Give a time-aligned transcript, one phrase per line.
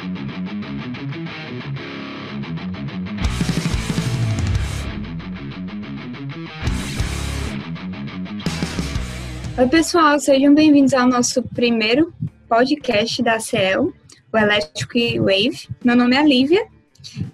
[0.00, 0.06] Oi,
[9.68, 12.14] pessoal, sejam bem-vindos ao nosso primeiro
[12.48, 13.92] podcast da CEL,
[14.32, 15.68] o Electric Wave.
[15.84, 16.66] Meu nome é Lívia,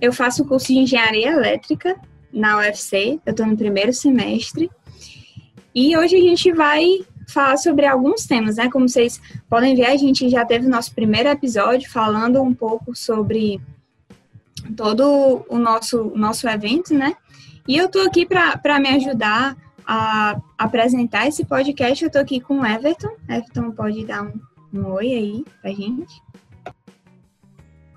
[0.01, 1.95] eu faço o curso de Engenharia Elétrica
[2.33, 4.69] na UFC, eu estou no primeiro semestre.
[5.73, 8.71] E hoje a gente vai falar sobre alguns temas, né?
[8.71, 12.95] Como vocês podem ver, a gente já teve o nosso primeiro episódio falando um pouco
[12.95, 13.61] sobre
[14.77, 17.17] todo o nosso, nosso evento, né?
[17.69, 19.57] E eu estou aqui para me ajudar
[19.87, 22.03] a apresentar esse podcast.
[22.03, 23.17] Eu estou aqui com o Everton.
[23.29, 24.41] Everton pode dar um,
[24.73, 26.23] um oi aí pra gente.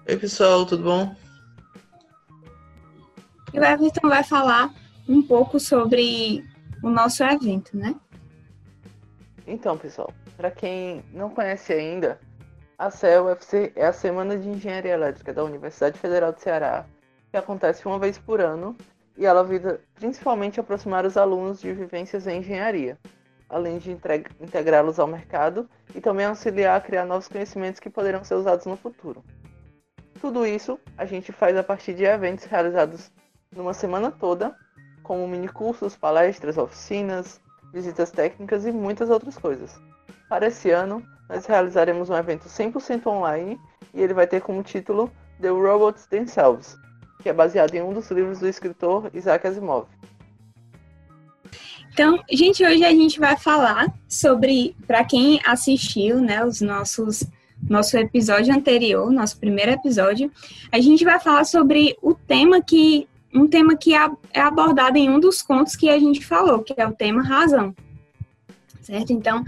[0.08, 1.16] Oi, pessoal, tudo bom?
[3.54, 4.74] E o Everton vai falar
[5.08, 6.44] um pouco sobre
[6.84, 7.96] o nosso evento, né?
[9.50, 12.20] Então, pessoal, para quem não conhece ainda,
[12.78, 16.86] a CEL-UFC é a Semana de Engenharia Elétrica da Universidade Federal do Ceará,
[17.32, 18.78] que acontece uma vez por ano
[19.18, 22.96] e ela visa principalmente aproximar os alunos de vivências em engenharia,
[23.50, 23.90] além de
[24.40, 28.78] integrá-los ao mercado e também auxiliar a criar novos conhecimentos que poderão ser usados no
[28.78, 29.24] futuro.
[30.22, 33.12] Tudo isso a gente faz a partir de eventos realizados
[33.52, 34.56] numa semana toda,
[35.02, 37.42] como minicursos, palestras, oficinas,
[37.74, 39.80] visitas técnicas e muitas outras coisas.
[40.28, 43.60] Para esse ano, nós realizaremos um evento 100% online
[43.94, 46.78] e ele vai ter como título The Robots Themselves,
[47.22, 49.88] que é baseado em um dos livros do escritor Isaac Asimov.
[51.94, 57.26] Então, gente, hoje a gente vai falar sobre, para quem assistiu, né, os nossos
[57.68, 60.32] nosso episódio anterior, nosso primeiro episódio,
[60.72, 65.10] a gente vai falar sobre o tema que um tema que é, é abordado em
[65.10, 67.76] um dos contos que a gente falou, que é o tema razão.
[68.82, 69.14] Certo?
[69.14, 69.44] Então,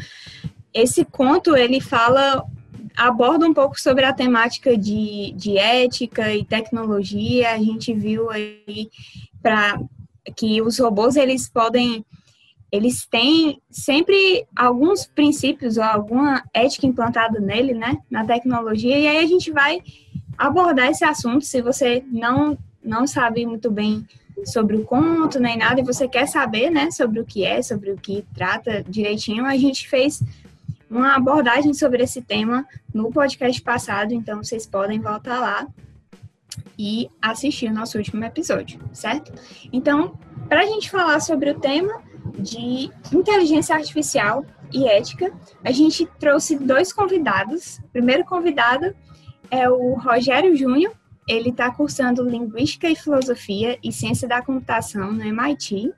[0.73, 2.45] esse conto ele fala
[2.95, 7.51] aborda um pouco sobre a temática de, de ética e tecnologia.
[7.51, 8.89] A gente viu aí
[9.41, 9.79] para
[10.35, 12.05] que os robôs eles podem
[12.71, 18.97] eles têm sempre alguns princípios ou alguma ética implantada nele, né, na tecnologia.
[18.97, 19.81] E aí a gente vai
[20.37, 21.43] abordar esse assunto.
[21.43, 24.05] Se você não não sabe muito bem
[24.45, 27.91] sobre o conto nem nada e você quer saber, né, sobre o que é, sobre
[27.91, 30.23] o que trata direitinho, a gente fez
[30.89, 35.67] uma abordagem sobre esse tema no podcast passado, então vocês podem voltar lá
[36.77, 39.31] e assistir o nosso último episódio, certo?
[39.71, 40.17] Então,
[40.49, 42.01] para a gente falar sobre o tema
[42.37, 45.31] de inteligência artificial e ética,
[45.63, 47.77] a gente trouxe dois convidados.
[47.77, 48.95] O primeiro convidado
[49.49, 50.93] é o Rogério Júnior,
[51.27, 55.93] ele está cursando Linguística e Filosofia e Ciência da Computação no MIT.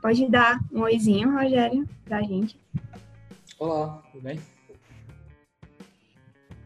[0.00, 2.58] Pode dar um oizinho, Rogério, para a gente.
[3.58, 4.40] Olá, tudo bem?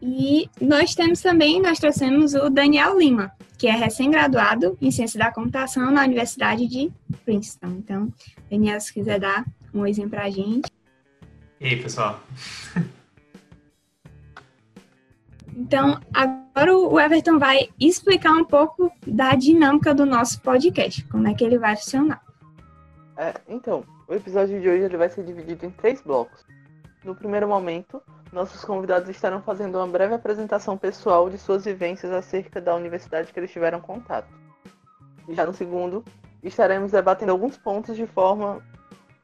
[0.01, 5.31] E nós temos também, nós trouxemos o Daniel Lima, que é recém-graduado em Ciência da
[5.31, 6.91] Computação na Universidade de
[7.23, 7.77] Princeton.
[7.77, 8.13] Então,
[8.49, 10.69] Daniel, se quiser dar um oizinho para a gente.
[11.59, 12.21] E aí, pessoal?
[15.55, 21.33] Então, agora o Everton vai explicar um pouco da dinâmica do nosso podcast, como é
[21.33, 22.21] que ele vai funcionar.
[23.15, 26.43] É, então, o episódio de hoje ele vai ser dividido em três blocos.
[27.03, 32.59] No primeiro momento, nossos convidados estarão fazendo uma breve apresentação pessoal de suas vivências acerca
[32.59, 34.27] da universidade que eles tiveram contato.
[35.29, 36.03] Já no segundo,
[36.41, 38.61] estaremos debatendo alguns pontos de forma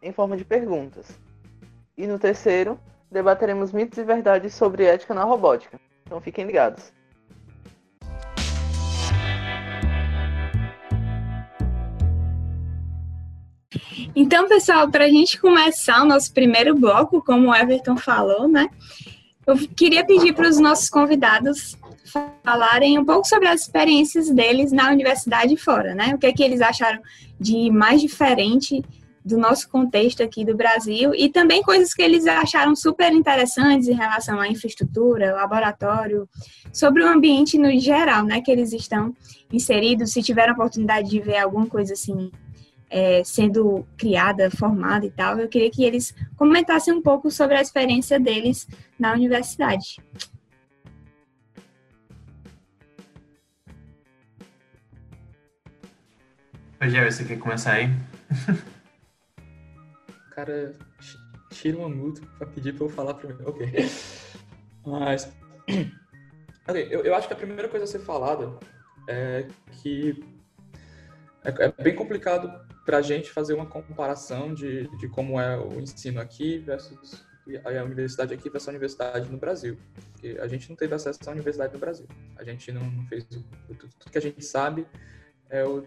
[0.02, 1.20] em forma de perguntas.
[1.98, 2.80] E no terceiro,
[3.12, 5.80] debateremos mitos e verdades sobre ética na robótica.
[6.10, 6.92] Então fiquem ligados.
[14.16, 18.68] Então, pessoal, para a gente começar o nosso primeiro bloco, como o Everton falou, né?
[19.46, 21.78] Eu queria pedir para os nossos convidados
[22.44, 26.16] falarem um pouco sobre as experiências deles na universidade fora, né?
[26.16, 27.00] O que é que eles acharam
[27.40, 28.84] de mais diferente
[29.30, 33.94] do nosso contexto aqui do Brasil e também coisas que eles acharam super interessantes em
[33.94, 36.28] relação à infraestrutura, laboratório,
[36.74, 39.16] sobre o ambiente no geral, né, que eles estão
[39.54, 42.32] inseridos, se tiveram a oportunidade de ver alguma coisa assim
[42.90, 47.62] é, sendo criada, formada e tal, eu queria que eles comentassem um pouco sobre a
[47.62, 48.68] experiência deles
[48.98, 49.98] na universidade.
[56.82, 57.90] Rogério, você quer começar aí?
[60.40, 60.74] Cara,
[61.50, 63.50] tira uma multa pra pedir pra eu falar primeiro.
[63.50, 63.68] Ok.
[64.86, 65.32] Mas.
[66.68, 68.60] Ok, eu, eu acho que a primeira coisa a ser falada
[69.08, 69.48] é
[69.82, 70.24] que
[71.44, 75.80] é, é bem complicado para a gente fazer uma comparação de, de como é o
[75.80, 77.26] ensino aqui versus
[77.66, 79.80] a universidade aqui versus a universidade no Brasil.
[80.12, 82.06] Porque a gente não teve acesso à universidade no Brasil.
[82.38, 84.86] A gente não, não fez tudo, tudo que a gente sabe
[85.50, 85.84] é o,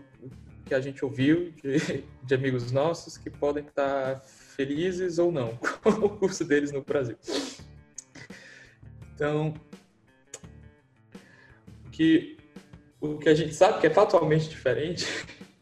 [0.65, 4.23] que a gente ouviu de, de, amigos nossos que podem estar
[4.55, 7.17] felizes ou não com o curso deles no Brasil.
[9.15, 9.55] Então,
[11.91, 12.37] que
[13.01, 15.07] o que a gente sabe que é fatalmente diferente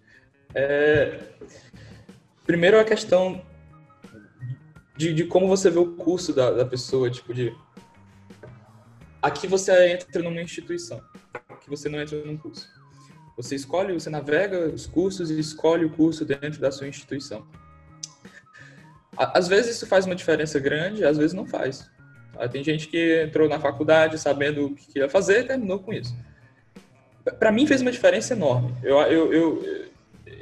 [0.55, 1.21] é
[2.45, 3.45] primeiro a questão
[4.97, 7.57] de, de como você vê o curso da, da pessoa, tipo de
[9.23, 11.01] aqui você entra numa instituição,
[11.49, 12.69] aqui você não entra num curso.
[13.37, 17.47] Você escolhe, você navega os cursos e escolhe o curso dentro da sua instituição.
[19.21, 21.91] Às vezes isso faz uma diferença grande, às vezes não faz.
[22.51, 26.17] Tem gente que entrou na faculdade sabendo o que ia fazer e terminou com isso.
[27.39, 28.75] Para mim fez uma diferença enorme.
[28.83, 29.87] Eu, eu, eu,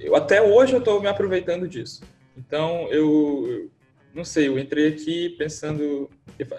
[0.00, 2.02] eu até hoje eu estou me aproveitando disso.
[2.36, 3.68] Então eu,
[4.14, 6.08] não sei, eu entrei aqui pensando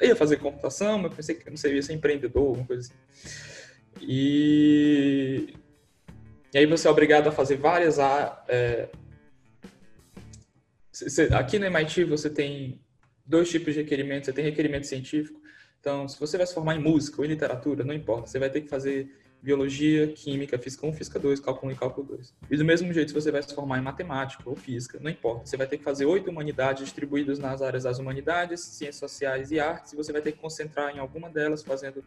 [0.02, 2.94] ia fazer computação, mas pensei que não sei, ia ser empreendedor, alguma coisa assim.
[4.02, 5.54] E,
[6.54, 7.98] e aí você é obrigado a fazer várias
[8.48, 8.90] é,
[11.36, 12.80] aqui no MIT você tem
[13.26, 14.26] dois tipos de requerimentos.
[14.26, 15.40] Você tem requerimento científico.
[15.80, 18.28] Então, se você vai se formar em música ou em literatura, não importa.
[18.28, 19.10] Você vai ter que fazer
[19.42, 22.34] biologia, química, física 1, física 2, cálculo 1 e cálculo 2.
[22.52, 25.46] E do mesmo jeito, se você vai se formar em matemática ou física, não importa.
[25.46, 29.60] Você vai ter que fazer oito humanidades distribuídas nas áreas das humanidades, ciências sociais e
[29.60, 32.04] artes, e você vai ter que concentrar em alguma delas, fazendo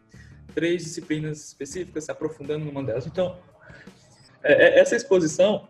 [0.53, 3.07] três disciplinas específicas, se aprofundando numa delas.
[3.07, 3.39] Então,
[4.43, 5.67] é, é, essa exposição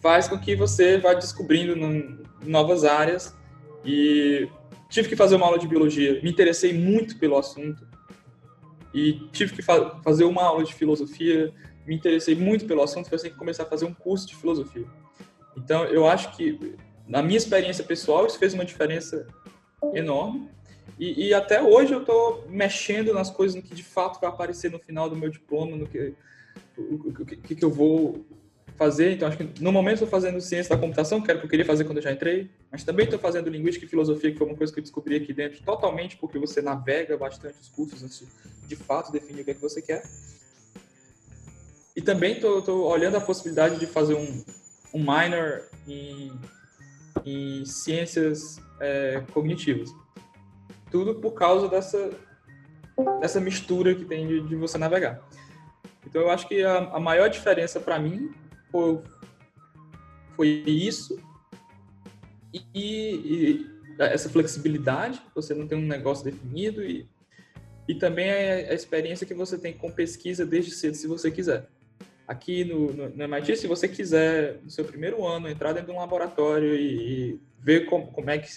[0.00, 1.76] faz com que você vá descobrindo
[2.44, 3.34] novas áreas.
[3.84, 4.48] E
[4.88, 7.86] tive que fazer uma aula de biologia, me interessei muito pelo assunto.
[8.92, 11.52] E tive que fa fazer uma aula de filosofia,
[11.86, 14.84] me interessei muito pelo assunto, foi assim que comecei a fazer um curso de filosofia.
[15.56, 16.76] Então, eu acho que,
[17.06, 19.26] na minha experiência pessoal, isso fez uma diferença
[19.94, 20.48] enorme.
[20.98, 24.70] E, e até hoje eu estou mexendo nas coisas no que de fato vai aparecer
[24.70, 26.14] no final do meu diploma, no que,
[26.76, 28.26] o, que, que eu vou
[28.80, 29.12] fazer.
[29.12, 31.50] Então, acho que no momento estou fazendo ciência da computação, que era o que eu
[31.50, 34.46] queria fazer quando eu já entrei, mas também estou fazendo linguística e filosofia, que foi
[34.46, 38.26] uma coisa que eu descobri aqui dentro, totalmente porque você navega bastante os cursos antes
[38.66, 40.02] de, fato definir o que é que você quer.
[41.94, 44.44] E também estou olhando a possibilidade de fazer um,
[44.94, 46.32] um minor em,
[47.22, 49.90] em ciências é, cognitivas.
[50.90, 52.12] Tudo por causa dessa,
[53.20, 55.20] dessa mistura que tem de, de você navegar.
[56.06, 58.39] Então, eu acho que a, a maior diferença para mim
[58.70, 59.00] foi,
[60.36, 61.18] foi isso.
[62.52, 63.66] E, e,
[63.98, 67.08] essa flexibilidade, você não tem um negócio definido e,
[67.86, 71.68] e também a, a, experiência que você tem com pesquisa desde cedo, se você quiser.
[72.26, 75.96] Aqui no, no, no MIT, se você quiser, no seu primeiro ano, entrar dentro de
[75.96, 78.48] um laboratório e, e ver como, como é que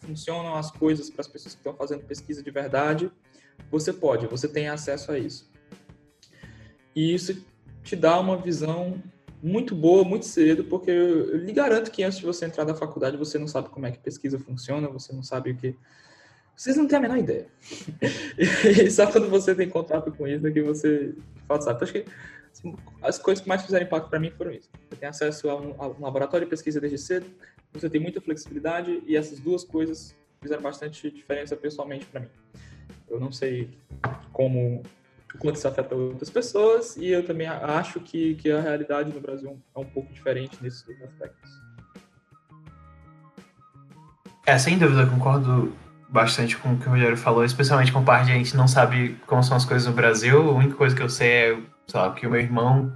[0.00, 3.10] funcionam as coisas para as pessoas que estão fazendo pesquisa de verdade,
[3.70, 5.50] você pode, você tem acesso a isso.
[6.94, 7.44] E isso
[7.82, 9.02] te dá uma visão
[9.44, 13.18] muito boa, muito cedo, porque eu, lhe garanto que antes de você entrar na faculdade,
[13.18, 15.76] você não sabe como é que pesquisa funciona, você não sabe o que.
[16.56, 17.46] Vocês não têm a menor ideia.
[18.38, 21.14] e só quando você tem contato com isso é que você
[21.46, 21.76] fato sabe.
[21.76, 22.04] Então, acho que
[23.02, 24.70] as coisas que mais fizeram impacto para mim foram isso.
[24.88, 27.26] Você tem acesso a um, a um laboratório de pesquisa desde cedo,
[27.70, 32.30] você tem muita flexibilidade e essas duas coisas fizeram bastante diferença pessoalmente para mim.
[33.10, 33.68] Eu não sei
[34.32, 34.82] como
[35.38, 39.58] quanto isso afeta outras pessoas, e eu também acho que, que a realidade no Brasil
[39.74, 41.50] é um pouco diferente nesses dois aspectos.
[44.46, 45.72] É, sem dúvida, concordo
[46.08, 49.16] bastante com o que o Rogério falou, especialmente com parte de a gente não sabe
[49.26, 50.50] como são as coisas no Brasil.
[50.50, 52.92] A única coisa que eu sei é, sei lá, que o meu irmão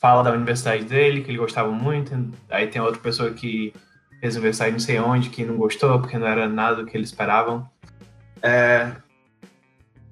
[0.00, 2.12] fala da universidade dele, que ele gostava muito,
[2.48, 3.72] aí tem outra pessoa que
[4.20, 7.10] fez universidade não sei onde, que não gostou, porque não era nada do que eles
[7.10, 7.68] esperavam.
[8.40, 8.92] É,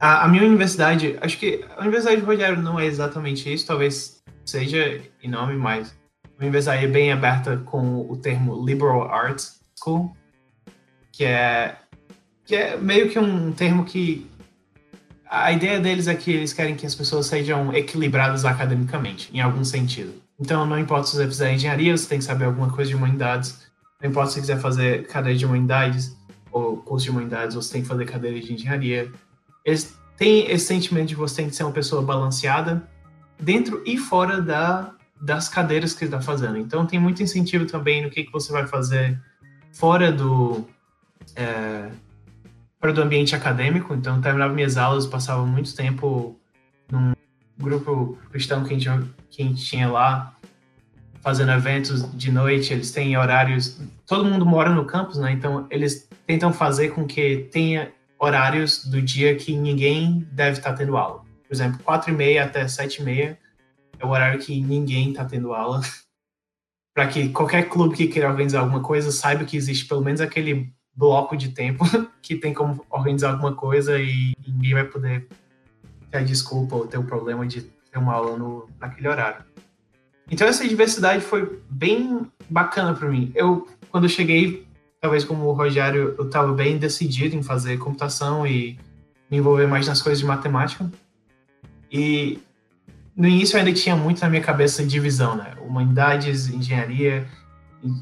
[0.00, 4.22] a, a, minha universidade, acho que a Universidade de Rogério não é exatamente isso, talvez
[4.46, 10.16] seja enorme, mas a universidade é bem aberta com o termo Liberal Arts School,
[11.12, 11.76] que é,
[12.46, 14.26] que é meio que um termo que
[15.28, 19.62] a ideia deles é que eles querem que as pessoas sejam equilibradas academicamente, em algum
[19.62, 20.14] sentido.
[20.40, 23.70] Então, não importa se você fizer engenharia, você tem que saber alguma coisa de humanidades.
[24.02, 26.16] Não importa se você quiser fazer cadeira de humanidades
[26.50, 29.12] ou curso de humanidades, você tem que fazer cadeira de engenharia
[29.64, 32.86] eles têm esse sentimento de você tem que ser uma pessoa balanceada
[33.38, 36.58] dentro e fora da, das cadeiras que está fazendo.
[36.58, 39.20] Então tem muito incentivo também no que, que você vai fazer
[39.72, 40.66] fora do
[41.36, 41.90] é,
[42.80, 43.94] fora do ambiente acadêmico.
[43.94, 46.38] Então eu terminava minhas aulas, passava muito tempo
[46.90, 47.12] num
[47.58, 50.34] grupo cristão que a gente, que a gente tinha lá
[51.22, 53.78] fazendo eventos de noite, eles têm horários.
[54.06, 55.32] Todo mundo mora no campus, né?
[55.32, 60.96] Então eles tentam fazer com que tenha horários do dia que ninguém deve estar tendo
[60.96, 61.22] aula.
[61.46, 63.38] Por exemplo, 4 e meia até 7 e meia
[63.98, 65.80] é o horário que ninguém está tendo aula.
[66.94, 70.72] para que qualquer clube que queira organizar alguma coisa saiba que existe pelo menos aquele
[70.94, 71.84] bloco de tempo
[72.20, 75.26] que tem como organizar alguma coisa e ninguém vai poder
[76.10, 79.44] ter desculpa ou ter o problema de ter uma aula no, naquele horário.
[80.30, 83.32] Então essa diversidade foi bem bacana para mim.
[83.34, 84.66] Eu quando eu cheguei,
[85.00, 88.78] talvez como o Rogério, eu estava bem decidido em fazer computação e
[89.30, 90.90] me envolver mais nas coisas de matemática.
[91.90, 92.38] E
[93.16, 95.54] no início eu ainda tinha muito na minha cabeça divisão, né?
[95.60, 97.26] Humanidades, engenharia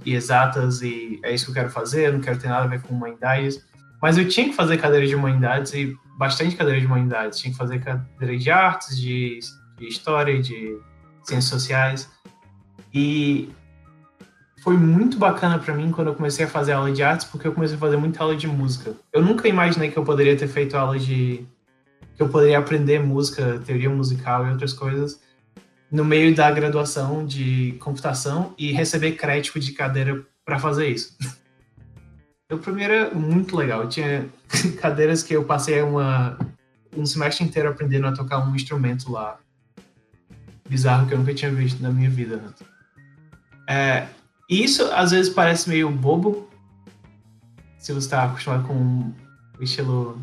[0.05, 2.69] e exatas e é isso que eu quero fazer, eu não quero ter nada a
[2.69, 3.65] ver com humanidades.
[4.03, 7.39] Mas eu tinha que fazer cadeira de humanidades e bastante cadeira de humanidades.
[7.39, 9.39] Tinha que fazer cadeira de artes, de,
[9.77, 10.79] de história, de
[11.25, 12.11] ciências sociais.
[12.93, 13.51] E
[14.69, 17.55] foi muito bacana para mim quando eu comecei a fazer aula de artes, porque eu
[17.55, 18.93] comecei a fazer muita aula de música.
[19.11, 21.47] Eu nunca imaginei que eu poderia ter feito aula de
[22.15, 25.23] que eu poderia aprender música, teoria musical e outras coisas
[25.91, 31.17] no meio da graduação de computação e receber crédito de cadeira para fazer isso.
[32.51, 33.83] O primeiro era muito legal.
[33.83, 34.27] Eu tinha
[34.81, 36.39] cadeiras que eu passei uma,
[36.97, 39.39] um semestre inteiro aprendendo a tocar um instrumento lá.
[40.67, 42.55] Bizarro que eu nunca tinha visto na minha vida.
[43.69, 44.09] É,
[44.49, 46.49] isso às vezes parece meio bobo,
[47.79, 49.13] se você está acostumado com
[49.59, 50.21] o estilo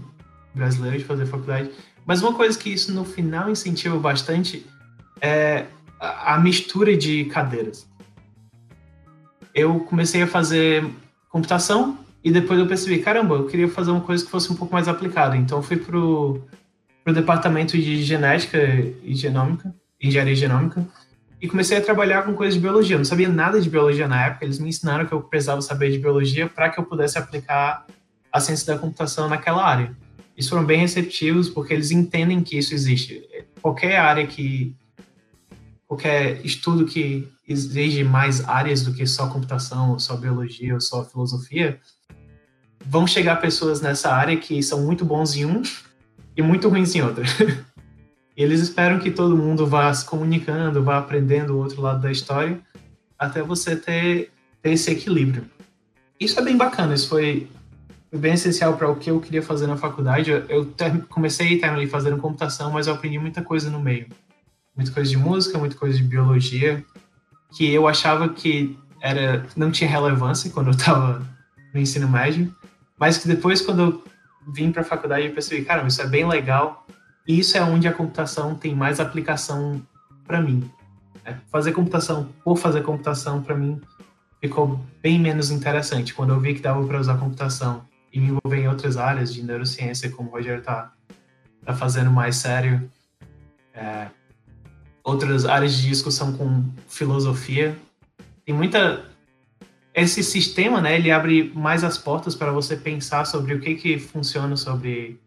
[0.53, 1.69] brasileiro de fazer faculdade.
[2.05, 4.65] Mas uma coisa que isso no final incentiva bastante
[5.21, 5.65] é
[5.99, 7.87] a mistura de cadeiras.
[9.53, 10.85] Eu comecei a fazer
[11.29, 14.73] computação e depois eu percebi, caramba, eu queria fazer uma coisa que fosse um pouco
[14.73, 15.37] mais aplicada.
[15.37, 16.41] Então fui pro,
[17.03, 18.57] pro departamento de genética
[19.03, 20.87] e genômica, engenharia genômica,
[21.41, 22.95] e comecei a trabalhar com coisas de biologia.
[22.95, 25.91] Eu não sabia nada de biologia na época, eles me ensinaram que eu precisava saber
[25.91, 27.85] de biologia para que eu pudesse aplicar
[28.31, 29.95] a ciência da computação naquela área.
[30.35, 33.23] Eles foram bem receptivos porque eles entendem que isso existe.
[33.61, 34.75] Qualquer área que
[35.87, 41.05] qualquer estudo que exige mais áreas do que só computação, ou só biologia, ou só
[41.05, 41.79] filosofia,
[42.85, 45.61] vão chegar pessoas nessa área que são muito bons em um
[46.35, 47.23] e muito ruins em outra.
[48.43, 52.59] eles esperam que todo mundo vá se comunicando, vá aprendendo o outro lado da história,
[53.17, 55.45] até você ter, ter esse equilíbrio.
[56.19, 57.47] Isso é bem bacana, isso foi,
[58.17, 60.31] bem essencial para o que eu queria fazer na faculdade.
[60.31, 64.07] Eu, ter, comecei terminei fazendo computação, mas eu aprendi muita coisa no meio.
[64.75, 66.83] Muita coisa de música, muita coisa de biologia,
[67.55, 71.25] que eu achava que era não tinha relevância quando eu estava
[71.73, 72.53] no ensino médio,
[72.99, 74.03] mas que depois, quando eu
[74.53, 76.85] vim para a faculdade, eu percebi, cara, isso é bem legal
[77.27, 79.81] e isso é onde a computação tem mais aplicação
[80.25, 80.69] para mim.
[81.23, 83.81] É, fazer computação por fazer computação, para mim,
[84.39, 86.13] ficou bem menos interessante.
[86.13, 89.41] Quando eu vi que dava para usar computação e me envolver em outras áreas de
[89.41, 90.91] neurociência, como o Roger está
[91.65, 92.89] tá fazendo mais sério,
[93.73, 94.07] é,
[95.03, 97.75] outras áreas de discussão com filosofia.
[98.45, 99.05] Tem muita.
[99.93, 103.97] Esse sistema, né, ele abre mais as portas para você pensar sobre o que, que
[103.97, 105.19] funciona sobre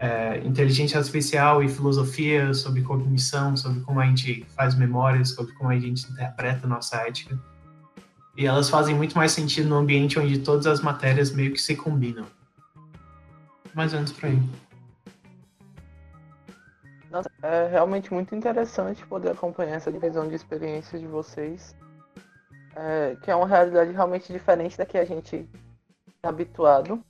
[0.00, 5.68] é, inteligência artificial e filosofia, sobre cognição, sobre como a gente faz memórias, sobre como
[5.68, 7.38] a gente interpreta nossa ética.
[8.34, 11.76] E elas fazem muito mais sentido no ambiente onde todas as matérias meio que se
[11.76, 12.24] combinam.
[13.74, 14.42] Mais ou menos por aí.
[17.10, 21.76] Nossa, é realmente muito interessante poder acompanhar essa divisão de experiências de vocês,
[22.74, 25.46] é, que é uma realidade realmente diferente da que a gente
[26.06, 27.04] está habituado.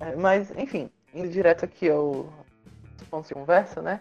[0.00, 2.26] É, mas, enfim, indo direto aqui ao
[3.08, 4.00] ponto de conversa, né?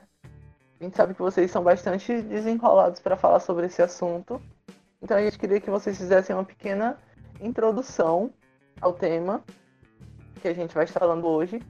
[0.79, 4.41] A gente sabe que vocês são bastante desenrolados para falar sobre esse assunto.
[5.01, 6.97] Então a gente queria que vocês fizessem uma pequena
[7.39, 8.33] introdução
[8.81, 9.43] ao tema
[10.41, 11.61] que a gente vai estar falando hoje,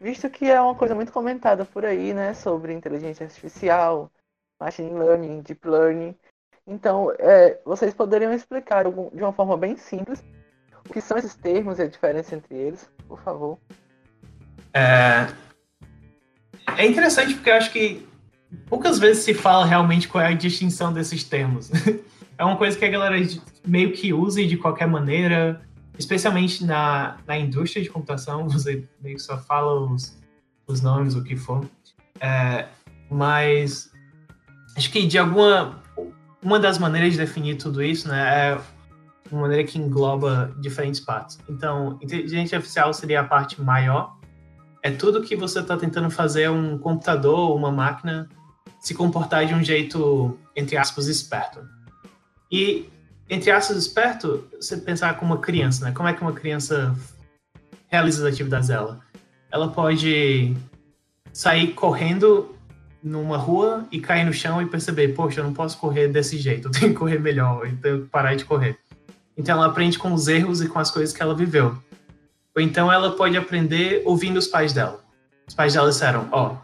[0.00, 4.08] visto que é uma coisa muito comentada por aí, né, sobre inteligência artificial,
[4.60, 6.14] machine learning, deep learning.
[6.64, 10.22] Então, é, vocês poderiam explicar de uma forma bem simples
[10.88, 13.58] o que são esses termos e a diferença entre eles, por favor?
[14.72, 15.28] É,
[16.76, 18.06] é interessante porque eu acho que
[18.66, 21.70] poucas vezes se fala realmente qual é a distinção desses termos.
[22.38, 23.16] é uma coisa que a galera
[23.66, 25.60] meio que usa de qualquer maneira,
[25.98, 30.18] especialmente na, na indústria de computação, você meio que só fala os,
[30.66, 31.64] os nomes, o que for.
[32.20, 32.66] É,
[33.10, 33.90] mas
[34.76, 35.80] acho que de alguma
[36.42, 38.60] uma das maneiras de definir tudo isso, né, é
[39.30, 41.38] uma maneira que engloba diferentes partes.
[41.48, 44.16] Então, inteligência artificial seria a parte maior,
[44.82, 48.28] é tudo que você está tentando fazer um computador, uma máquina,
[48.80, 51.60] se comportar de um jeito, entre aspas, esperto.
[52.50, 52.88] E,
[53.28, 55.92] entre aspas, esperto, você pensar como uma criança, né?
[55.92, 56.94] Como é que uma criança
[57.88, 59.00] realiza as atividades dela?
[59.50, 60.54] ela pode
[61.32, 62.54] sair correndo
[63.02, 66.68] numa rua e cair no chão e perceber, poxa, eu não posso correr desse jeito,
[66.68, 68.78] eu tenho que correr melhor, eu tenho que parar de correr.
[69.36, 71.76] Então ela aprende com os erros e com as coisas que ela viveu.
[72.54, 75.00] Ou então ela pode aprender ouvindo os pais dela.
[75.46, 76.56] Os pais dela disseram, ó, oh,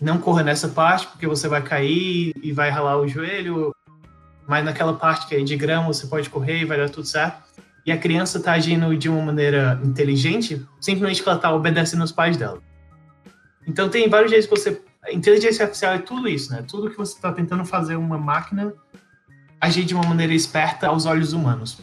[0.00, 3.72] não corra nessa parte porque você vai cair e vai ralar o joelho,
[4.46, 7.48] mas naquela parte que é de grama você pode correr e vai dar tudo certo.
[7.84, 12.36] E a criança está agindo de uma maneira inteligente, simplesmente ela está obedecendo os pais
[12.36, 12.60] dela.
[13.66, 16.64] Então tem vários jeitos que você inteligência artificial é tudo isso, né?
[16.66, 18.74] Tudo que você está tentando fazer uma máquina
[19.60, 21.80] agir de uma maneira esperta aos olhos humanos.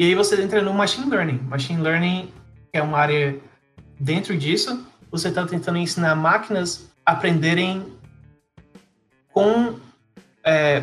[0.00, 1.40] E aí você entra no machine learning.
[1.42, 2.32] Machine learning
[2.72, 3.38] é uma área
[4.00, 4.82] dentro disso.
[5.10, 7.84] Você está tentando ensinar máquinas a aprenderem
[9.30, 9.78] com
[10.42, 10.82] é,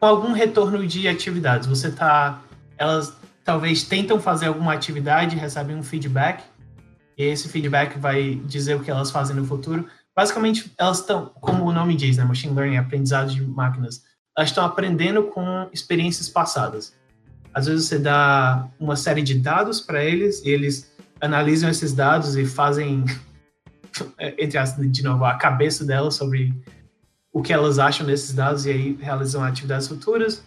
[0.00, 1.68] com algum retorno de atividades.
[1.68, 2.42] Você tá,
[2.76, 6.42] elas talvez tentam fazer alguma atividade, recebem um feedback
[7.16, 9.86] e esse feedback vai dizer o que elas fazem no futuro.
[10.12, 14.02] Basicamente, elas estão, como o nome diz, né, machine learning, aprendizado de máquinas,
[14.36, 16.98] elas estão aprendendo com experiências passadas.
[17.58, 22.36] Às vezes você dá uma série de dados para eles e eles analisam esses dados
[22.36, 23.04] e fazem,
[24.38, 26.54] entre as, de novo, a cabeça delas sobre
[27.32, 30.44] o que elas acham desses dados e aí realizam atividades futuras.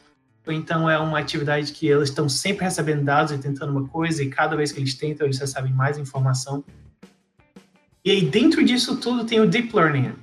[0.47, 4.23] Ou então é uma atividade que eles estão sempre recebendo dados e tentando uma coisa,
[4.23, 6.63] e cada vez que eles tentam, eles recebem mais informação.
[8.05, 10.13] E aí, dentro disso tudo, tem o Deep Learning.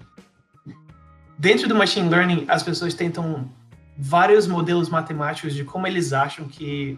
[1.38, 3.46] Dentro do Machine Learning, as pessoas tentam
[3.98, 6.96] vários modelos matemáticos de como eles acham que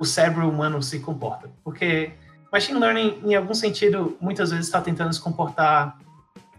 [0.00, 1.48] o cérebro humano se comporta.
[1.62, 2.12] Porque
[2.52, 5.96] Machine Learning, em algum sentido, muitas vezes está tentando se comportar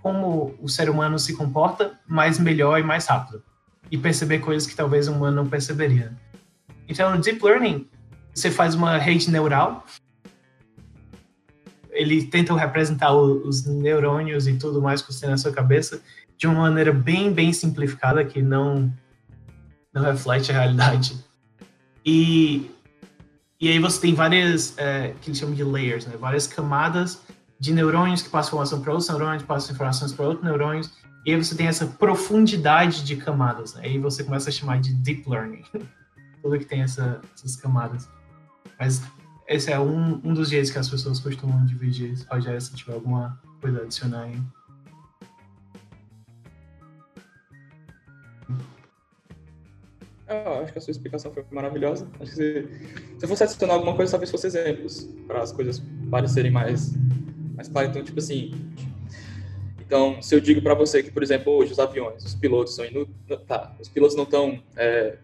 [0.02, 3.44] como o ser humano se comporta, mas melhor e mais rápido
[3.92, 6.14] e perceber coisas que talvez um humano não perceberia.
[6.88, 7.88] Então, no Deep Learning,
[8.34, 9.86] você faz uma rede neural,
[11.92, 16.02] ele tenta representar os neurônios e tudo mais que você tem na sua cabeça
[16.38, 18.92] de uma maneira bem, bem simplificada, que não,
[19.94, 21.18] não reflete a realidade.
[22.06, 22.72] E,
[23.60, 26.16] e aí você tem várias, é, que eles chamam de layers, né?
[26.18, 27.22] várias camadas
[27.60, 30.92] de neurônios que passam informação para outros neurônios, passam informações para outros neurônios,
[31.26, 33.84] e aí você tem essa profundidade de camadas, né?
[33.84, 35.64] Aí você começa a chamar de deep learning.
[36.42, 38.10] Tudo que tem essa, essas camadas.
[38.80, 39.04] Mas
[39.48, 42.18] esse é um, um dos jeitos que as pessoas costumam dividir.
[42.28, 44.42] Rogério, se tiver alguma coisa a adicionar aí.
[50.32, 52.08] Eu acho que a sua explicação foi maravilhosa.
[52.20, 52.68] Acho que se,
[53.18, 56.94] se eu fosse adicionar alguma coisa, talvez fosse exemplos, para as coisas parecerem mais,
[57.56, 57.90] mais claras.
[57.90, 58.52] Então, tipo assim,
[59.80, 62.86] então, se eu digo para você que, por exemplo, hoje os aviões, os pilotos são
[63.46, 65.18] tá, os pilotos não estão é,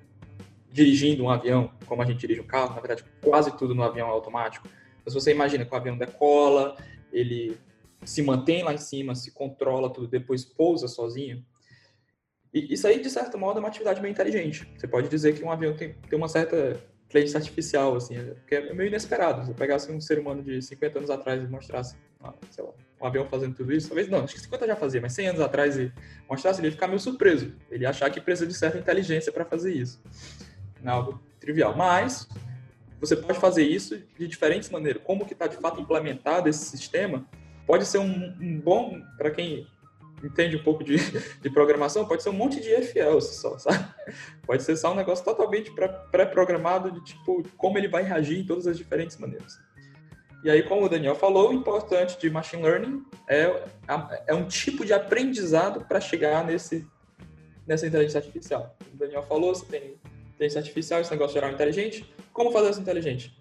[0.70, 4.10] dirigindo um avião como a gente dirige um carro, na verdade, quase tudo no avião
[4.10, 4.68] é automático.
[5.00, 6.76] Então, se você imagina que o avião decola,
[7.14, 7.58] ele
[8.04, 11.46] se mantém lá em cima, se controla tudo, depois pousa sozinho.
[12.54, 14.68] E isso aí, de certo modo, é uma atividade meio inteligente.
[14.78, 18.74] Você pode dizer que um avião tem, tem uma certa inteligência artificial, assim, porque é
[18.74, 19.42] meio inesperado.
[19.42, 22.72] Se você pegasse um ser humano de 50 anos atrás e mostrasse, ah, sei lá,
[23.02, 25.42] um avião fazendo tudo isso, talvez não, acho que 50 já fazia, mas 100 anos
[25.42, 25.92] atrás e
[26.30, 27.54] mostrasse, ele ia ficar meio surpreso.
[27.70, 30.02] Ele ia achar que precisa de certa inteligência para fazer isso.
[30.82, 31.76] Não é algo trivial.
[31.76, 32.28] Mas
[33.00, 35.02] você pode fazer isso de diferentes maneiras.
[35.04, 37.26] Como que está de fato implementado esse sistema
[37.66, 39.68] pode ser um, um bom, para quem
[40.24, 40.98] entende um pouco de,
[41.42, 43.86] de, programação, pode ser um monte de EFL só, sabe?
[44.46, 45.72] Pode ser só um negócio totalmente
[46.12, 49.60] pré-programado de tipo como ele vai reagir em todas as diferentes maneiras.
[50.44, 53.64] E aí, como o Daniel falou, o importante de machine learning é,
[54.28, 56.88] é um tipo de aprendizado para chegar nesse,
[57.66, 58.78] nessa inteligência artificial.
[58.94, 59.96] O Daniel falou, você tem
[60.36, 62.14] inteligência artificial, esse negócio geral inteligente.
[62.32, 63.36] Como fazer isso inteligente?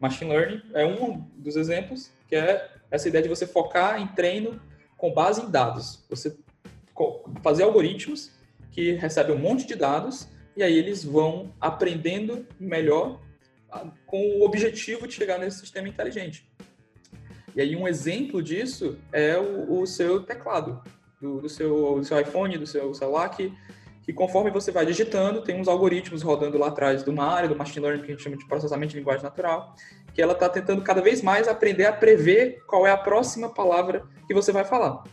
[0.00, 4.60] Machine learning é um dos exemplos, que é essa ideia de você focar em treino
[5.02, 6.04] com base em dados.
[6.08, 6.38] Você
[7.42, 8.30] fazer algoritmos
[8.70, 13.20] que recebem um monte de dados e aí eles vão aprendendo melhor
[14.06, 16.48] com o objetivo de chegar nesse sistema inteligente.
[17.56, 20.80] E aí um exemplo disso é o, o seu teclado,
[21.20, 23.52] do, do, seu, do seu iPhone, do seu celular, que,
[24.02, 27.56] que conforme você vai digitando, tem uns algoritmos rodando lá atrás de uma área do
[27.56, 29.74] machine learning que a gente chama de processamento de linguagem natural,
[30.12, 34.04] que ela está tentando cada vez mais aprender a prever qual é a próxima palavra
[34.26, 35.04] que você vai falar.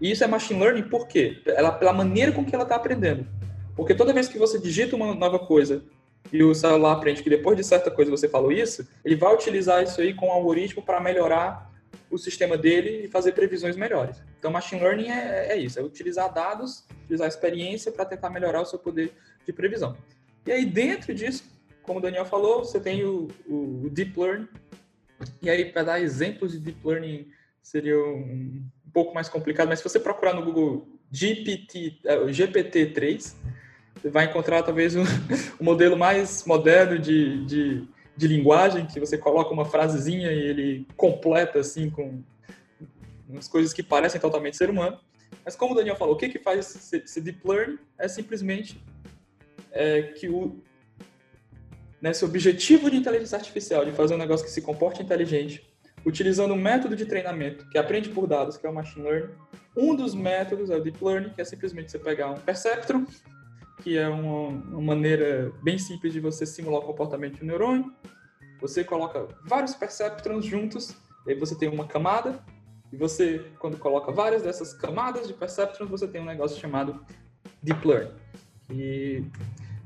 [0.00, 1.40] E isso é machine learning por quê?
[1.46, 3.26] Ela, pela maneira com que ela está aprendendo.
[3.74, 5.82] Porque toda vez que você digita uma nova coisa
[6.32, 9.82] e o celular aprende que depois de certa coisa você falou isso, ele vai utilizar
[9.82, 11.70] isso aí com um algoritmo para melhorar
[12.10, 14.22] o sistema dele e fazer previsões melhores.
[14.42, 18.64] Então, machine learning é, é isso, é utilizar dados, utilizar experiência para tentar melhorar o
[18.64, 19.12] seu poder
[19.46, 19.96] de previsão.
[20.44, 21.44] E aí, dentro disso,
[21.80, 24.48] como o Daniel falou, você tem o, o Deep Learning,
[25.40, 27.28] E aí, para dar exemplos de deep learning,
[27.62, 33.36] seria um, um pouco mais complicado, mas se você procurar no Google GPT, GPT-3,
[33.94, 35.04] você vai encontrar talvez um
[35.60, 41.60] modelo mais moderno de, de, de, linguagem, que você coloca uma frasezinha e ele completa
[41.60, 42.24] assim com
[43.32, 44.98] umas coisas que parecem totalmente ser humano.
[45.44, 48.82] Mas como o Daniel falou, o que, que faz esse deep learning é simplesmente
[49.72, 50.62] é, que o
[52.00, 55.72] nesse objetivo de inteligência artificial, de fazer um negócio que se comporte inteligente,
[56.04, 59.34] utilizando um método de treinamento que aprende por dados, que é o machine learning.
[59.76, 63.06] Um dos métodos é o deep learning, que é simplesmente você pegar um perceptron,
[63.82, 67.92] que é uma, uma maneira bem simples de você simular o comportamento de um neurônio.
[68.60, 72.44] Você coloca vários perceptrons juntos, e aí você tem uma camada,
[72.92, 77.00] e você, quando coloca várias dessas camadas de perceptrons, você tem um negócio chamado
[77.62, 78.12] deep learning.
[78.70, 79.24] E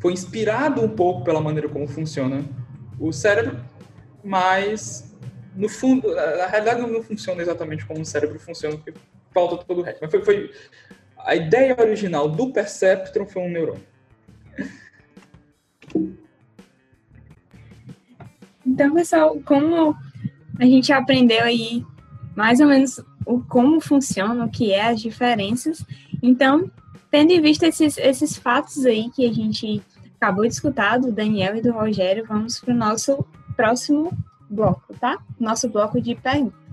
[0.01, 2.45] foi inspirado um pouco pela maneira como funciona
[2.99, 3.59] o cérebro,
[4.25, 5.15] mas
[5.55, 8.95] no fundo, na realidade não funciona exatamente como o cérebro funciona, porque
[9.33, 10.01] falta todo o resto.
[10.03, 10.53] Mas foi, foi
[11.19, 13.87] a ideia original do perceptron foi um neurônio.
[18.67, 19.97] Então, pessoal, como
[20.59, 21.85] a gente aprendeu aí
[22.37, 25.83] mais ou menos o como funciona, o que é as diferenças.
[26.23, 26.71] Então,
[27.11, 29.83] tendo em vista esses, esses fatos aí que a gente
[30.17, 33.25] acabou de escutar do Daniel e do Rogério, vamos para o nosso
[33.57, 34.17] próximo
[34.51, 35.19] bloco, tá?
[35.41, 36.67] Nosso bloco de perguntas.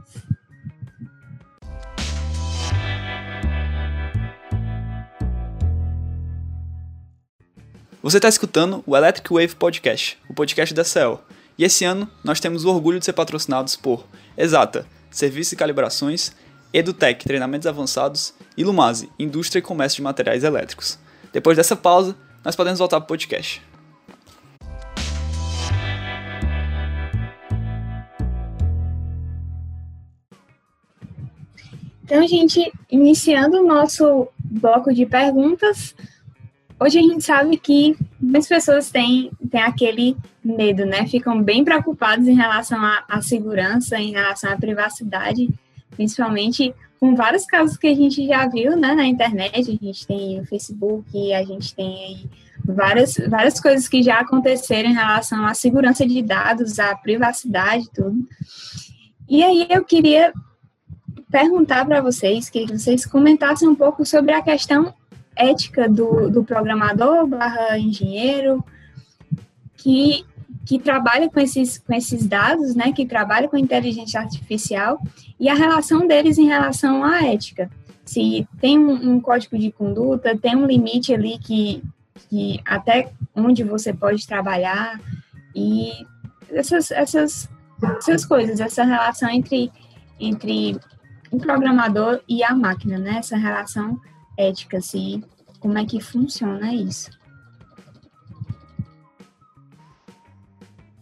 [8.02, 11.24] Você está escutando o Electric Wave Podcast, o podcast da CEL.
[11.58, 16.32] E esse ano nós temos o orgulho de ser patrocinados por Exata, Serviços e Calibrações,
[16.74, 20.98] EduTech, Treinamentos Avançados e Lumase, Indústria e Comércio de Materiais Elétricos.
[21.32, 23.62] Depois dessa pausa, nós podemos voltar para o podcast.
[32.04, 35.96] Então, gente, iniciando o nosso bloco de perguntas,
[36.80, 37.96] hoje a gente sabe que
[38.34, 41.06] muitas pessoas têm, têm aquele medo, né?
[41.06, 45.48] Ficam bem preocupados em relação à, à segurança, em relação à privacidade,
[45.92, 50.40] principalmente com vários casos que a gente já viu né, na internet, a gente tem
[50.40, 52.28] o Facebook, a gente tem
[52.66, 58.18] várias, várias coisas que já aconteceram em relação à segurança de dados, à privacidade, tudo.
[59.30, 60.34] E aí eu queria
[61.30, 64.94] perguntar para vocês, que vocês comentassem um pouco sobre a questão
[65.36, 68.64] ética do, do programador barra engenheiro,
[69.76, 70.26] que,
[70.66, 75.02] que trabalha com esses, com esses dados, né, que trabalha com inteligência artificial,
[75.40, 77.70] e a relação deles em relação à ética.
[78.06, 81.84] Se tem um, um código de conduta, tem um limite ali que,
[82.30, 85.00] que até onde você pode trabalhar,
[85.56, 86.06] e
[86.50, 87.50] essas, essas,
[87.98, 89.72] essas coisas, essa relação entre,
[90.20, 90.78] entre
[91.32, 93.18] o programador e a máquina, né?
[93.18, 94.00] Essa relação
[94.38, 95.24] ética, se
[95.60, 97.10] como é que funciona isso.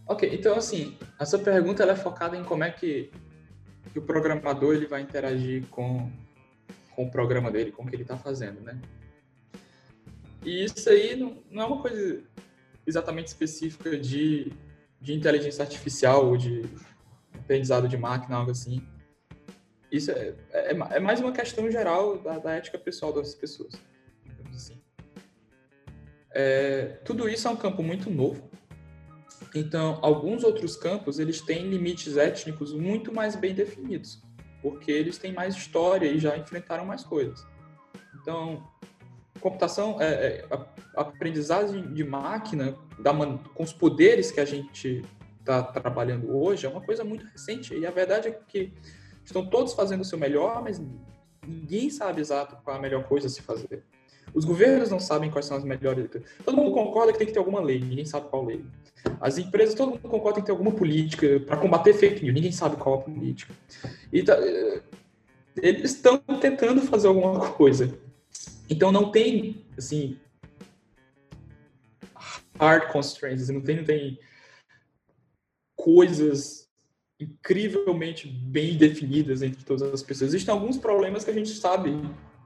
[0.08, 3.10] Ok, então assim, essa pergunta ela é focada em como é que,
[3.92, 6.12] que o programador ele vai interagir com,
[6.96, 8.80] com o programa dele, com o que ele está fazendo, né?
[10.44, 12.24] E isso aí não, não é uma coisa
[12.86, 14.52] exatamente específica de,
[15.00, 16.66] de inteligência artificial ou de
[17.34, 18.82] aprendizado de máquina, algo assim.
[19.92, 23.74] Isso é, é, é mais uma questão geral da, da, ética pessoal das pessoas.
[24.56, 24.82] Assim.
[26.34, 28.50] É, tudo isso é um campo muito novo.
[29.54, 34.22] Então, alguns outros campos eles têm limites étnicos muito mais bem definidos,
[34.62, 37.46] porque eles têm mais história e já enfrentaram mais coisas.
[38.16, 38.66] Então,
[39.42, 40.46] computação, é, é,
[40.96, 43.14] aprendizagem de máquina da,
[43.54, 45.04] com os poderes que a gente
[45.40, 47.76] está trabalhando hoje é uma coisa muito recente.
[47.76, 48.72] E a verdade é que
[49.24, 50.82] Estão todos fazendo o seu melhor, mas
[51.48, 53.84] ninguém sabe exato qual é a melhor coisa a se fazer.
[54.34, 56.10] Os governos não sabem quais são as melhores.
[56.46, 58.64] Todo mundo concorda que tem que ter alguma lei, ninguém sabe qual lei.
[59.20, 62.36] As empresas, todo mundo concorda que tem que ter alguma política para combater fake news,
[62.36, 63.54] ninguém sabe qual a política.
[64.12, 64.82] E tá, eh,
[65.58, 67.94] eles estão tentando fazer alguma coisa.
[68.70, 70.18] Então não tem, assim,
[72.58, 74.20] hard constraints, não tem, não tem
[75.76, 76.61] coisas
[77.24, 80.30] incrivelmente bem definidas entre todas as pessoas.
[80.32, 81.92] Existem alguns problemas que a gente sabe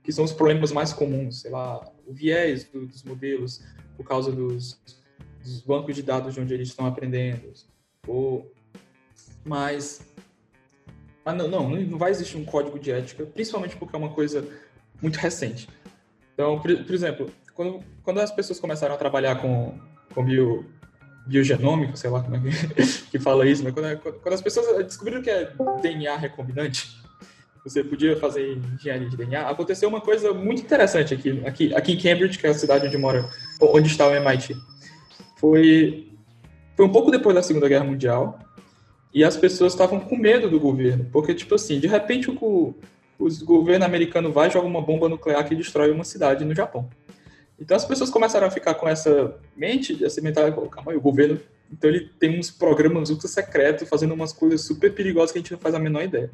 [0.04, 3.64] que são os problemas mais comuns, sei lá, o viés do, dos modelos
[3.98, 4.80] por causa dos,
[5.42, 7.52] dos, bancos de dados de onde eles estão aprendendo,
[8.08, 8.52] ou
[9.44, 10.06] mas
[11.24, 14.48] mas não, não, não vai existir um código de ética, principalmente porque é uma coisa
[15.02, 15.68] muito recente.
[16.36, 19.76] Então, por, por exemplo, quando, quando as pessoas começaram a trabalhar com,
[20.14, 20.24] com
[21.26, 22.42] biogenômica, sei lá como é
[23.12, 26.98] que, fala isso, mas quando, quando as pessoas descobriram que é DNA recombinante,
[27.64, 31.98] você podia fazer engenharia de DNA, aconteceu uma coisa muito interessante aqui, aqui, aqui em
[31.98, 33.28] Cambridge, que é a cidade onde mora,
[33.60, 34.56] onde está o MIT.
[35.38, 36.08] Foi,
[36.76, 38.40] foi um pouco depois da Segunda Guerra Mundial,
[39.12, 42.76] e as pessoas estavam com medo do governo, porque, tipo assim, de repente o,
[43.18, 46.88] o governo americano vai jogar uma bomba nuclear que destrói uma cidade no Japão.
[47.60, 51.40] Então as pessoas começaram a ficar com essa mente, essa mentalidade, calma aí, o governo,
[51.72, 55.52] então ele tem uns programas ultra secretos fazendo umas coisas super perigosas que a gente
[55.52, 56.30] não faz a menor ideia.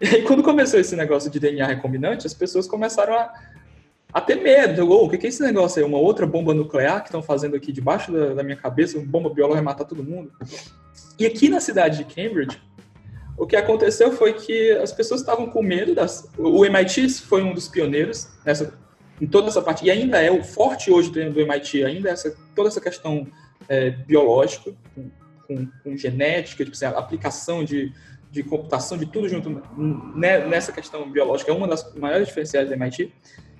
[0.00, 3.32] E aí quando começou esse negócio de DNA recombinante, as pessoas começaram a,
[4.12, 4.88] a ter medo.
[4.90, 5.88] Oh, o que é esse negócio aí?
[5.88, 9.30] Uma outra bomba nuclear que estão fazendo aqui debaixo da, da minha cabeça, uma bomba
[9.30, 10.30] biológica vai matar todo mundo.
[11.18, 12.60] E aqui na cidade de Cambridge,
[13.36, 16.28] o que aconteceu foi que as pessoas estavam com medo das.
[16.36, 18.72] O MIT foi um dos pioneiros nessa,
[19.22, 22.36] em toda essa parte, e ainda é o forte hoje do MIT, ainda é essa,
[22.56, 23.24] toda essa questão
[23.68, 25.10] é, biológica, com,
[25.46, 27.92] com, com, genética, tipo assim, aplicação de,
[28.32, 29.62] de computação, de tudo junto
[30.16, 33.14] né, nessa questão biológica, é uma das maiores diferenciais do MIT.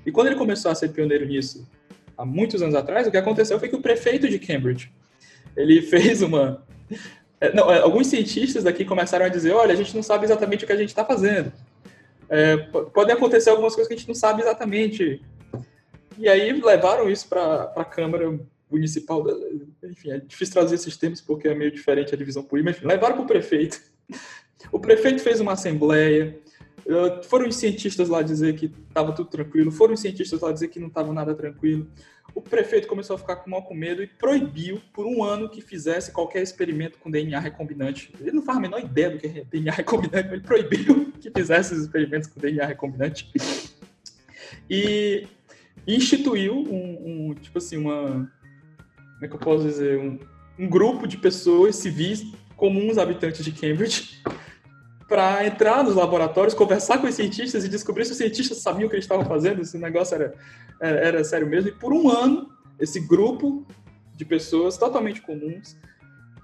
[0.04, 1.64] E quando ele começou a ser pioneiro nisso,
[2.18, 4.90] há muitos anos atrás, o que aconteceu foi que o prefeito de Cambridge,
[5.56, 6.60] ele fez uma,
[7.40, 10.64] é, não, é, alguns cientistas daqui começaram a dizer, olha, a gente não sabe exatamente
[10.64, 11.52] o que a gente está fazendo.
[12.28, 15.20] É, podem acontecer algumas coisas que a gente não sabe exatamente.
[16.18, 18.38] E aí levaram isso para a Câmara
[18.70, 19.24] Municipal.
[19.84, 22.86] Enfim, é difícil trazer esses termos porque é meio diferente a divisão política, mas enfim,
[22.86, 23.80] levaram para o prefeito.
[24.70, 26.38] O prefeito fez uma assembleia,
[27.24, 30.78] foram os cientistas lá dizer que estava tudo tranquilo, foram os cientistas lá dizer que
[30.78, 31.88] não estava nada tranquilo
[32.34, 35.60] o prefeito começou a ficar com mal com medo e proibiu por um ano que
[35.60, 38.12] fizesse qualquer experimento com DNA recombinante.
[38.20, 41.30] Ele não faz a menor ideia do que é DNA recombinante, mas ele proibiu que
[41.30, 43.30] fizesse os experimentos com DNA recombinante.
[44.68, 45.26] E
[45.86, 48.30] instituiu um, um tipo assim, uma.
[49.14, 49.98] Como é que eu posso dizer?
[49.98, 50.18] Um,
[50.58, 52.24] um grupo de pessoas civis
[52.56, 54.22] comuns habitantes de Cambridge
[55.08, 58.90] para entrar nos laboratórios, conversar com os cientistas e descobrir se os cientistas sabiam o
[58.90, 60.34] que eles estavam fazendo, se o negócio era,
[60.80, 61.68] era, era sério mesmo.
[61.68, 63.66] E por um ano, esse grupo
[64.16, 65.76] de pessoas totalmente comuns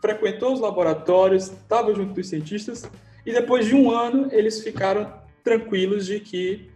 [0.00, 2.88] frequentou os laboratórios, estava junto dos cientistas,
[3.26, 6.70] e depois de um ano eles ficaram tranquilos de que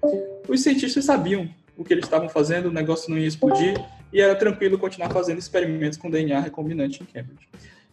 [0.48, 3.82] os cientistas sabiam o que eles estavam fazendo, o negócio não ia explodir,
[4.12, 7.48] e era tranquilo continuar fazendo experimentos com DNA recombinante em Cambridge.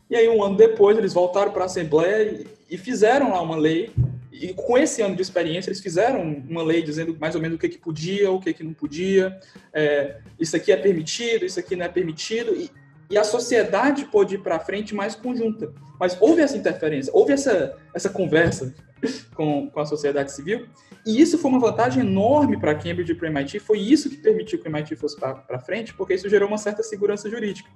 [0.10, 3.92] E aí, um ano depois, eles voltaram para a Assembleia e fizeram lá uma lei.
[4.32, 7.60] E com esse ano de experiência, eles fizeram uma lei dizendo mais ou menos o
[7.60, 9.40] que, que podia, o que, que não podia.
[9.72, 12.56] É, isso aqui é permitido, isso aqui não é permitido.
[12.56, 12.72] E,
[13.10, 15.72] e a sociedade pôde ir para frente mais conjunta.
[16.00, 18.74] Mas houve essa interferência, houve essa, essa conversa
[19.36, 20.68] com, com a sociedade civil.
[21.06, 23.60] E isso foi uma vantagem enorme para Cambridge e para o MIT.
[23.60, 26.84] Foi isso que permitiu que o MIT fosse para frente, porque isso gerou uma certa
[26.84, 27.70] segurança jurídica.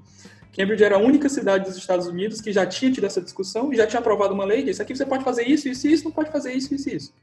[0.56, 3.76] Cambridge era a única cidade dos Estados Unidos que já tinha tido essa discussão e
[3.76, 6.12] já tinha aprovado uma lei e disse: aqui você pode fazer isso, isso isso, não
[6.12, 7.14] pode fazer isso, isso isso.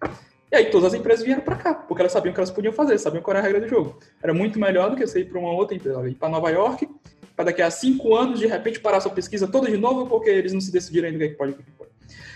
[0.50, 2.72] E aí todas as empresas vieram para cá, porque elas sabiam o que elas podiam
[2.72, 4.00] fazer, sabiam qual era a regra do jogo.
[4.20, 6.88] Era muito melhor do que você ir para uma outra empresa, ir para Nova York,
[7.36, 10.52] para daqui a cinco anos, de repente, parar sua pesquisa toda de novo, porque eles
[10.52, 11.90] não se decidiram ainda o que é pode e o que pode.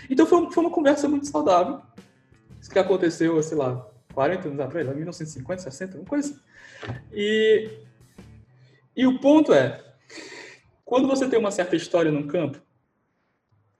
[0.09, 1.81] Então foi, foi uma conversa muito saudável.
[2.61, 6.41] Isso que aconteceu, sei lá, 40 anos atrás, 1950, 60, uma coisa assim.
[7.11, 7.69] E,
[8.95, 9.83] e o ponto é,
[10.83, 12.61] quando você tem uma certa história num campo,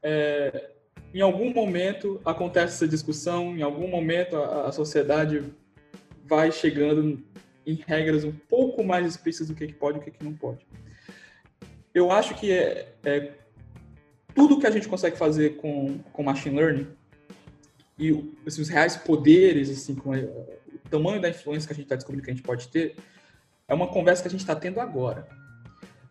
[0.04, 0.72] é,
[1.14, 5.44] em algum momento acontece essa discussão, em algum momento a, a, sociedade
[6.26, 7.24] vai chegando
[7.66, 10.34] em regras um pouco mais explícitas do que, que pode e o que, que não
[10.34, 10.68] pode.
[11.94, 13.32] Eu acho que é, é
[14.36, 16.88] tudo que a gente consegue fazer com, com machine learning
[17.98, 18.12] e
[18.46, 21.96] assim, os reais poderes, assim, com a, o tamanho da influência que a gente está
[21.96, 22.96] descobrindo que a gente pode ter,
[23.68, 25.28] é uma conversa que a gente está tendo agora.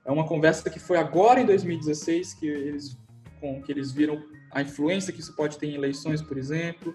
[0.04, 2.96] É uma conversa que foi agora em 2016 que eles,
[3.40, 6.94] com, que eles viram a influência que isso pode ter em eleições, por exemplo.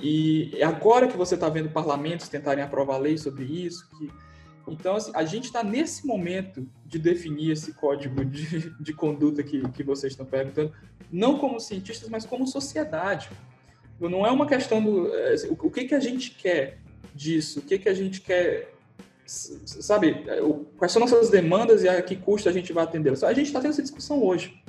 [0.00, 3.88] E é agora que você está vendo parlamentos tentarem aprovar leis sobre isso.
[3.90, 4.10] Que,
[4.68, 9.68] então, assim, a gente está nesse momento de definir esse código de, de conduta que,
[9.70, 10.72] que vocês estão perguntando,
[11.10, 13.30] não como cientistas, mas como sociedade.
[14.00, 15.14] Não é uma questão do.
[15.14, 16.78] É, o que, que a gente quer
[17.14, 17.60] disso?
[17.60, 18.74] O que, que a gente quer
[19.26, 20.24] sabe,
[20.76, 23.12] quais são nossas demandas e a que custo a gente vai atender.
[23.24, 24.62] A gente está tendo essa discussão hoje.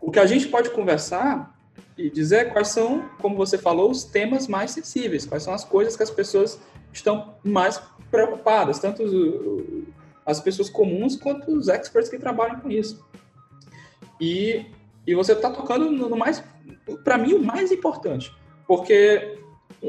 [0.00, 1.58] O que a gente pode conversar
[1.96, 5.96] e dizer quais são, como você falou, os temas mais sensíveis, quais são as coisas
[5.96, 6.58] que as pessoas
[6.92, 9.02] estão mais preocupadas, tanto
[10.26, 13.04] as pessoas comuns quanto os experts que trabalham com isso.
[14.20, 14.66] E,
[15.06, 16.42] e você está tocando no mais,
[17.04, 18.34] para mim, o mais importante,
[18.66, 19.38] porque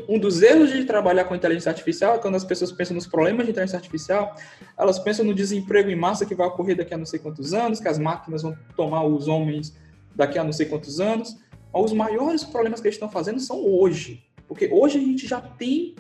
[0.08, 3.46] um dos erros de trabalhar com inteligência artificial é quando as pessoas pensam nos problemas
[3.46, 4.36] de inteligência artificial,
[4.78, 7.80] elas pensam no desemprego em massa que vai ocorrer daqui a não sei quantos anos,
[7.80, 9.76] que as máquinas vão tomar os homens
[10.16, 11.38] daqui a não sei quantos anos.
[11.74, 15.96] Os maiores problemas que eles estão fazendo são hoje, porque hoje a gente já tem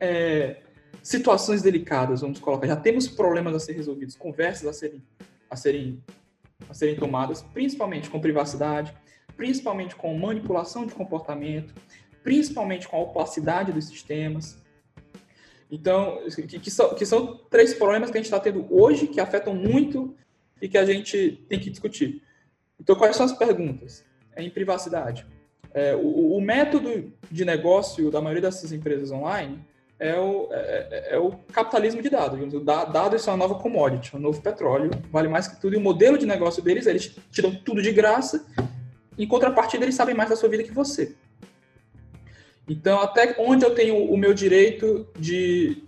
[0.00, 0.62] é,
[1.02, 5.02] situações delicadas, vamos colocar, já temos problemas a ser resolvidos, conversas a serem,
[5.48, 6.02] a serem,
[6.68, 8.92] a serem tomadas, principalmente com privacidade,
[9.36, 11.74] principalmente com manipulação de comportamento,
[12.22, 14.60] principalmente com a opacidade dos sistemas.
[15.70, 19.20] Então, que, que, são, que são três problemas que a gente está tendo hoje, que
[19.20, 20.14] afetam muito
[20.60, 22.22] e que a gente tem que discutir.
[22.80, 24.04] Então, quais são as perguntas?
[24.34, 25.26] É em privacidade.
[25.72, 29.62] É, o, o, método de negócio da maioria dessas empresas online
[29.98, 32.54] é o, é, é, é o capitalismo de dados.
[32.54, 35.74] O dado é uma nova commodity, um novo petróleo, vale mais que tudo.
[35.74, 38.46] E o modelo de negócio deles, eles tiram tudo de graça
[39.18, 41.14] em contrapartida, eles sabem mais da sua vida que você.
[42.68, 45.84] Então, até onde eu tenho o meu direito de,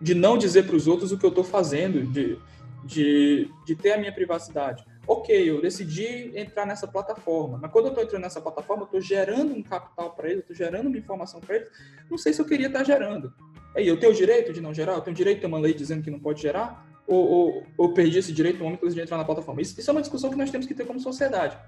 [0.00, 2.38] de não dizer para os outros o que eu estou fazendo, de,
[2.84, 4.84] de, de ter a minha privacidade.
[5.06, 9.00] Ok, eu decidi entrar nessa plataforma, mas quando eu estou entrando nessa plataforma, eu estou
[9.00, 11.68] gerando um capital para eles, estou gerando uma informação para eles,
[12.08, 13.32] não sei se eu queria estar tá gerando.
[13.74, 14.94] Aí, eu tenho o direito de não gerar?
[14.94, 16.86] Eu tenho o direito de ter uma lei dizendo que não pode gerar?
[17.06, 19.60] Ou, ou, ou perdi esse direito no momento de entrar na plataforma?
[19.60, 21.58] Isso, isso é uma discussão que nós temos que ter como sociedade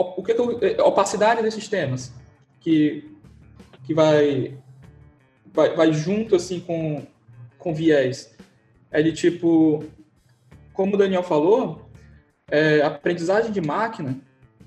[0.00, 2.12] o que, que eu, é, opacidade desses temas
[2.60, 3.10] que
[3.84, 4.58] que vai
[5.52, 7.06] vai, vai junto assim com
[7.58, 8.34] com viés
[8.90, 9.84] é de tipo
[10.72, 11.89] como o Daniel falou
[12.50, 14.18] é, aprendizagem de máquina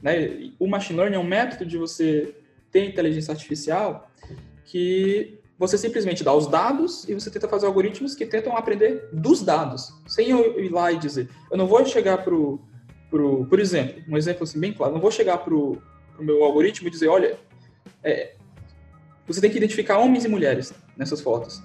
[0.02, 2.36] né o machine learning é um método de você
[2.72, 4.10] ter inteligência artificial
[4.66, 9.42] que você simplesmente dá os dados e você tenta fazer algoritmos que tentam aprender dos
[9.42, 11.30] dados, sem eu ir lá e dizer.
[11.50, 12.60] Eu não vou chegar para o
[13.10, 15.80] pro, por exemplo, um exemplo assim bem claro, não vou chegar para o
[16.20, 17.38] meu algoritmo e dizer, olha,
[18.04, 18.34] é,
[19.28, 21.62] você tem que identificar homens e mulheres nessas fotos.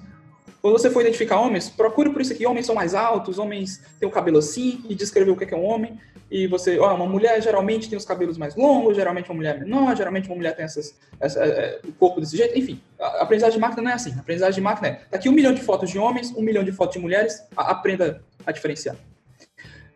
[0.61, 4.09] Quando você for identificar homens, procure por isso aqui, homens são mais altos, homens têm
[4.09, 5.99] o cabelo assim, e descrever o que é um homem,
[6.31, 9.97] e você, ó, uma mulher geralmente tem os cabelos mais longos, geralmente uma mulher menor,
[9.97, 12.81] geralmente uma mulher tem essas, essa, é, o corpo desse jeito, enfim.
[13.01, 14.13] A aprendizagem de máquina não é assim.
[14.13, 16.63] A aprendizagem de máquina é, tá aqui um milhão de fotos de homens, um milhão
[16.63, 18.97] de fotos de mulheres, aprenda a diferenciar.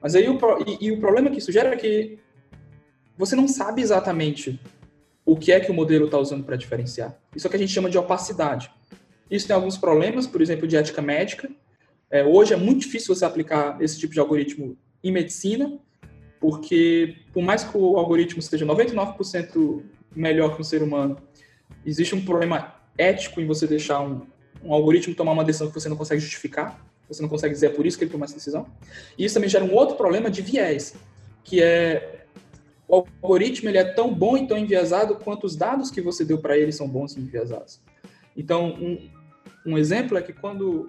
[0.00, 2.18] Mas aí o, e, e o problema que isso gera é que
[3.18, 4.58] você não sabe exatamente
[5.24, 7.14] o que é que o modelo está usando para diferenciar.
[7.36, 8.70] Isso é o que a gente chama de opacidade.
[9.32, 11.50] Isso tem alguns problemas, por exemplo, de ética médica.
[12.10, 15.78] É, hoje é muito difícil você aplicar esse tipo de algoritmo em medicina,
[16.38, 19.82] porque por mais que o algoritmo seja 99%
[20.14, 21.16] melhor que um ser humano,
[21.86, 24.26] existe um problema ético em você deixar um,
[24.62, 26.84] um algoritmo tomar uma decisão que você não consegue justificar.
[27.08, 28.66] Você não consegue dizer é por isso que ele tomou essa decisão.
[29.16, 30.94] E isso também gera um outro problema de viés,
[31.42, 32.26] que é
[32.86, 36.36] o algoritmo ele é tão bom e tão enviesado quanto os dados que você deu
[36.36, 37.80] para ele são bons e enviesados.
[38.36, 39.10] Então, um,
[39.64, 40.86] um exemplo é que quando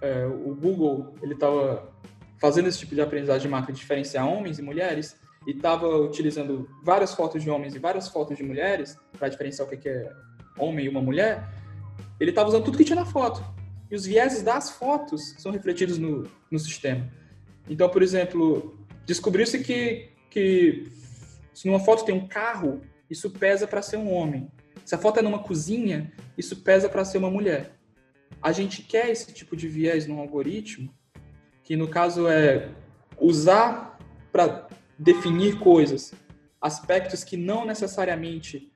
[0.00, 1.92] é, o Google ele estava
[2.40, 6.68] fazendo esse tipo de aprendizagem de marca, de diferenciar homens e mulheres, e estava utilizando
[6.82, 10.12] várias fotos de homens e várias fotos de mulheres para diferenciar o que é
[10.58, 11.48] homem e uma mulher,
[12.18, 13.44] ele estava usando tudo que tinha na foto
[13.90, 17.08] e os vieses das fotos são refletidos no, no sistema.
[17.68, 20.88] Então, por exemplo, descobriu-se que, que
[21.52, 24.50] se numa foto tem um carro, isso pesa para ser um homem.
[24.84, 27.72] Se a foto é numa cozinha, isso pesa para ser uma mulher.
[28.42, 30.92] A gente quer esse tipo de viés no algoritmo,
[31.62, 32.68] que no caso é
[33.18, 33.98] usar
[34.30, 36.12] para definir coisas,
[36.60, 38.72] aspectos que não necessariamente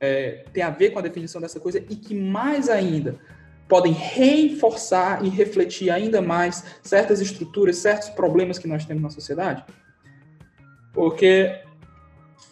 [0.00, 3.20] é, tem a ver com a definição dessa coisa e que mais ainda
[3.68, 9.64] podem reforçar e refletir ainda mais certas estruturas, certos problemas que nós temos na sociedade?
[10.92, 11.58] Porque.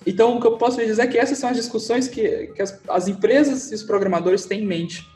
[0.06, 2.62] Então, o que eu posso lhe dizer é que essas são as discussões que, que
[2.62, 5.06] as, as empresas e os programadores têm em mente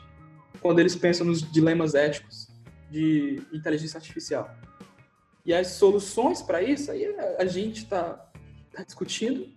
[0.61, 2.47] quando eles pensam nos dilemas éticos
[2.89, 4.49] de inteligência artificial.
[5.45, 7.05] E as soluções para isso, aí
[7.37, 8.29] a gente está
[8.73, 9.47] tá discutindo,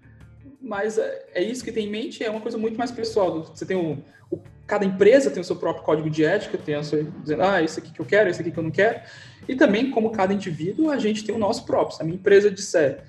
[0.60, 3.42] mas é, é, isso que tem em mente, é uma coisa muito mais pessoal.
[3.44, 6.82] Você tem o, o cada empresa tem o seu próprio código de ética, tem a
[6.82, 9.00] sua, dizendo, ah, esse aqui que eu quero, esse aqui que eu não quero.
[9.48, 11.96] E também, como cada indivíduo, a gente tem o nosso próprio.
[11.96, 13.02] Se a minha empresa disser,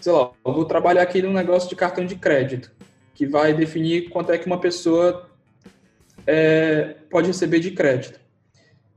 [0.00, 2.70] sei lá, eu vou trabalhar aqui num negócio de cartão de crédito,
[3.14, 5.28] que vai definir quanto é que uma pessoa
[6.26, 8.20] é, pode receber de crédito.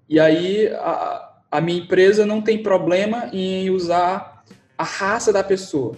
[0.08, 4.44] E aí, a, a minha empresa não tem problema em usar
[4.78, 5.96] a raça da pessoa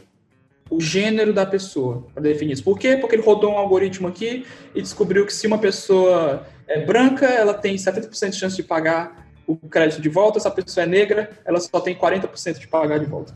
[0.72, 2.64] o gênero da pessoa para definir isso.
[2.64, 2.96] Por quê?
[2.96, 7.54] Porque ele rodou um algoritmo aqui e descobriu que se uma pessoa é branca, ela
[7.54, 11.30] tem 70% de chance de pagar o crédito de volta, se a pessoa é negra,
[11.44, 13.36] ela só tem 40% de pagar de volta.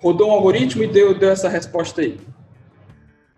[0.00, 2.18] Rodou um algoritmo e deu, deu essa resposta aí.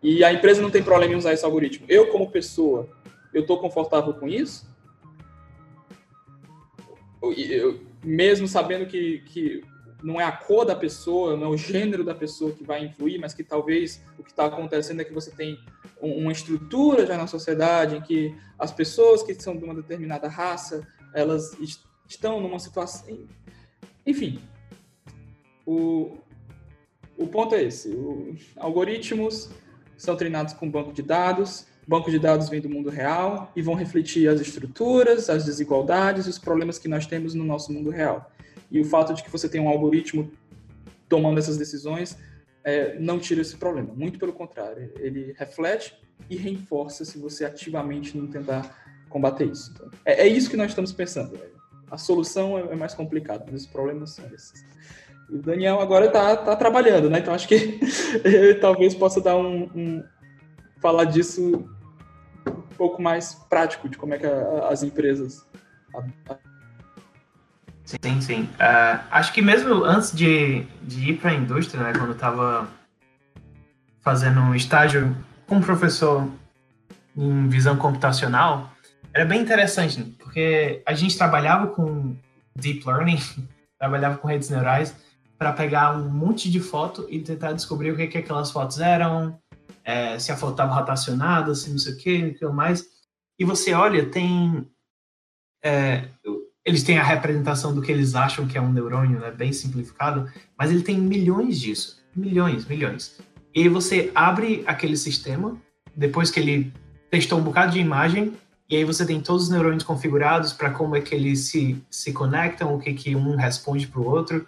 [0.03, 1.85] e a empresa não tem problema em usar esse algoritmo.
[1.89, 2.89] Eu, como pessoa,
[3.35, 4.71] eu estou confortável com isso?
[7.21, 9.63] Eu, eu, mesmo sabendo que, que
[10.03, 13.19] não é a cor da pessoa, não é o gênero da pessoa que vai influir,
[13.19, 15.59] mas que talvez o que está acontecendo é que você tem
[16.01, 20.87] uma estrutura já na sociedade em que as pessoas que são de uma determinada raça,
[21.15, 21.57] elas
[22.09, 23.27] estão numa situação...
[24.05, 24.41] Enfim,
[25.65, 26.19] o,
[27.23, 27.89] o ponto é esse.
[27.91, 29.51] O, algoritmos
[29.97, 33.75] são treinados com banco de dados, banco de dados vem do mundo real e vão
[33.75, 38.31] refletir as estruturas, as desigualdades e os problemas que nós temos no nosso mundo real.
[38.71, 40.31] E o fato de que você tem um algoritmo
[41.09, 42.17] tomando essas decisões
[42.65, 43.93] é, não tira esse problema.
[43.95, 45.95] Muito pelo contrário, ele reflete
[46.31, 49.73] e reforça se você ativamente não tentar combater isso.
[49.75, 51.39] Então, é, é, isso que nós estamos pensando.
[51.91, 54.65] A solução é, é mais complicada, mas os problemas são esses.
[55.31, 57.19] E o Daniel agora está tá trabalhando, né?
[57.19, 57.79] Então acho que
[58.61, 60.05] talvez possa dar um, um,
[60.81, 61.69] falar disso
[62.47, 65.47] um pouco mais prático de como é que a, as empresas
[65.95, 66.37] a, a
[67.85, 68.43] Sim, sim.
[68.55, 72.69] Uh, acho que mesmo antes de, de ir para a indústria, né, quando eu estava
[74.01, 75.15] fazendo um estágio
[75.47, 76.29] como professor
[77.17, 78.73] em visão computacional,
[79.13, 82.17] era bem interessante, porque a gente trabalhava com
[82.57, 83.19] deep learning,
[83.79, 84.95] trabalhava com redes neurais,
[85.43, 89.37] para pegar um monte de foto e tentar descobrir o que, que aquelas fotos eram,
[89.83, 92.85] é, se a foto estava rotacionada, se não sei o que, o que mais.
[93.37, 94.71] E você olha, tem
[95.65, 96.05] é,
[96.65, 100.31] eles têm a representação do que eles acham que é um neurônio, né, bem simplificado,
[100.57, 103.19] mas ele tem milhões disso, milhões, milhões.
[103.53, 105.57] E você abre aquele sistema,
[105.93, 106.73] depois que ele
[107.11, 108.33] testou um bocado de imagem,
[108.71, 112.13] e aí você tem todos os neurônios configurados para como é que eles se, se
[112.13, 114.47] conectam, o que, que um responde para o outro.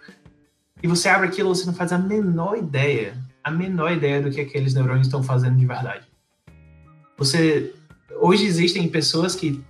[0.83, 4.41] E você abre aquilo, você não faz a menor ideia, a menor ideia do que
[4.41, 6.05] aqueles neurônios estão fazendo de verdade.
[7.17, 7.73] Você
[8.19, 9.63] hoje existem pessoas que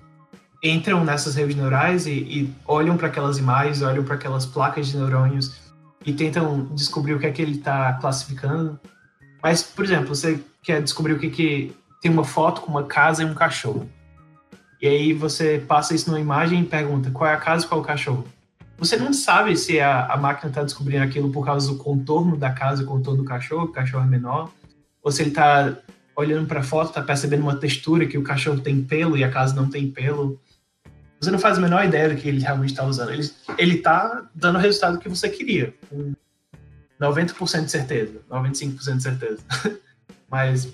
[0.63, 4.97] entram nessas redes neurais e, e olham para aquelas imagens, olham para aquelas placas de
[4.97, 5.55] neurônios
[6.05, 8.79] e tentam descobrir o que é que ele está classificando.
[9.41, 13.21] Mas, por exemplo, você quer descobrir o que, que tem uma foto com uma casa
[13.21, 13.89] e um cachorro.
[14.81, 17.79] E aí você passa isso numa imagem e pergunta qual é a casa e qual
[17.79, 18.27] é o cachorro.
[18.77, 22.51] Você não sabe se a, a máquina está descobrindo aquilo por causa do contorno da
[22.51, 24.51] casa e contorno do cachorro, o cachorro é menor,
[25.01, 25.77] ou se ele está
[26.15, 29.31] olhando para a foto, está percebendo uma textura que o cachorro tem pelo e a
[29.31, 30.39] casa não tem pelo.
[31.19, 33.11] Você não faz a menor ideia do que ele realmente está usando.
[33.11, 35.73] Ele, ele tá dando o resultado que você queria.
[35.89, 36.13] Com
[36.99, 38.21] 90% de certeza.
[38.29, 39.43] 95% de certeza.
[40.29, 40.69] Mas.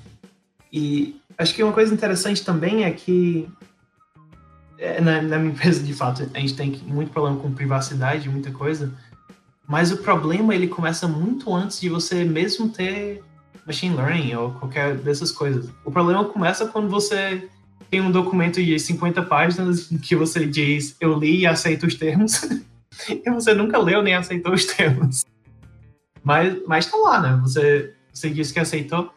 [0.72, 3.50] E acho que uma coisa interessante também é que.
[4.82, 8.52] É, na, na, minha empresa, de fato, a gente tem muito problema com privacidade, muita
[8.52, 8.92] coisa.
[9.68, 13.24] Mas o problema ele começa muito antes de você mesmo ter
[13.66, 15.70] machine learning ou qualquer dessas coisas.
[15.86, 17.48] O problema começa quando você
[17.90, 22.42] tem um documento de 50 páginas que você diz eu li e aceito os termos,
[23.08, 25.24] e você nunca leu nem aceitou os termos.
[26.24, 27.40] Mas, mas tá lá, né?
[27.44, 29.14] Você, você disse que aceitou.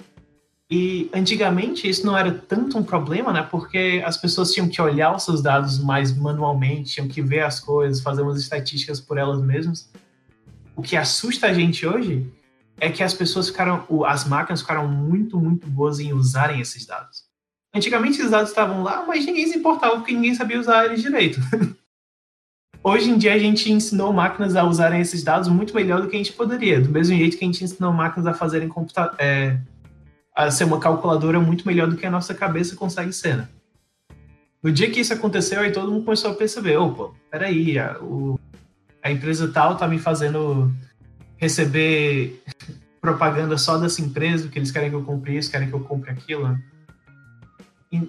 [0.71, 3.43] E antigamente isso não era tanto um problema, né?
[3.43, 7.61] Porque as pessoas tinham que olhar os seus dados mais manualmente, tinham que ver as
[7.61, 9.91] coisas, fazer umas estatísticas por elas mesmas.
[10.75, 12.27] O que assusta a gente hoje
[12.81, 17.25] é que as pessoas ficaram, as máquinas ficaram muito, muito boas em usarem esses dados.
[17.75, 21.41] Antigamente os dados estavam lá, mas ninguém se importava porque ninguém sabia usar eles direito.
[22.83, 26.17] Hoje em dia a gente ensinou máquinas a usarem esses dados muito melhor do que
[26.17, 29.59] a gente poderia, do mesmo jeito que a gente ensinou máquinas a fazerem computa é,
[30.35, 33.37] a ser uma calculadora muito melhor do que a nossa cabeça consegue ser.
[33.37, 33.49] Né?
[34.63, 38.41] No dia que isso aconteceu, aí todo mundo começou a perceber, opa, peraí, a, o,
[39.03, 40.73] a empresa tal tá me fazendo
[41.37, 42.43] receber
[43.01, 46.11] propaganda só dessa empresa, que eles querem que eu compre isso, querem que eu compre
[46.11, 46.49] aquilo.
[46.49, 46.63] Né?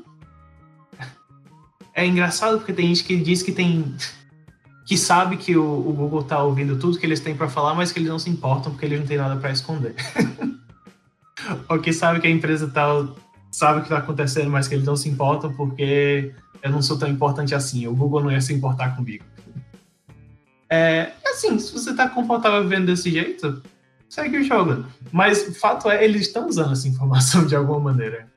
[1.97, 3.95] É engraçado porque tem gente que diz que tem.
[4.85, 7.93] que sabe que o, o Google tá ouvindo tudo que eles têm para falar, mas
[7.93, 9.95] que eles não se importam porque eles não têm nada para esconder.
[11.69, 13.15] Ou que sabe que a empresa tal
[13.51, 16.97] sabe o que tá acontecendo, mas que eles não se importam porque eu não sou
[16.97, 17.87] tão importante assim.
[17.87, 19.23] O Google não ia se importar comigo.
[20.69, 23.61] É, assim, se você tá confortável vendo desse jeito,
[24.09, 24.85] segue o jogo.
[25.11, 28.27] Mas o fato é, eles estão usando essa informação de alguma maneira.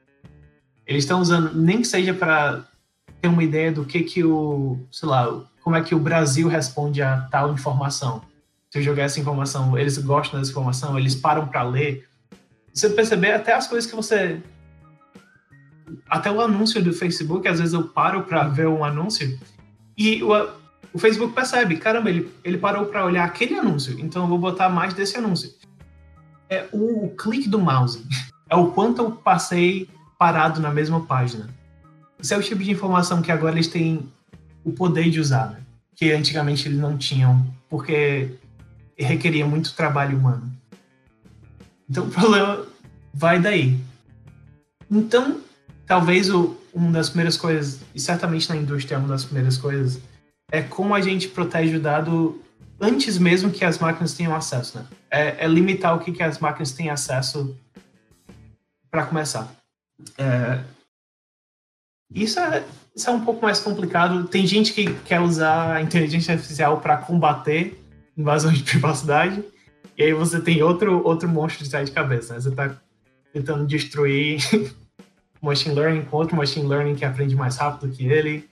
[0.87, 2.65] Eles estão usando, nem que seja para
[3.21, 7.03] ter uma ideia do que que o, sei lá, como é que o Brasil responde
[7.03, 8.23] a tal informação.
[8.71, 12.08] Se eu jogar essa informação, eles gostam dessa informação, eles param para ler.
[12.73, 14.41] Você perceber até as coisas que você
[16.09, 19.39] até o anúncio do Facebook, às vezes eu paro para ver um anúncio
[19.97, 20.29] e o,
[20.93, 24.69] o Facebook percebe, caramba, ele, ele parou para olhar aquele anúncio, então eu vou botar
[24.69, 25.53] mais desse anúncio.
[26.49, 28.07] É o, o clique do mouse
[28.49, 29.89] é o quanto eu passei
[30.19, 31.49] parado na mesma página.
[32.21, 34.13] Isso é o tipo de informação que agora eles têm
[34.65, 35.61] o poder de usar, né?
[35.95, 38.31] que antigamente eles não tinham, porque
[38.97, 40.58] requeria muito trabalho humano.
[41.89, 42.67] Então o problema
[43.13, 43.79] vai daí.
[44.91, 45.41] Então,
[45.87, 50.01] talvez o, uma das primeiras coisas, e certamente na indústria é uma das primeiras coisas,
[50.51, 52.43] é como a gente protege o dado
[52.81, 54.87] antes mesmo que as máquinas tenham acesso, né?
[55.11, 57.57] É, é limitar o que, que as máquinas têm acesso
[58.91, 59.53] para começar.
[60.17, 60.61] É,
[62.15, 62.65] isso, é,
[62.95, 64.29] isso é um pouco mais complicado.
[64.29, 67.83] Tem gente que quer usar a inteligência artificial para combater
[68.17, 69.45] invasão de privacidade,
[69.99, 72.33] e aí você tem outro, outro monstro de de cabeça.
[72.33, 72.41] Né?
[72.41, 72.77] Você está
[73.33, 74.39] tentando destruir
[75.43, 78.49] machine learning com outro machine learning que aprende mais rápido que ele,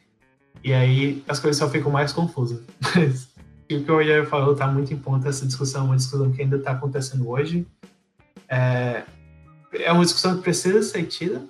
[0.64, 2.60] e aí as coisas só ficam mais confusas.
[2.96, 3.28] Mas
[3.70, 6.56] o que o Rogério falou está muito em ponto essa discussão, uma discussão que ainda
[6.56, 7.64] está acontecendo hoje.
[8.48, 9.04] É,
[9.72, 11.44] é uma discussão que precisa ser tida.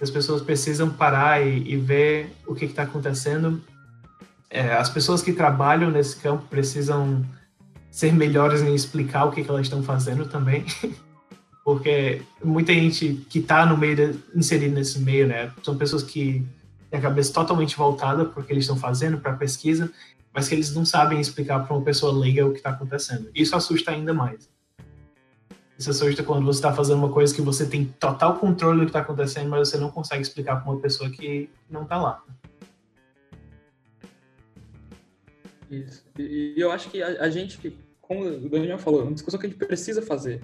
[0.00, 3.60] As pessoas precisam parar e, e ver o que está acontecendo.
[4.48, 7.24] É, as pessoas que trabalham nesse campo precisam
[7.90, 10.64] ser melhores em explicar o que, que elas estão fazendo também.
[11.64, 16.46] Porque muita gente que está no meio, de, nesse meio, né, são pessoas que
[16.90, 19.92] têm a cabeça totalmente voltada para o que eles estão fazendo, para a pesquisa,
[20.32, 23.28] mas que eles não sabem explicar para uma pessoa leiga o que está acontecendo.
[23.34, 24.48] Isso assusta ainda mais.
[25.78, 28.90] Isso assusta quando você está fazendo uma coisa que você tem total controle do que
[28.90, 32.22] está acontecendo, mas você não consegue explicar para uma pessoa que não está lá.
[35.70, 36.04] Isso.
[36.18, 39.46] E eu acho que a, a, gente, como o Daniel falou, é uma discussão que
[39.46, 40.40] a gente precisa fazer.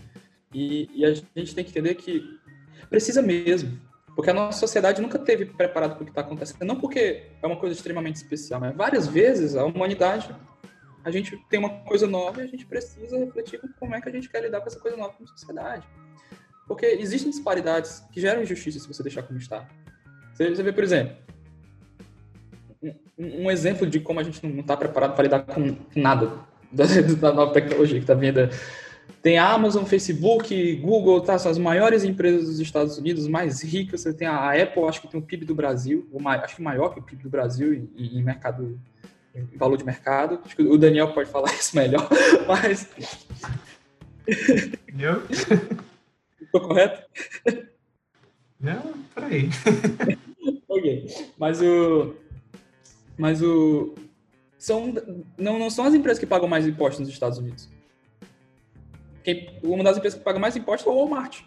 [0.53, 2.39] E, e a gente tem que entender que
[2.89, 3.79] precisa mesmo.
[4.15, 6.65] Porque a nossa sociedade nunca teve preparado para o que está acontecendo.
[6.65, 10.35] Não porque é uma coisa extremamente especial, mas várias vezes a humanidade
[11.05, 14.13] a gente tem uma coisa nova e a gente precisa refletir como é que a
[14.13, 15.87] gente quer lidar com essa coisa nova como sociedade.
[16.67, 19.69] Porque existem disparidades que geram injustiça se você deixar como está.
[20.33, 21.17] Você, você vê, por exemplo,
[23.19, 26.33] um, exemplo de como a gente não está preparado para lidar com nada
[26.71, 26.85] da,
[27.19, 28.49] da nova tecnologia que está vindo.
[29.23, 34.01] Tem a Amazon, Facebook, Google, tá, são as maiores empresas dos Estados Unidos, mais ricas.
[34.03, 36.09] Você tem a Apple, acho que tem o PIB do Brasil,
[36.43, 38.79] acho que maior que o PIB do Brasil em, em mercado
[39.35, 40.41] em valor de mercado.
[40.45, 42.09] Acho que o Daniel pode falar isso melhor,
[42.47, 42.89] mas.
[44.27, 45.23] Entendeu?
[46.41, 47.03] Estou correto?
[48.61, 49.51] Não, peraí.
[50.69, 51.07] ok.
[51.37, 52.15] Mas o.
[53.17, 53.95] Mas o.
[54.59, 54.95] São,
[55.37, 57.69] não, não são as empresas que pagam mais impostos nos Estados Unidos.
[59.23, 61.43] Quem, uma das empresas que paga mais impostos é o Walmart.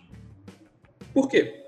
[1.13, 1.65] Por quê?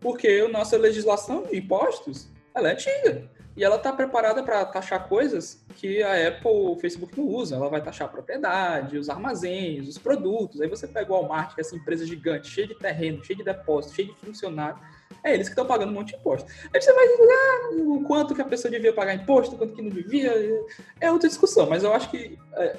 [0.00, 3.30] Porque a nossa legislação de impostos ela é antiga.
[3.56, 7.56] E ela está preparada para taxar coisas que a Apple, o Facebook não usa.
[7.56, 10.60] Ela vai taxar a propriedade, os armazéns, os produtos.
[10.60, 13.44] Aí você pega o Walmart, que é essa empresa gigante, cheia de terreno, cheia de
[13.44, 14.78] depósito, cheia de funcionário.
[15.22, 16.50] É eles que estão pagando um monte de imposto.
[16.72, 19.82] Aí você vai dizer ah, o quanto que a pessoa devia pagar imposto, quanto que
[19.82, 20.32] não devia.
[21.00, 22.76] É outra discussão, mas eu acho que é,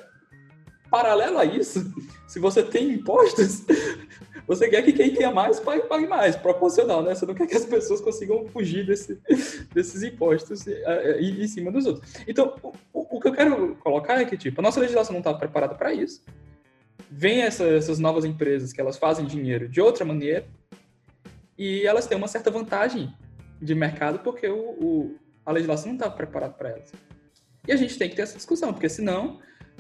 [0.90, 1.94] paralelo a isso,
[2.28, 3.66] se você tem impostos,
[4.48, 7.14] você quer que quem tenha mais pague, pague mais, proporcional, né?
[7.14, 9.20] Você não quer que as pessoas consigam fugir desse,
[9.74, 12.14] desses impostos em, em cima dos outros.
[12.28, 12.56] Então,
[12.94, 15.76] o, o, que eu quero colocar é que, tipo, a nossa legislação não está preparada
[15.76, 16.22] para isso.
[17.10, 20.46] Vem essa, essas novas empresas que elas fazem dinheiro de outra maneira
[21.58, 23.14] e elas têm uma certa vantagem
[23.62, 26.92] de mercado porque o, o a legislação não está preparada para elas.
[27.66, 29.40] E a gente tem que ter essa discussão, porque senão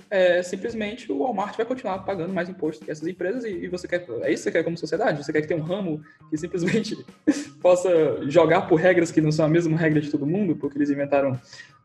[0.09, 3.87] é, simplesmente o Walmart vai continuar pagando mais imposto que essas empresas e, e, você
[3.87, 4.05] quer.
[4.21, 5.23] É isso que você quer como sociedade?
[5.23, 6.97] Você quer que tenha um ramo que simplesmente
[7.61, 7.89] possa
[8.29, 11.39] jogar por regras que não são a mesma regra de todo mundo, porque eles inventaram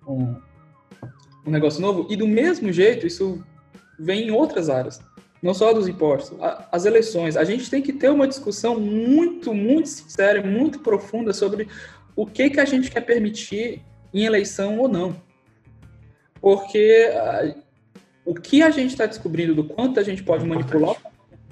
[0.06, 0.36] um,
[1.46, 2.06] um negócio novo?
[2.10, 3.44] E do mesmo jeito, isso
[3.98, 5.00] vem em outras áreas.
[5.42, 7.36] Não só dos impostos, a, as eleições.
[7.36, 11.68] A gente tem que ter uma discussão muito, muito sincera, muito profunda sobre
[12.14, 13.82] o que, que a gente quer permitir
[14.14, 15.16] em eleição ou não.
[16.40, 17.10] Porque
[18.24, 20.96] o que a gente está descobrindo do quanto a gente pode manipular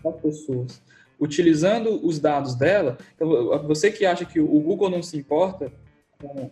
[0.05, 0.83] as pessoas
[1.19, 2.97] utilizando os dados dela.
[3.15, 3.29] Então,
[3.67, 5.71] você que acha que o Google não se importa
[6.19, 6.51] com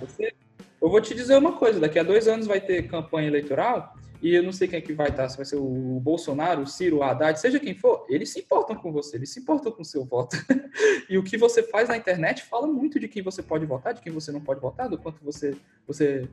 [0.00, 0.32] você,
[0.80, 4.34] eu vou te dizer uma coisa: daqui a dois anos vai ter campanha eleitoral e
[4.34, 6.98] eu não sei quem é que vai estar, se vai ser o Bolsonaro, o Ciro,
[6.98, 9.84] o Haddad, seja quem for, eles se importam com você, eles se importam com o
[9.84, 10.36] seu voto.
[11.08, 14.02] e o que você faz na internet fala muito de quem você pode votar, de
[14.02, 15.56] quem você não pode votar, do quanto você,
[15.86, 16.28] você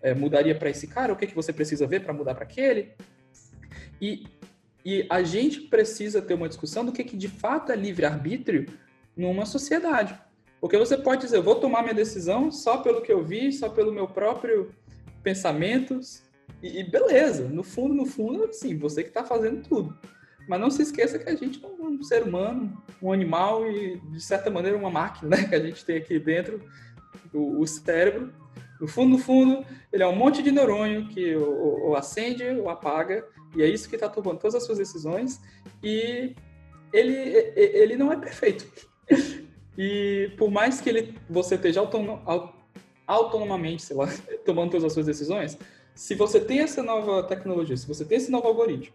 [0.00, 2.44] é, mudaria para esse cara, o que, é que você precisa ver para mudar para
[2.44, 2.92] aquele.
[4.00, 4.24] E,
[4.84, 8.66] e a gente precisa ter uma discussão do que, que de fato é livre-arbítrio
[9.16, 10.16] numa sociedade.
[10.62, 13.68] Porque você pode dizer, eu vou tomar minha decisão só pelo que eu vi, só
[13.68, 14.72] pelo meu próprio
[15.20, 16.22] pensamentos,
[16.62, 19.98] e, e beleza, no fundo, no fundo, sim, você que está fazendo tudo.
[20.48, 24.20] Mas não se esqueça que a gente é um ser humano, um animal e, de
[24.20, 25.48] certa maneira, uma máquina, né?
[25.48, 26.62] Que a gente tem aqui dentro,
[27.34, 28.32] o, o cérebro.
[28.80, 33.26] No fundo, no fundo, ele é um monte de neurônio que ou, acende ou apaga,
[33.56, 35.40] e é isso que está tomando todas as suas decisões,
[35.82, 36.36] e
[36.92, 37.12] ele,
[37.56, 38.64] ele não é perfeito.
[39.76, 41.80] E por mais que ele, você esteja
[43.06, 44.08] autonomamente, sei lá,
[44.44, 45.58] tomando todas as suas decisões,
[45.94, 48.94] se você tem essa nova tecnologia, se você tem esse novo algoritmo,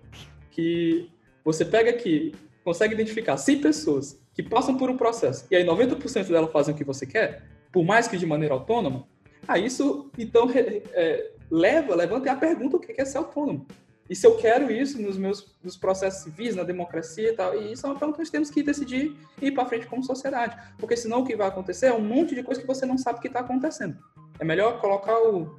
[0.52, 1.10] que
[1.44, 6.28] você pega aqui, consegue identificar 100 pessoas que passam por um processo, e aí 90%
[6.28, 9.08] delas fazem o que você quer, por mais que de maneira autônoma,
[9.48, 13.66] ah, isso então é, leva, levanta a pergunta o que é ser autônomo.
[14.10, 17.74] E se eu quero isso nos meus nos processos civis, na democracia e tal, e
[17.74, 20.58] isso é uma pergunta que nós temos que decidir e ir para frente como sociedade.
[20.78, 23.20] Porque senão o que vai acontecer é um monte de coisa que você não sabe
[23.20, 23.98] que está acontecendo.
[24.40, 25.58] É melhor colocar o,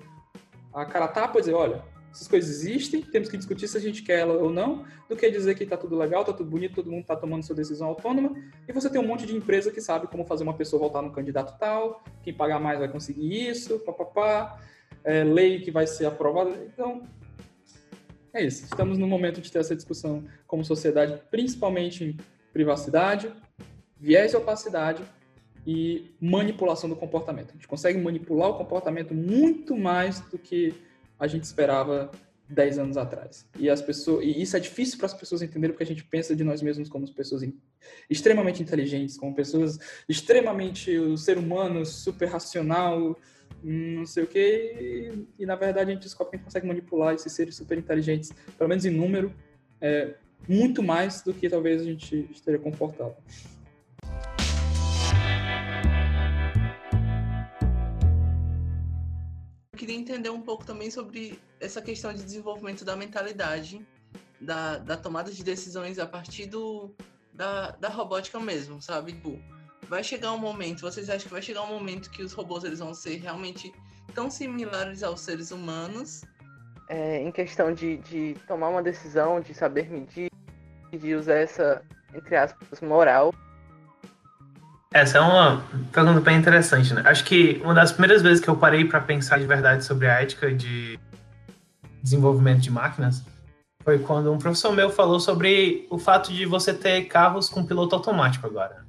[0.73, 4.03] a cara tapa e dizer, olha, essas coisas existem, temos que discutir se a gente
[4.03, 6.91] quer ela ou não, do que dizer que está tudo legal, está tudo bonito, todo
[6.91, 8.35] mundo está tomando sua decisão autônoma,
[8.67, 11.13] e você tem um monte de empresa que sabe como fazer uma pessoa voltar no
[11.13, 14.59] candidato tal, quem pagar mais vai conseguir isso, papapá,
[15.05, 16.51] é, lei que vai ser aprovada.
[16.67, 17.03] Então,
[18.33, 18.65] é isso.
[18.65, 22.17] Estamos no momento de ter essa discussão como sociedade, principalmente em
[22.53, 23.33] privacidade,
[23.99, 25.03] viés de opacidade
[25.67, 27.51] e manipulação do comportamento.
[27.51, 30.75] A gente consegue manipular o comportamento muito mais do que
[31.19, 32.11] a gente esperava
[32.49, 33.47] 10 anos atrás.
[33.59, 36.35] E as pessoas, e isso é difícil para as pessoas entenderem porque a gente pensa
[36.35, 37.43] de nós mesmos como pessoas
[38.09, 43.19] extremamente inteligentes, como pessoas extremamente o ser humano super racional,
[43.63, 47.15] não sei o que, e, na verdade a gente descobre que a gente consegue manipular
[47.15, 49.33] esses seres super inteligentes, pelo menos em número,
[49.81, 50.15] é,
[50.49, 53.17] muito mais do que talvez a gente esteja confortável.
[59.73, 63.81] Eu queria entender um pouco também sobre essa questão de desenvolvimento da mentalidade,
[64.41, 66.95] da, da tomada de decisões a partir do,
[67.33, 69.13] da, da robótica mesmo, sabe?
[69.13, 69.39] Tipo,
[69.89, 72.79] vai chegar um momento, vocês acham que vai chegar um momento que os robôs eles
[72.79, 73.73] vão ser realmente
[74.15, 76.23] tão similares aos seres humanos?
[76.89, 80.31] É, em questão de, de tomar uma decisão, de saber medir,
[80.91, 81.83] de usar essa,
[82.15, 83.35] entre aspas, moral.
[84.95, 85.63] Essa é uma
[85.93, 87.03] pergunta bem interessante, né?
[87.05, 90.23] Acho que uma das primeiras vezes que eu parei para pensar de verdade sobre a
[90.23, 90.99] ética de
[92.03, 93.23] desenvolvimento de máquinas
[93.85, 97.95] foi quando um professor meu falou sobre o fato de você ter carros com piloto
[97.95, 98.88] automático agora.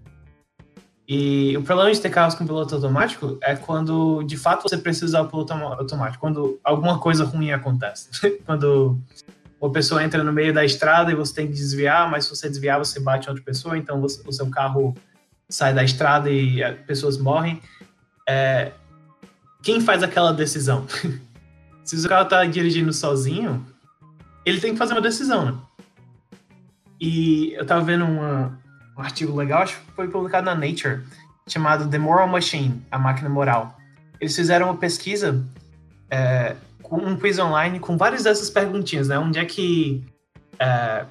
[1.12, 5.08] E o problema de ter carros com piloto automático é quando, de fato, você precisa
[5.08, 8.10] usar o piloto automático, quando alguma coisa ruim acontece.
[8.46, 8.96] quando
[9.60, 12.48] uma pessoa entra no meio da estrada e você tem que desviar, mas se você
[12.48, 14.96] desviar, você bate outra pessoa, então você, o seu carro
[15.50, 17.60] sai da estrada e pessoas morrem.
[18.28, 18.72] É,
[19.64, 20.86] quem faz aquela decisão?
[21.84, 23.66] se o carro está dirigindo sozinho,
[24.46, 25.58] ele tem que fazer uma decisão, né?
[27.02, 28.60] E eu tava vendo uma,
[29.00, 31.02] um artigo legal, acho que foi publicado na Nature,
[31.48, 33.78] chamado The Moral Machine, a máquina moral.
[34.20, 35.42] Eles fizeram uma pesquisa
[36.12, 39.18] é, com um quiz online com várias dessas perguntinhas, né?
[39.18, 40.04] Onde é que
[40.60, 41.06] é,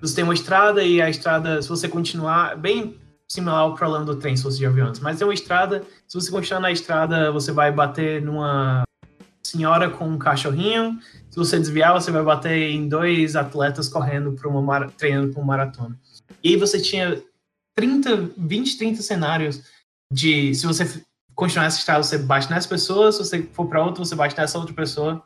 [0.00, 2.96] você tem uma estrada e a estrada, se você continuar, bem
[3.28, 6.14] similar ao problema do trem, se você já viu antes, mas tem uma estrada, se
[6.14, 8.84] você continuar na estrada, você vai bater numa
[9.42, 10.96] senhora com um cachorrinho,
[11.28, 15.46] se você desviar, você vai bater em dois atletas correndo para uma treinando para uma
[15.46, 15.98] maratona.
[16.42, 17.22] E aí você tinha
[17.74, 19.62] 30, 20, 30 cenários
[20.12, 21.02] de se você
[21.34, 24.58] continuar essa estrada, você bate nessa pessoa, se você for para outra, você bate nessa
[24.58, 25.22] outra pessoa.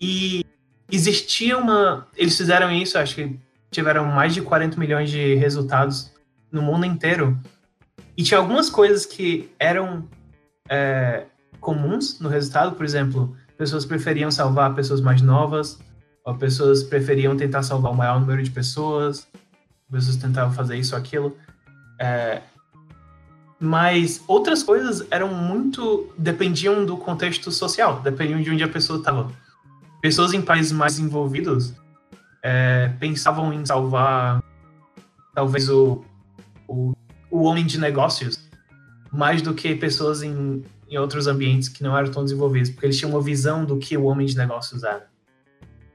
[0.00, 0.44] E
[0.90, 2.06] existia uma.
[2.16, 3.38] Eles fizeram isso, acho que
[3.70, 6.12] tiveram mais de 40 milhões de resultados
[6.50, 7.38] no mundo inteiro.
[8.16, 10.06] E tinha algumas coisas que eram
[10.68, 11.24] é,
[11.60, 15.78] comuns no resultado, por exemplo, pessoas preferiam salvar pessoas mais novas,
[16.38, 19.26] pessoas preferiam tentar salvar o maior número de pessoas,
[19.92, 21.36] pessoas tentavam fazer isso aquilo.
[22.00, 22.42] É,
[23.60, 26.12] mas outras coisas eram muito.
[26.18, 29.30] dependiam do contexto social, dependiam de onde a pessoa estava.
[30.00, 31.72] Pessoas em países mais envolvidos
[32.42, 34.42] é, pensavam em salvar
[35.32, 36.04] talvez o,
[36.66, 36.92] o,
[37.30, 38.50] o homem de negócios
[39.12, 42.98] mais do que pessoas em, em outros ambientes que não eram tão desenvolvidos, porque eles
[42.98, 45.06] tinham uma visão do que o homem de negócios era.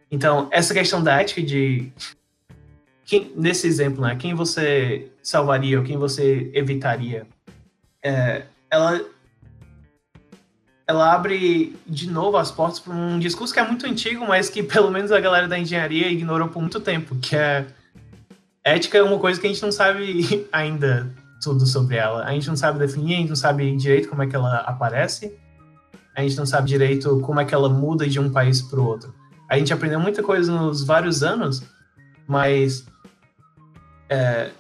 [0.09, 1.91] Então, essa questão da ética de
[3.07, 7.25] quem, nesse exemplo, né, quem você salvaria ou quem você evitaria,
[8.03, 9.01] é, ela,
[10.85, 14.61] ela abre de novo as portas para um discurso que é muito antigo, mas que
[14.61, 17.65] pelo menos a galera da engenharia ignorou por muito tempo, que é
[18.61, 21.09] ética é uma coisa que a gente não sabe ainda
[21.41, 22.25] tudo sobre ela.
[22.25, 25.33] A gente não sabe definir, a gente não sabe direito como é que ela aparece,
[26.13, 28.85] a gente não sabe direito como é que ela muda de um país para o
[28.85, 29.15] outro.
[29.49, 31.63] A gente aprendeu muita coisa nos vários anos,
[32.27, 32.85] mas
[34.09, 34.51] é,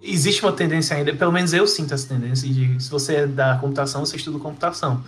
[0.00, 3.56] existe uma tendência ainda, pelo menos eu sinto essa tendência de se você é da
[3.56, 5.02] computação, você estuda computação.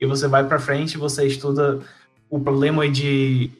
[0.00, 1.80] E você vai para frente, você estuda
[2.28, 3.50] o problema de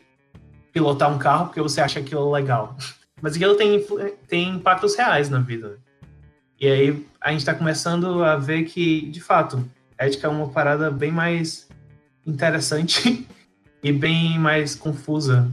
[0.73, 2.77] pilotar um carro porque você acha aquilo legal.
[3.23, 3.85] Mas aquilo tem,
[4.27, 5.79] tem impactos reais na vida.
[6.59, 9.65] E aí a gente está começando a ver que, de fato,
[9.99, 11.69] ética é uma parada bem mais
[12.27, 13.27] interessante
[13.83, 15.51] e bem mais confusa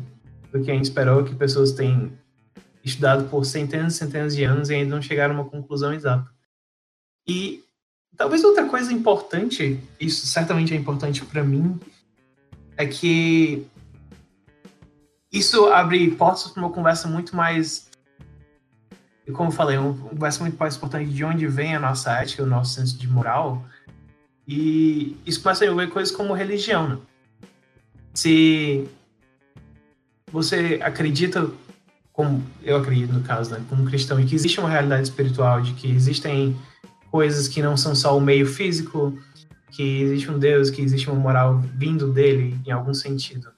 [0.52, 2.12] do que a gente esperou, que pessoas têm
[2.88, 6.30] estudado por centenas e centenas de anos e ainda não chegaram a uma conclusão exata.
[7.28, 7.64] E
[8.16, 11.80] talvez outra coisa importante, isso certamente é importante para mim,
[12.76, 13.66] é que
[15.32, 17.88] isso abre portas para uma conversa muito mais
[19.34, 22.46] como eu falei, uma conversa muito mais importante de onde vem a nossa ética, o
[22.46, 23.66] nosso senso de moral.
[24.48, 26.88] E isso começa a envolver coisas como religião.
[26.88, 26.98] Né?
[28.14, 28.88] Se
[30.32, 31.50] você acredita
[32.18, 35.74] como eu acredito no caso, né, como cristão, e que existe uma realidade espiritual, de
[35.74, 36.60] que existem
[37.12, 39.16] coisas que não são só o meio físico,
[39.70, 43.52] que existe um Deus, que existe uma moral vindo dele em algum sentido.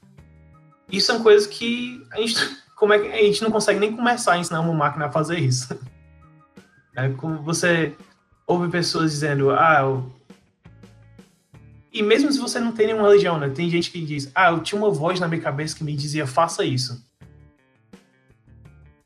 [0.91, 2.36] Isso são coisas que a gente,
[2.76, 5.39] como é que a gente não consegue nem começar a ensinar uma máquina a fazer
[5.39, 5.74] isso.
[6.95, 7.95] É como você
[8.45, 10.12] ouve pessoas dizendo, ah, eu...
[11.93, 14.60] e mesmo se você não tem nenhuma religião, né, tem gente que diz, ah, eu
[14.60, 17.01] tinha uma voz na minha cabeça que me dizia, faça isso.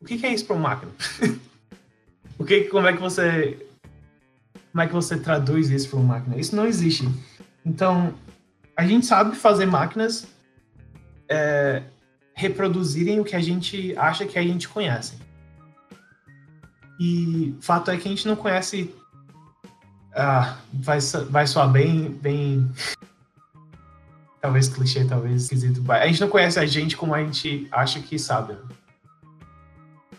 [0.03, 0.91] O que, que é isso para uma máquina?
[2.37, 3.65] o que, como é que você,
[4.69, 6.37] como é que você traduz isso para uma máquina?
[6.37, 7.07] Isso não existe.
[7.65, 8.13] Então,
[8.75, 10.27] a gente sabe fazer máquinas
[11.29, 11.83] é,
[12.35, 15.13] reproduzirem o que a gente acha que a gente conhece.
[16.99, 18.93] E fato é que a gente não conhece.
[20.13, 20.99] Ah, vai,
[21.29, 22.69] vai soar bem, bem.
[24.41, 25.81] talvez clichê, talvez esquisito.
[25.89, 28.57] A gente não conhece a gente como a gente acha que sabe.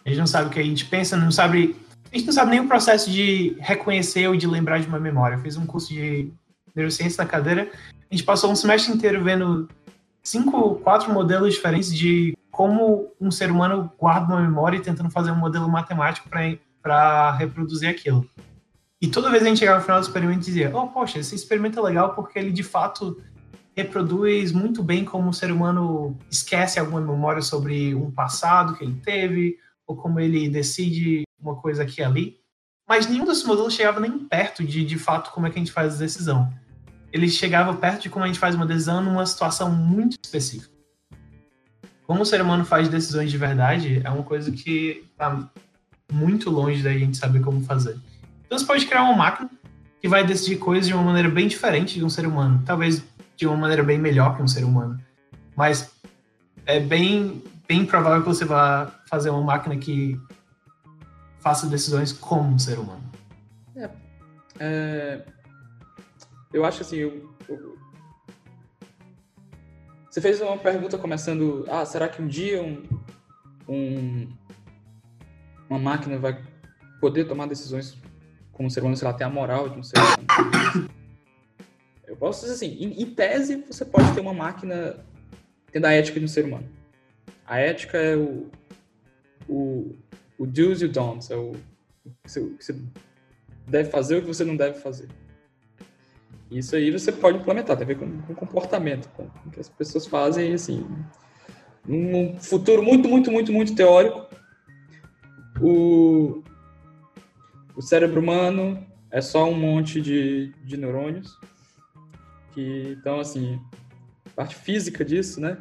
[0.05, 1.77] A gente não sabe o que a gente pensa, não sabe.
[2.13, 5.37] A gente não sabe nem o processo de reconhecer ou de lembrar de uma memória.
[5.37, 6.31] Eu fiz um curso de
[6.75, 7.71] neurociência na cadeira.
[8.11, 9.69] A gente passou um semestre inteiro vendo
[10.23, 15.31] cinco, quatro modelos diferentes de como um ser humano guarda uma memória e tentando fazer
[15.31, 18.29] um modelo matemático para reproduzir aquilo.
[19.01, 21.79] E toda vez a gente chegava no final do experimento dizia: Oh, poxa, esse experimento
[21.79, 23.21] é legal porque ele de fato
[23.77, 29.01] reproduz muito bem como o ser humano esquece alguma memória sobre um passado que ele
[29.05, 32.37] teve, ou como ele decide uma coisa aqui e ali,
[32.89, 35.73] mas nenhum desses modelos chegava nem perto de, de fato, como é que a gente
[35.73, 36.53] faz a decisão.
[37.13, 40.75] Ele chegava perto de como a gente faz uma decisão numa situação muito específica.
[42.07, 45.51] Como o ser humano faz decisões de verdade é uma coisa que está
[46.13, 47.97] muito longe da gente saber como fazer.
[48.45, 49.51] Então você pode criar uma máquina
[50.01, 53.03] que vai decidir coisas de uma maneira bem diferente de um ser humano, talvez
[53.37, 55.01] de uma maneira bem melhor que um ser humano,
[55.57, 55.91] mas
[56.67, 60.21] é bem bem provável que você vá fazer uma máquina que
[61.41, 63.03] faça decisões como um ser humano.
[63.77, 63.91] É,
[64.59, 65.25] é,
[66.53, 67.35] eu acho assim, eu,
[70.09, 72.83] você fez uma pergunta começando, ah, será que um dia um,
[73.69, 74.29] um,
[75.69, 76.43] uma máquina vai
[77.01, 77.97] poder tomar decisões
[78.53, 80.91] como um ser humano, se ela tem a moral de um ser humano?
[82.07, 85.05] Eu posso dizer assim, em, em tese você pode ter uma máquina
[85.73, 86.69] tendo a ética de um ser humano
[87.47, 88.51] a ética é o,
[89.49, 89.97] o,
[90.39, 92.77] o do's e o don'ts, é o, o que você
[93.67, 95.09] deve fazer e o que você não deve fazer.
[96.51, 99.69] Isso aí você pode implementar, tem a ver com, com comportamento, com o que as
[99.69, 100.87] pessoas fazem, assim,
[101.87, 104.29] num futuro muito, muito, muito, muito teórico,
[105.61, 106.43] o,
[107.75, 111.39] o cérebro humano é só um monte de, de neurônios,
[112.53, 113.61] que, então, assim,
[114.37, 115.59] parte física disso, né,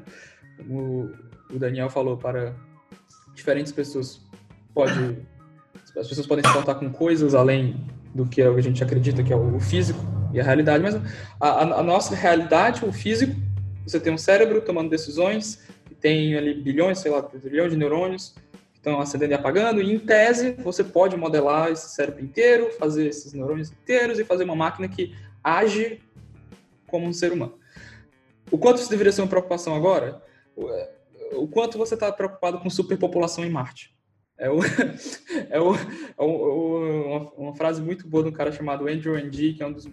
[0.70, 1.10] o,
[1.50, 2.54] o Daniel falou, para
[3.34, 4.22] diferentes pessoas
[4.74, 5.18] pode
[5.98, 9.36] as pessoas podem se contar com coisas além do que a gente acredita que é
[9.36, 10.00] o físico
[10.34, 10.96] e a realidade, mas
[11.40, 13.36] a, a nossa realidade, o físico,
[13.86, 18.34] você tem um cérebro tomando decisões, que tem ali bilhões, sei lá, trilhões de neurônios
[18.72, 23.08] que estão acendendo e apagando, e em tese você pode modelar esse cérebro inteiro, fazer
[23.08, 26.02] esses neurônios inteiros e fazer uma máquina que age
[26.88, 27.60] como um ser humano.
[28.50, 30.22] O quanto isso deveria ser uma preocupação agora?
[31.36, 33.94] O quanto você está preocupado com superpopulação em Marte.
[34.38, 34.60] É, o,
[35.50, 39.64] é, o, é o, uma, frase muito boa de um cara chamado Andrew Ng, que
[39.64, 39.88] é um dos,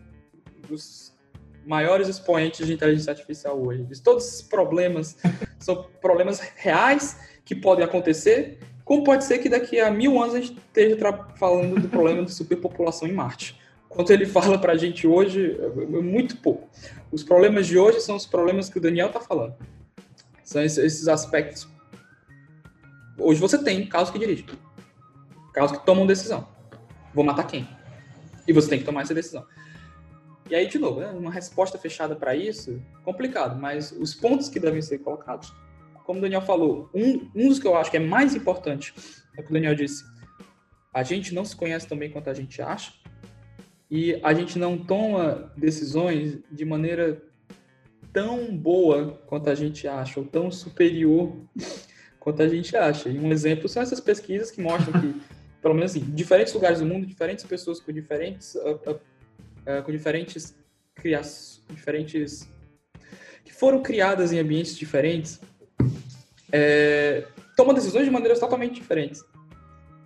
[0.68, 1.16] dos
[1.64, 3.84] maiores expoentes de inteligência artificial hoje.
[3.84, 5.16] Diz, todos esses problemas
[5.58, 10.40] são problemas reais que podem acontecer, como pode ser que daqui a mil anos a
[10.40, 10.96] gente esteja
[11.36, 13.58] falando do problema de superpopulação em Marte.
[13.88, 16.68] Quanto ele fala para a gente hoje, é muito pouco.
[17.10, 19.54] Os problemas de hoje são os problemas que o Daniel está falando.
[20.50, 21.68] São esses aspectos
[23.20, 24.46] hoje você tem carros que dirigem,
[25.52, 26.48] carros que tomam decisão.
[27.14, 27.68] Vou matar quem?
[28.48, 29.46] E você tem que tomar essa decisão.
[30.48, 34.58] E aí, de novo, né, uma resposta fechada para isso, complicado, mas os pontos que
[34.58, 35.54] devem ser colocados,
[36.04, 38.92] como o Daniel falou, um, um dos que eu acho que é mais importante
[39.36, 40.02] é o que o Daniel disse.
[40.92, 42.92] A gente não se conhece tão bem quanto a gente acha
[43.88, 47.22] e a gente não toma decisões de maneira
[48.12, 51.36] tão boa quanto a gente acha, ou tão superior
[52.18, 53.08] quanto a gente acha.
[53.08, 55.20] E um exemplo são essas pesquisas que mostram que,
[55.62, 59.92] pelo menos em diferentes lugares do mundo, diferentes pessoas com diferentes uh, uh, uh, com
[59.92, 60.54] diferentes
[60.94, 62.48] criações, diferentes
[63.44, 65.40] que foram criadas em ambientes diferentes,
[66.52, 69.24] é, tomam decisões de maneiras totalmente diferentes.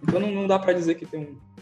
[0.02, 1.53] Então não, não dá para dizer que tem um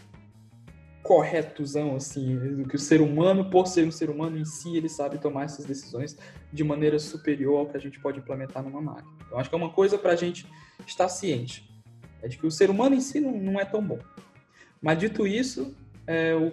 [1.13, 5.19] corretozão assim, que o ser humano, por ser um ser humano em si, ele sabe
[5.19, 6.17] tomar essas decisões
[6.51, 9.13] de maneira superior ao que a gente pode implementar numa máquina.
[9.25, 10.47] Então acho que é uma coisa para a gente
[10.87, 11.69] estar ciente,
[12.21, 13.99] é de que o ser humano em si não, não é tão bom.
[14.81, 15.75] Mas dito isso,
[16.07, 16.51] é, o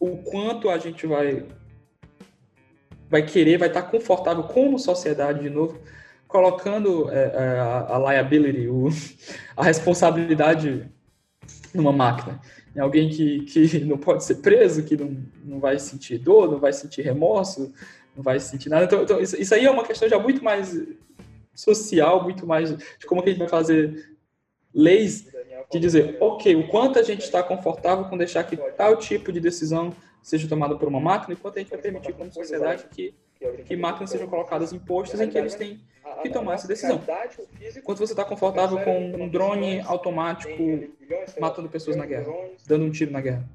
[0.00, 1.44] o quanto a gente vai
[3.10, 5.80] vai querer, vai estar confortável como sociedade de novo,
[6.26, 8.88] colocando é, é a, a, liability, o,
[9.56, 10.86] a responsabilidade
[11.74, 12.38] numa máquina.
[12.78, 16.60] Em alguém que, que não pode ser preso, que não, não vai sentir dor, não
[16.60, 17.72] vai sentir remorso,
[18.14, 18.84] não vai sentir nada.
[18.84, 20.80] Então, então isso, isso, aí é uma questão já muito mais
[21.52, 24.16] social, muito mais de como que a gente vai fazer
[24.72, 25.26] leis
[25.72, 29.40] de dizer, ok, o quanto a gente está confortável com deixar que tal tipo de
[29.40, 33.12] decisão seja tomada por uma máquina, e quanto a gente vai permitir como sociedade que,
[33.64, 35.80] que máquinas sejam colocadas em postos em que eles têm
[36.22, 37.00] que tomar essa decisão.
[37.84, 40.50] Quanto você está confortável com um drone automático
[41.40, 42.32] matando pessoas na guerra,
[42.66, 43.48] dando um tiro na guerra.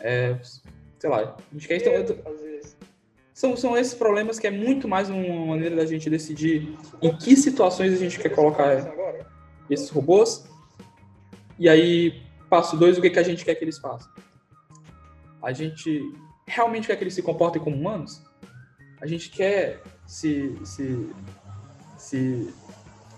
[0.00, 0.36] É,
[0.98, 1.76] sei lá, quer...
[1.76, 2.16] Então,
[3.32, 7.36] são, são esses problemas que é muito mais uma maneira da gente decidir em que
[7.36, 8.76] situações a gente quer colocar
[9.68, 10.44] esses robôs
[11.58, 12.20] e aí,
[12.50, 14.10] passo dois, o que, que a gente quer que eles façam?
[15.40, 16.12] A gente
[16.46, 18.22] realmente quer que eles se comportem como humanos?
[19.04, 21.10] A gente quer se, se,
[21.94, 22.54] se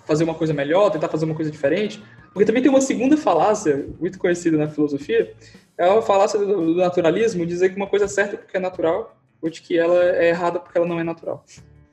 [0.04, 2.02] fazer uma coisa melhor, tentar fazer uma coisa diferente?
[2.32, 5.32] Porque também tem uma segunda falácia, muito conhecida na filosofia,
[5.78, 9.48] é a falácia do naturalismo, dizer que uma coisa é certa porque é natural, ou
[9.48, 11.44] de que ela é errada porque ela não é natural.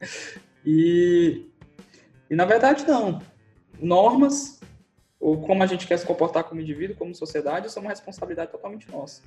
[0.65, 1.45] E,
[2.29, 3.21] e na verdade, não.
[3.77, 4.61] Normas
[5.19, 8.89] ou como a gente quer se comportar como indivíduo, como sociedade, é uma responsabilidade totalmente
[8.89, 9.21] nossa.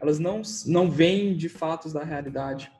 [0.00, 2.70] Elas não, não vêm de fatos da realidade.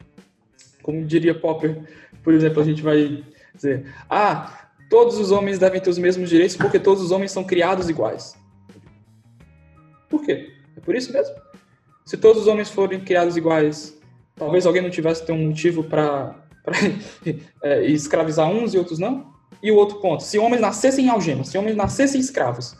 [0.86, 1.82] Como diria Popper,
[2.22, 6.56] por exemplo, a gente vai dizer: ah, todos os homens devem ter os mesmos direitos
[6.56, 8.36] porque todos os homens são criados iguais.
[10.08, 10.52] Por quê?
[10.76, 11.34] É por isso mesmo?
[12.04, 13.98] Se todos os homens forem criados iguais,
[14.36, 16.36] talvez alguém não tivesse ter um motivo para
[17.64, 19.34] é, escravizar uns e outros não?
[19.60, 22.76] E o outro ponto, se homens nascessem em algemas, se homens nascessem escravos,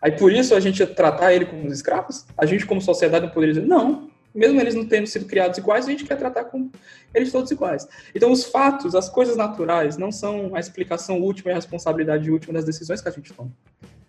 [0.00, 2.24] aí por isso a gente ia tratar ele como escravos?
[2.38, 5.86] A gente como sociedade não poderia dizer, não, mesmo eles não tendo sido criados iguais,
[5.86, 6.70] a gente quer tratar como
[7.14, 7.88] eles todos iguais.
[8.14, 12.54] Então os fatos, as coisas naturais, não são a explicação última e a responsabilidade última
[12.54, 13.50] das decisões que a gente toma.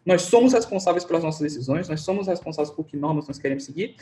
[0.05, 3.95] Nós somos responsáveis pelas nossas decisões, nós somos responsáveis por que normas nós queremos seguir,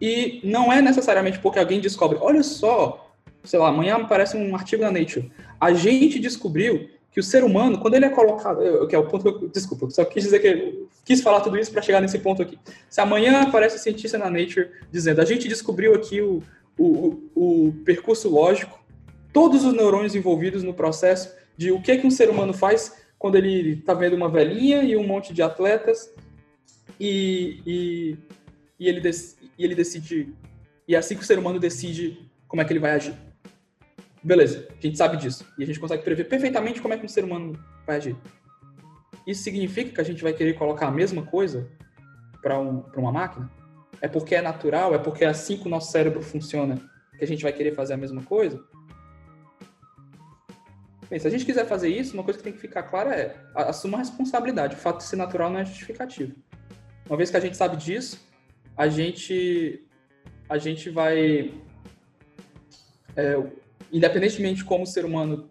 [0.00, 3.12] e não é necessariamente porque alguém descobre, olha só,
[3.42, 5.30] sei lá, amanhã aparece um artigo na Nature,
[5.60, 9.26] a gente descobriu que o ser humano, quando ele é colocado, que é o ponto
[9.26, 12.40] eu, desculpa, eu só quis dizer que quis falar tudo isso para chegar nesse ponto
[12.40, 12.56] aqui.
[12.88, 16.44] Se amanhã aparece um cientista na Nature dizendo, a gente descobriu aqui o,
[16.78, 18.78] o, o percurso lógico,
[19.32, 23.34] todos os neurônios envolvidos no processo de o que, que um ser humano faz quando
[23.34, 26.14] ele está vendo uma velhinha e um monte de atletas
[27.00, 28.16] e, e,
[28.78, 29.10] e, ele,
[29.58, 30.32] e ele decide,
[30.86, 32.16] e é assim que o ser humano decide
[32.46, 33.16] como é que ele vai agir.
[34.22, 35.46] Beleza, a gente sabe disso.
[35.58, 38.16] E a gente consegue prever perfeitamente como é que um ser humano vai agir.
[39.26, 41.70] Isso significa que a gente vai querer colocar a mesma coisa
[42.42, 43.50] para um, uma máquina?
[44.00, 44.94] É porque é natural?
[44.94, 46.76] É porque é assim que o nosso cérebro funciona
[47.18, 48.62] que a gente vai querer fazer a mesma coisa?
[51.10, 53.36] Bem, se a gente quiser fazer isso, uma coisa que tem que ficar clara é
[53.54, 54.74] assuma a responsabilidade.
[54.76, 56.34] O fato de ser natural não é justificativo.
[57.08, 58.20] Uma vez que a gente sabe disso,
[58.76, 59.82] a gente
[60.48, 61.52] a gente vai
[63.16, 63.42] é,
[63.92, 65.50] independentemente de como o ser humano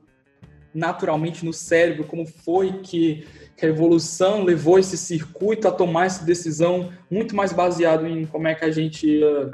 [0.74, 3.26] naturalmente no cérebro, como foi que,
[3.56, 8.48] que a evolução levou esse circuito a tomar essa decisão muito mais baseado em como
[8.48, 9.50] é que a gente ia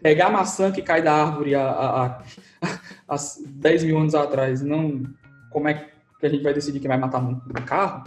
[0.00, 2.22] pegar a maçã que cai da árvore há, há,
[3.08, 3.16] há
[3.46, 5.02] 10 mil anos atrás, não
[5.50, 5.74] como é
[6.18, 8.04] que a gente vai decidir quem vai matar um carro,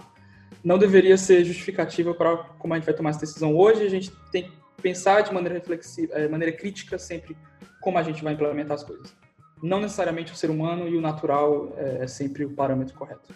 [0.64, 3.56] não deveria ser justificativa para como a gente vai tomar essa decisão.
[3.56, 7.38] Hoje a gente tem que pensar de maneira reflexiva, eh, maneira crítica sempre
[7.82, 9.16] como a gente vai implementar as coisas.
[9.62, 13.34] Não necessariamente o ser humano e o natural é, é sempre o parâmetro correto.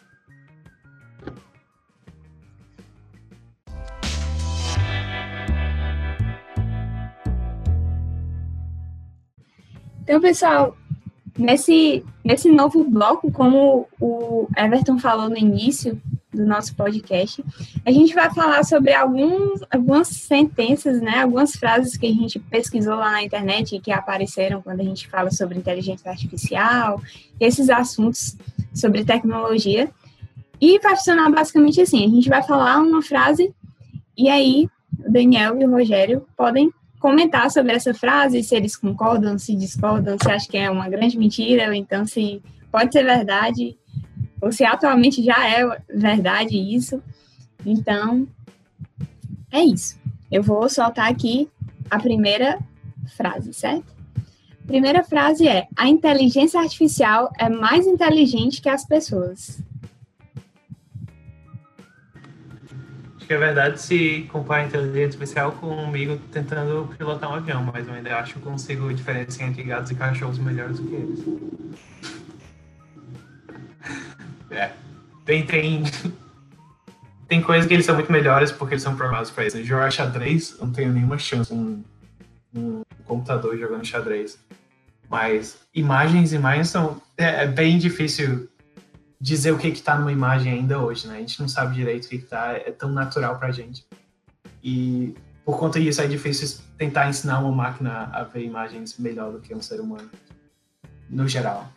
[10.03, 10.75] Então, pessoal,
[11.37, 15.99] nesse, nesse novo bloco, como o Everton falou no início,
[16.33, 17.43] do nosso podcast,
[17.85, 22.95] a gente vai falar sobre alguns, algumas sentenças, né, algumas frases que a gente pesquisou
[22.95, 27.01] lá na internet e que apareceram quando a gente fala sobre inteligência artificial,
[27.39, 28.35] esses assuntos
[28.73, 29.89] sobre tecnologia.
[30.59, 33.53] E vai funcionar basicamente assim: a gente vai falar uma frase
[34.17, 34.69] e aí
[34.99, 40.17] o Daniel e o Rogério podem comentar sobre essa frase, se eles concordam, se discordam,
[40.17, 43.77] se acham que é uma grande mentira, ou então se pode ser verdade,
[44.43, 47.01] ou se atualmente já é verdade isso.
[47.65, 48.27] Então,
[49.49, 49.97] é isso.
[50.29, 51.49] Eu vou soltar aqui
[51.89, 52.59] a primeira
[53.15, 53.85] frase, certo?
[54.17, 59.61] A primeira frase é: A inteligência artificial é mais inteligente que as pessoas.
[63.15, 67.87] Acho que é verdade se compara a inteligência artificial comigo tentando pilotar um avião, mas
[67.87, 72.22] eu ainda acho que consigo diferenciar entre gatos e cachorros melhores do que eles.
[74.53, 74.73] É.
[75.25, 75.83] Tem, tem,
[77.27, 79.63] tem coisas que eles são muito melhores porque eles são programados para isso.
[79.63, 81.83] Jogar xadrez, eu não tenho nenhuma chance um,
[82.55, 84.37] um computador jogando xadrez.
[85.09, 87.01] Mas imagens, imagens são.
[87.17, 88.49] É, é bem difícil
[89.19, 91.15] dizer o que está numa imagem ainda hoje, né?
[91.15, 93.85] A gente não sabe direito o que está, é tão natural para a gente.
[94.61, 99.39] E por conta disso é difícil tentar ensinar uma máquina a ver imagens melhor do
[99.39, 100.09] que um ser humano,
[101.09, 101.71] no geral.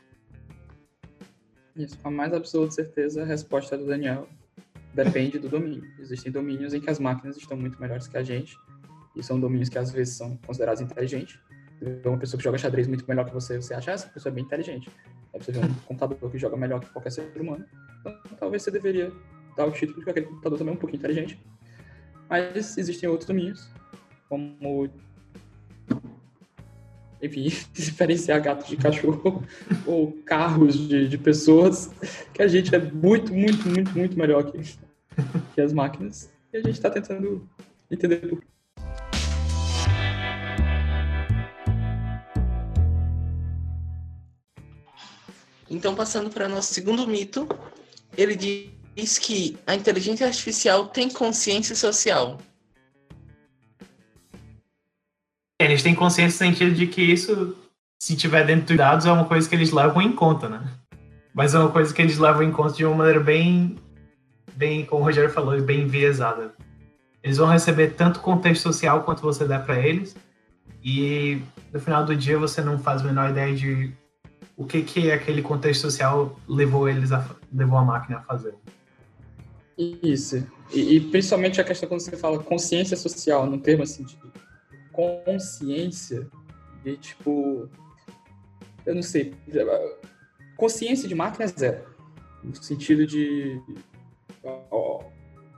[1.76, 4.28] Isso, com a mais absoluta certeza, a resposta é do Daniel
[4.94, 5.84] depende do domínio.
[5.98, 8.58] Existem domínios em que as máquinas estão muito melhores que a gente,
[9.14, 11.38] e são domínios que às vezes são considerados inteligentes.
[11.80, 14.32] Então, uma pessoa que joga xadrez muito melhor que você, você acha, ah, essa pessoa
[14.32, 14.90] é bem inteligente.
[15.34, 17.66] Aí você vê um computador que joga melhor que qualquer ser humano.
[18.00, 19.12] Então, talvez você deveria
[19.54, 21.38] dar o título de que aquele computador também é um pouquinho inteligente.
[22.28, 23.70] Mas existem outros domínios,
[24.28, 24.88] como.
[27.22, 29.42] Enfim, diferenciar gatos de cachorro
[29.86, 31.90] ou carros de, de pessoas,
[32.32, 34.58] que a gente é muito, muito, muito, muito melhor que,
[35.54, 36.30] que as máquinas.
[36.52, 37.48] E a gente está tentando
[37.90, 38.46] entender por quê.
[45.68, 47.48] Então, passando para nosso segundo mito,
[48.16, 52.38] ele diz que a inteligência artificial tem consciência social.
[55.60, 57.56] Eles têm consciência no sentido de que isso,
[57.98, 60.62] se tiver dentro dos dados, é uma coisa que eles levam em conta, né?
[61.34, 63.76] Mas é uma coisa que eles levam em conta de uma maneira bem,
[64.54, 66.52] bem como o Rogério falou, bem enviesada.
[67.22, 70.14] Eles vão receber tanto contexto social quanto você der para eles,
[70.84, 71.40] e
[71.72, 73.92] no final do dia você não faz a menor ideia de
[74.56, 78.54] o que que aquele contexto social levou eles a levou a máquina a fazer.
[79.76, 80.46] Isso.
[80.72, 84.16] E, e, principalmente a questão quando você fala consciência social, no termo assim de
[84.96, 86.26] consciência,
[86.82, 87.68] de tipo,
[88.86, 89.34] eu não sei,
[90.56, 91.84] consciência de máquina é zero,
[92.42, 93.60] no sentido de
[94.42, 95.04] ó,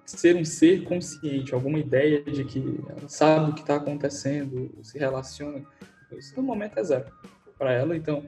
[0.05, 2.61] ser um ser consciente, alguma ideia de que
[3.07, 5.65] sabe o que está acontecendo, se relaciona,
[6.19, 7.13] isso no momento é zero
[7.57, 7.97] para ela.
[7.97, 8.27] Então,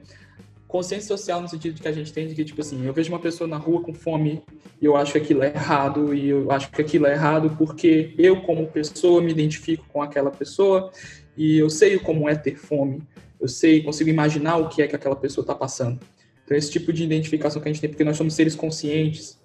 [0.71, 3.11] consciência social no sentido de que a gente tem de que, tipo assim, eu vejo
[3.11, 4.41] uma pessoa na rua com fome
[4.81, 8.15] e eu acho que aquilo é errado, e eu acho que aquilo é errado porque
[8.17, 10.89] eu, como pessoa, me identifico com aquela pessoa
[11.35, 13.03] e eu sei como é ter fome,
[13.39, 15.99] eu sei, consigo imaginar o que é que aquela pessoa está passando.
[16.45, 19.37] Então, esse tipo de identificação que a gente tem, porque nós somos seres conscientes,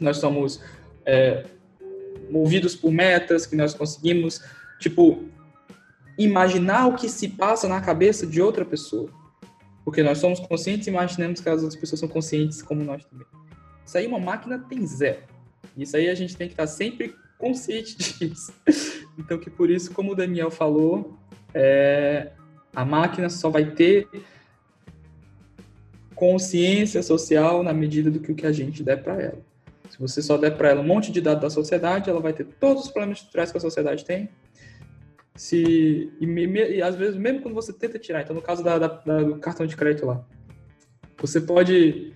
[0.00, 0.60] nós somos
[1.04, 1.44] é,
[2.30, 4.40] movidos por metas, que nós conseguimos,
[4.78, 5.24] tipo,
[6.16, 9.10] imaginar o que se passa na cabeça de outra pessoa.
[9.86, 13.24] Porque nós somos conscientes e imaginamos que as outras pessoas são conscientes como nós também.
[13.84, 15.22] Isso aí uma máquina tem zero.
[15.76, 18.52] Isso aí a gente tem que estar sempre consciente disso.
[19.16, 21.16] Então que por isso, como o Daniel falou,
[21.54, 22.32] é,
[22.74, 24.08] a máquina só vai ter
[26.16, 29.38] consciência social na medida do que o que a gente der para ela.
[29.88, 32.44] Se você só der para ela um monte de dados da sociedade, ela vai ter
[32.58, 34.28] todos os problemas estruturais que a sociedade tem,
[35.36, 38.88] se e, e, às vezes mesmo quando você tenta tirar, então no caso da, da,
[38.88, 40.24] da, do cartão de crédito lá,
[41.20, 42.14] você pode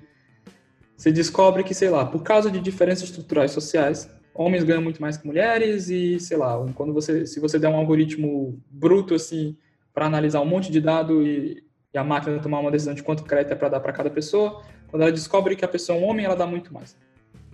[0.97, 5.17] você descobre que sei lá, por causa de diferenças estruturais sociais, homens ganham muito mais
[5.17, 9.57] que mulheres e sei lá, quando você se você der um algoritmo bruto assim
[9.93, 11.63] para analisar um monte de dado e,
[11.93, 14.63] e, a máquina tomar uma decisão de quanto crédito é para dar para cada pessoa,
[14.89, 16.97] quando ela descobre que a pessoa é um homem, ela dá muito mais.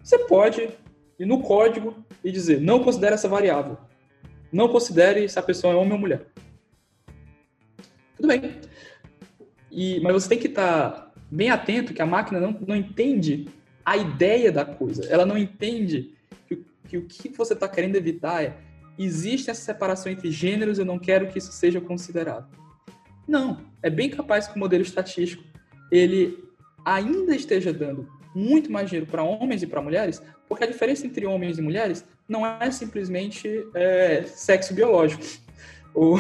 [0.03, 0.69] Você pode
[1.19, 3.79] ir no código e dizer não considera essa variável
[4.57, 6.27] não considere se a pessoa é homem ou mulher.
[8.17, 8.59] Tudo bem.
[9.71, 13.49] E, mas você tem que estar bem atento que a máquina não, não entende
[13.85, 15.05] a ideia da coisa.
[15.07, 16.15] Ela não entende
[16.49, 18.57] que, que o que você está querendo evitar é
[18.99, 22.49] existe essa separação entre gêneros, eu não quero que isso seja considerado.
[23.29, 25.45] Não, é bem capaz que o modelo estatístico
[25.93, 26.43] ele
[26.83, 31.27] ainda esteja dando muito mais dinheiro para homens e para mulheres, porque a diferença entre
[31.27, 35.25] homens e mulheres não é simplesmente é, sexo biológico.
[35.95, 36.19] Ou,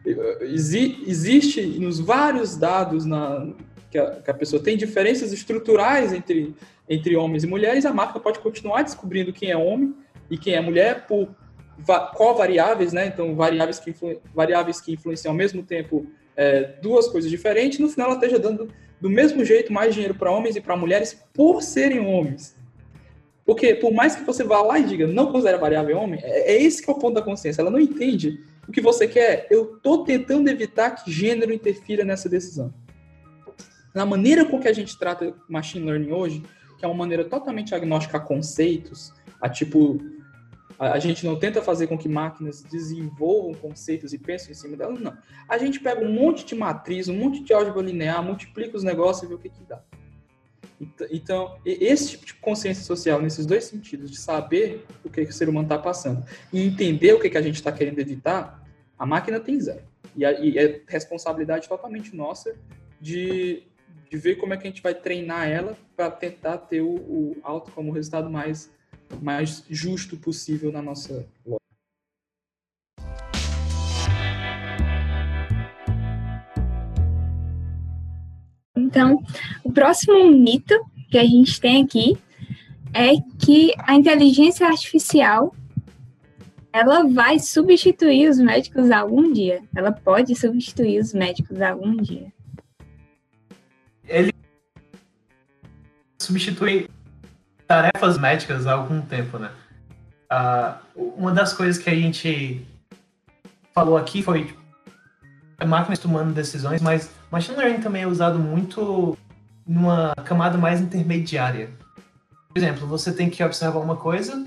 [0.42, 3.52] existe nos vários dados na,
[3.90, 6.54] que, a, que a pessoa tem diferenças estruturais entre,
[6.88, 9.94] entre homens e mulheres, a máquina pode continuar descobrindo quem é homem
[10.30, 11.28] e quem é mulher por
[12.14, 13.06] co-variáveis, né?
[13.06, 13.94] Então, variáveis que,
[14.34, 16.06] variáveis que influenciam ao mesmo tempo
[16.36, 18.68] é, duas coisas diferentes, no final ela esteja dando
[19.00, 22.56] do mesmo jeito mais dinheiro para homens e para mulheres por serem homens.
[23.48, 26.62] Porque por mais que você vá lá e diga não considera variável homem, é, é
[26.62, 27.62] esse que é o ponto da consciência.
[27.62, 29.46] Ela não entende o que você quer.
[29.50, 32.74] Eu tô tentando evitar que gênero interfira nessa decisão.
[33.94, 36.42] Na maneira com que a gente trata machine learning hoje,
[36.78, 39.98] que é uma maneira totalmente agnóstica a conceitos, a tipo
[40.78, 45.00] a, gente não tenta fazer com que máquinas desenvolvam conceitos e pensem em cima delas,
[45.00, 45.16] não.
[45.48, 49.22] A gente pega um monte de matriz, um monte de álgebra linear, multiplica os negócios
[49.22, 49.80] e vê o que, que dá.
[51.10, 55.34] Então, esse tipo de consciência social, nesses dois sentidos, de saber o que, que o
[55.34, 58.64] ser humano está passando e entender o que, que a gente está querendo evitar,
[58.96, 59.82] a máquina tem zero.
[60.16, 62.54] E, a, e é responsabilidade totalmente nossa
[63.00, 63.64] de,
[64.10, 67.36] de ver como é que a gente vai treinar ela para tentar ter o, o
[67.42, 68.70] alto como resultado mais
[69.22, 71.67] mais justo possível na nossa loja.
[78.88, 79.22] Então,
[79.62, 80.74] o próximo mito
[81.10, 82.16] que a gente tem aqui
[82.94, 85.54] é que a inteligência artificial
[86.72, 89.60] ela vai substituir os médicos algum dia.
[89.76, 92.32] Ela pode substituir os médicos algum dia.
[94.06, 94.32] Ele
[96.18, 96.88] substitui
[97.66, 99.50] tarefas médicas há algum tempo, né?
[100.32, 102.66] Uh, uma das coisas que a gente
[103.74, 104.56] falou aqui foi
[105.66, 109.16] máquinas tomando decisões, mas machine learning também é usado muito
[109.66, 111.70] numa camada mais intermediária.
[112.48, 114.46] Por exemplo, você tem que observar uma coisa,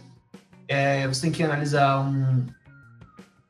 [0.68, 2.46] é, você tem que analisar um,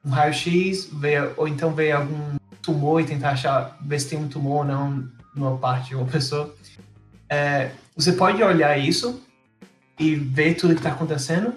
[0.04, 0.90] um raio-x,
[1.38, 5.08] ou então ver algum tumor e tentar achar, ver se tem um tumor ou não
[5.36, 6.54] numa parte de uma pessoa.
[7.30, 9.22] É, você pode olhar isso
[9.98, 11.54] e ver tudo que está acontecendo.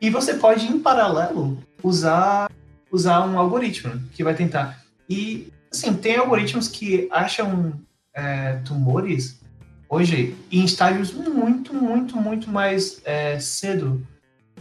[0.00, 2.50] E você pode, em paralelo, usar,
[2.90, 4.81] usar um algoritmo que vai tentar.
[5.12, 7.78] E, assim, tem algoritmos que acham
[8.14, 9.38] é, tumores
[9.86, 14.06] hoje em estágios muito, muito, muito mais é, cedo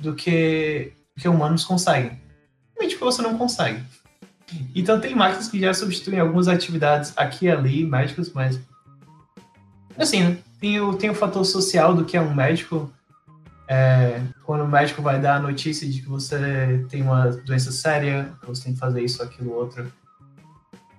[0.01, 2.19] do que, que humanos conseguem.
[2.75, 3.81] Realmente porque você não consegue.
[4.75, 8.59] Então tem máquinas que já substituem algumas atividades aqui e ali, médicos, mas
[9.97, 12.91] assim, tem o, tem o fator social do que é um médico,
[13.69, 18.33] é, quando o médico vai dar a notícia de que você tem uma doença séria,
[18.41, 19.89] que você tem que fazer isso, aquilo, outro.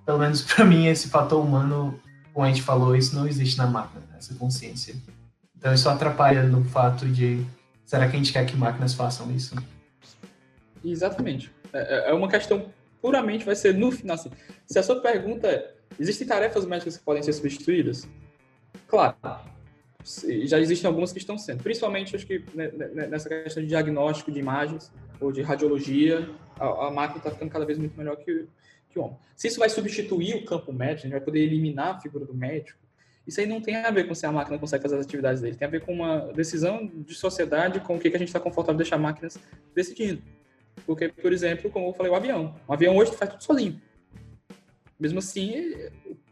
[0.05, 1.99] Pelo menos para mim, esse fator humano,
[2.33, 4.17] como a gente falou, isso não existe na máquina, né?
[4.17, 4.95] essa consciência.
[5.57, 7.45] Então isso atrapalha no fato de
[7.85, 9.55] será que a gente quer que máquinas façam isso?
[10.83, 11.51] Exatamente.
[11.71, 12.65] É, é, é uma questão
[13.01, 14.15] puramente vai ser no final.
[14.15, 14.31] Assim,
[14.65, 18.07] se a sua pergunta é: existem tarefas médicas que podem ser substituídas?
[18.87, 19.15] Claro,
[20.45, 23.69] já existem algumas que estão sendo, principalmente acho que né, né, né, nessa questão de
[23.69, 26.29] diagnóstico de imagens ou de radiologia,
[26.59, 28.45] a, a máquina está ficando cada vez muito melhor que,
[29.35, 32.33] Se isso vai substituir o campo médico, a gente vai poder eliminar a figura do
[32.33, 32.79] médico,
[33.25, 35.55] isso aí não tem a ver com se a máquina consegue fazer as atividades dele,
[35.55, 38.39] tem a ver com uma decisão de sociedade, com o que, que a gente está
[38.39, 39.39] confortável de deixar máquinas
[39.73, 40.21] decidindo.
[40.85, 42.55] Porque, por exemplo, como eu falei, o avião.
[42.67, 43.81] O avião hoje faz tudo sozinho.
[44.99, 45.73] Mesmo assim,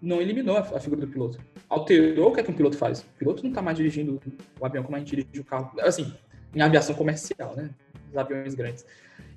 [0.01, 1.39] não eliminou a figura do piloto.
[1.69, 3.01] Alterou o que, é que um piloto faz.
[3.01, 4.21] O piloto não está mais dirigindo
[4.59, 5.71] o avião como a gente dirige o carro.
[5.79, 6.13] Assim,
[6.53, 7.69] em aviação comercial, né?
[8.09, 8.85] Os aviões grandes.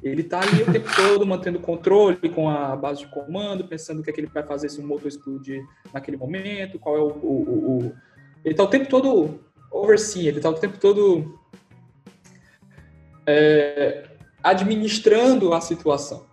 [0.04, 4.02] Ele está ali o tempo todo mantendo controle com a base de comando, pensando o
[4.02, 5.64] que, é que ele vai fazer se o motor explodir
[5.94, 7.06] naquele momento, qual é o.
[7.06, 7.92] o, o, o...
[8.44, 9.40] Ele está o tempo todo
[9.72, 11.40] overseeing, ele está o tempo todo
[13.26, 14.04] é,
[14.42, 16.26] administrando a situação.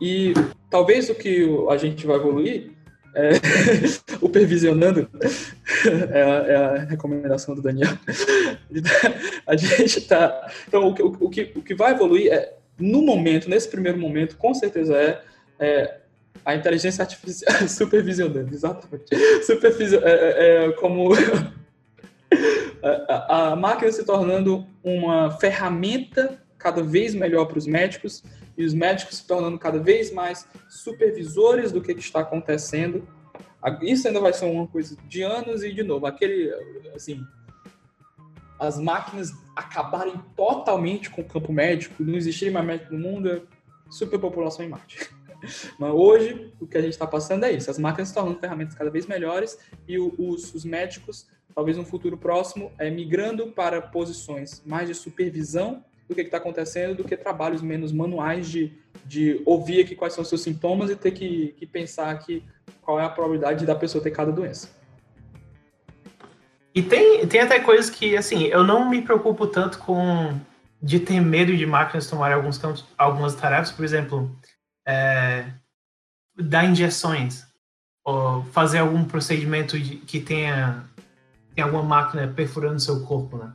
[0.00, 0.32] E
[0.70, 2.70] talvez o que a gente vai evoluir
[3.16, 3.30] é,
[4.22, 5.08] o pervisionando
[6.12, 7.98] é a, é a, recomendação do Daniel.
[9.44, 10.48] A gente está.
[10.68, 14.36] Então, o, o, o, que, o que vai evoluir é, no momento, nesse primeiro momento,
[14.36, 15.22] com certeza é,
[15.58, 15.98] é
[16.44, 19.14] a inteligência artificial supervisionando, exatamente.
[19.44, 21.10] Supervision, é, é, é como
[22.82, 28.22] a, a máquina se tornando uma ferramenta cada vez melhor para os médicos
[28.56, 33.06] e os médicos se tornando cada vez mais supervisores do que, que está acontecendo.
[33.80, 36.52] Isso ainda vai ser uma coisa de anos e de novo, aquele
[36.94, 37.24] assim,
[38.62, 43.42] as máquinas acabarem totalmente com o campo médico, não existirem mais médicos no mundo, é
[43.90, 45.10] superpopulação em Marte.
[45.76, 47.68] Mas hoje, o que a gente está passando é isso.
[47.68, 49.58] As máquinas se tornando ferramentas cada vez melhores
[49.88, 55.84] e os, os, médicos, talvez no futuro próximo, é, migrando para posições mais de supervisão
[56.08, 58.72] do que está acontecendo, do que trabalhos menos manuais de,
[59.04, 62.44] de ouvir aqui quais são os seus sintomas e ter que, que pensar aqui
[62.80, 64.81] qual é a probabilidade da pessoa ter cada doença.
[66.74, 70.38] E tem, tem até coisas que, assim, eu não me preocupo tanto com
[70.82, 74.34] de ter medo de máquinas tomarem alguns campos, algumas tarefas, por exemplo,
[74.86, 75.46] é,
[76.36, 77.46] dar injeções
[78.04, 80.84] ou fazer algum procedimento de, que tenha
[81.54, 83.52] tem alguma máquina perfurando seu corpo, né?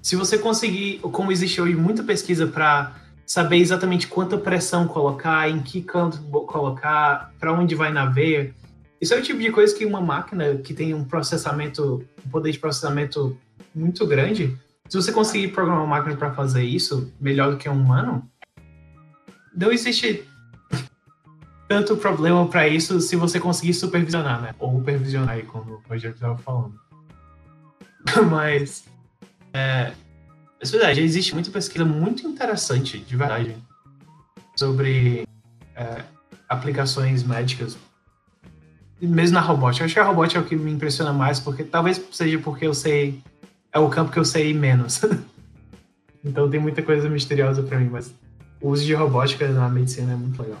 [0.00, 2.94] Se você conseguir, como existe hoje muita pesquisa para
[3.26, 8.54] saber exatamente quanta pressão colocar, em que canto colocar, para onde vai na veia,
[9.00, 12.52] isso é o tipo de coisa que uma máquina que tem um processamento, um poder
[12.52, 13.36] de processamento
[13.74, 14.56] muito grande,
[14.88, 18.28] se você conseguir programar uma máquina para fazer isso melhor do que um humano,
[19.56, 20.24] não existe
[21.68, 24.54] tanto problema para isso se você conseguir supervisionar, né?
[24.58, 26.74] Ou supervisionar como o Rogério estava falando.
[28.28, 28.84] Mas,
[29.52, 29.92] é,
[30.60, 33.56] é verdade, existe muita pesquisa muito interessante, de verdade,
[34.56, 35.26] sobre
[35.74, 36.02] é,
[36.48, 37.78] aplicações médicas
[39.06, 39.82] mesmo na robótica.
[39.82, 42.66] Eu acho que a robótica é o que me impressiona mais, porque talvez seja porque
[42.66, 43.22] eu sei.
[43.72, 45.00] É o campo que eu sei menos.
[46.24, 48.12] então tem muita coisa misteriosa para mim, mas
[48.60, 50.58] o uso de robótica na medicina é muito legal.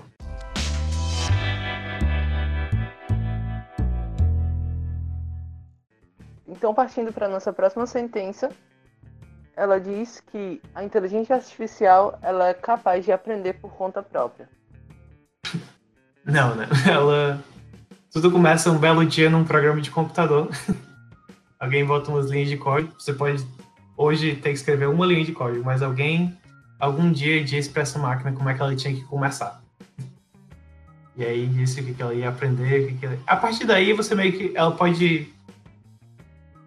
[6.46, 8.50] Então, partindo para nossa próxima sentença,
[9.56, 14.48] ela diz que a inteligência artificial ela é capaz de aprender por conta própria.
[16.24, 16.66] Não, né?
[16.90, 17.42] Ela
[18.12, 20.48] tudo começa um belo dia num programa de computador.
[21.58, 22.92] alguém bota umas linhas de código.
[22.98, 23.46] Você pode
[23.96, 26.36] hoje ter que escrever uma linha de código, mas alguém
[26.78, 29.62] algum dia disse para essa máquina como é que ela tinha que começar.
[31.16, 32.94] E aí disse o que ela ia aprender.
[32.94, 33.18] Que ela...
[33.26, 35.32] A partir daí você meio que ela pode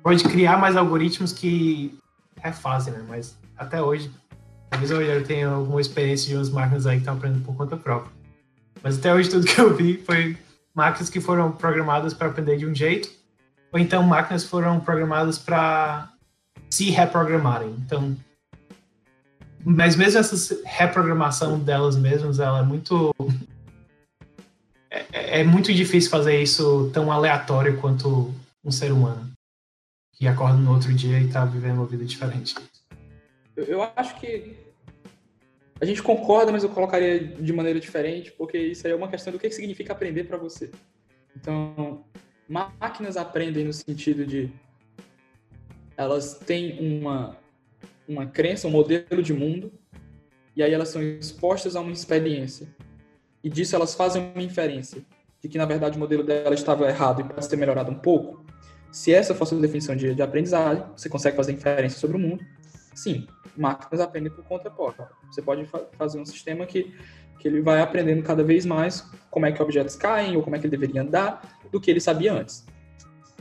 [0.01, 1.97] pode criar mais algoritmos que
[2.37, 3.03] refazem, né?
[3.07, 4.11] Mas até hoje,
[4.69, 8.11] talvez eu tenha alguma experiência de umas máquinas aí que estão aprendendo por conta própria.
[8.83, 10.37] Mas até hoje tudo que eu vi foi
[10.73, 13.09] máquinas que foram programadas para aprender de um jeito,
[13.71, 16.11] ou então máquinas foram programadas para
[16.69, 17.69] se reprogramarem.
[17.85, 18.15] Então,
[19.63, 23.13] mas mesmo essa reprogramação delas mesmas, ela é muito
[24.89, 28.33] é, é, muito difícil fazer isso tão aleatório quanto
[28.63, 29.31] um ser humano
[30.13, 32.55] que acorda no outro dia e está vivendo uma vida diferente.
[33.55, 34.62] Eu, eu acho que
[35.79, 39.33] a gente concorda, mas eu colocaria de maneira diferente, porque isso aí é uma questão
[39.33, 40.71] do que significa aprender para você.
[41.35, 42.05] Então,
[42.47, 44.51] máquinas aprendem no sentido de
[45.97, 47.37] elas têm uma,
[48.07, 49.71] uma crença, um modelo de mundo,
[50.55, 52.67] e aí elas são expostas a uma experiência.
[53.43, 55.03] E disso elas fazem uma inferência
[55.41, 58.45] de que, na verdade, o modelo dela estava errado e pode ser melhorado um pouco.
[58.91, 62.45] Se essa fosse a definição de, de aprendizagem, você consegue fazer inferência sobre o mundo.
[62.93, 65.07] Sim, máquinas aprendem por conta própria.
[65.31, 66.95] Você pode fa fazer um sistema que,
[67.39, 70.59] que ele vai aprendendo cada vez mais como é que objetos caem ou como é
[70.59, 72.65] que ele deveria andar do que ele sabia antes.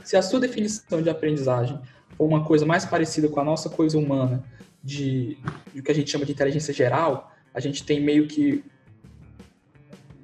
[0.03, 1.79] Se a sua definição de aprendizagem
[2.17, 4.43] for uma coisa mais parecida com a nossa coisa humana,
[4.83, 5.37] de,
[5.73, 8.63] de o que a gente chama de inteligência geral, a gente tem meio que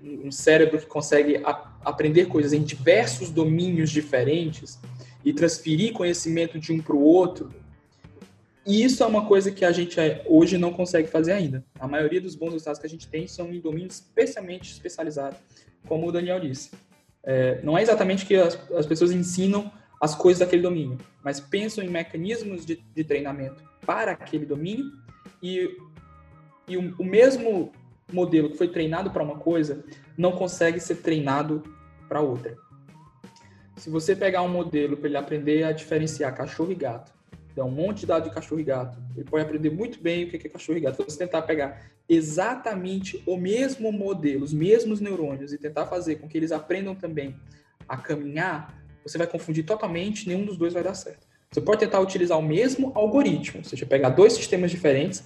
[0.03, 4.80] um cérebro que consegue a, aprender coisas em diversos domínios diferentes
[5.24, 7.53] e transferir conhecimento de um para o outro
[8.70, 11.66] e isso é uma coisa que a gente é, hoje não consegue fazer ainda.
[11.80, 15.40] A maioria dos bons resultados que a gente tem são em domínios especialmente especializados,
[15.88, 16.70] como o Daniel disse.
[17.24, 21.84] É, não é exatamente que as, as, pessoas ensinam as coisas daquele domínio, mas pensam
[21.84, 24.86] em mecanismos de, de treinamento para aquele domínio
[25.41, 25.76] e,
[26.68, 27.72] e o, o mesmo
[28.14, 29.84] modelo que foi treinado para uma coisa
[30.16, 31.64] não consegue ser treinado
[32.08, 32.56] para outra.
[33.78, 37.19] Se você pegar um modelo para ele aprender a diferenciar cachorro e gato,
[37.55, 38.97] dá um monte de dados de cachorro e gato.
[39.15, 40.97] Ele pode aprender muito bem o que é cachorro e gato.
[40.97, 46.27] Se você tentar pegar exatamente o mesmo modelo, os mesmos neurônios e tentar fazer com
[46.27, 47.35] que eles aprendam também
[47.88, 51.27] a caminhar, você vai confundir totalmente, nenhum dos dois vai dar certo.
[51.51, 55.23] Você pode tentar utilizar o mesmo algoritmo, ou seja, pegar dois sistemas diferentes,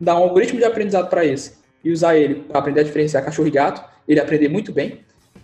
[0.00, 3.48] dar um algoritmo de aprendizado para esse e usar ele para aprender a diferenciar cachorro
[3.48, 5.00] e gato, ele aprender muito bem,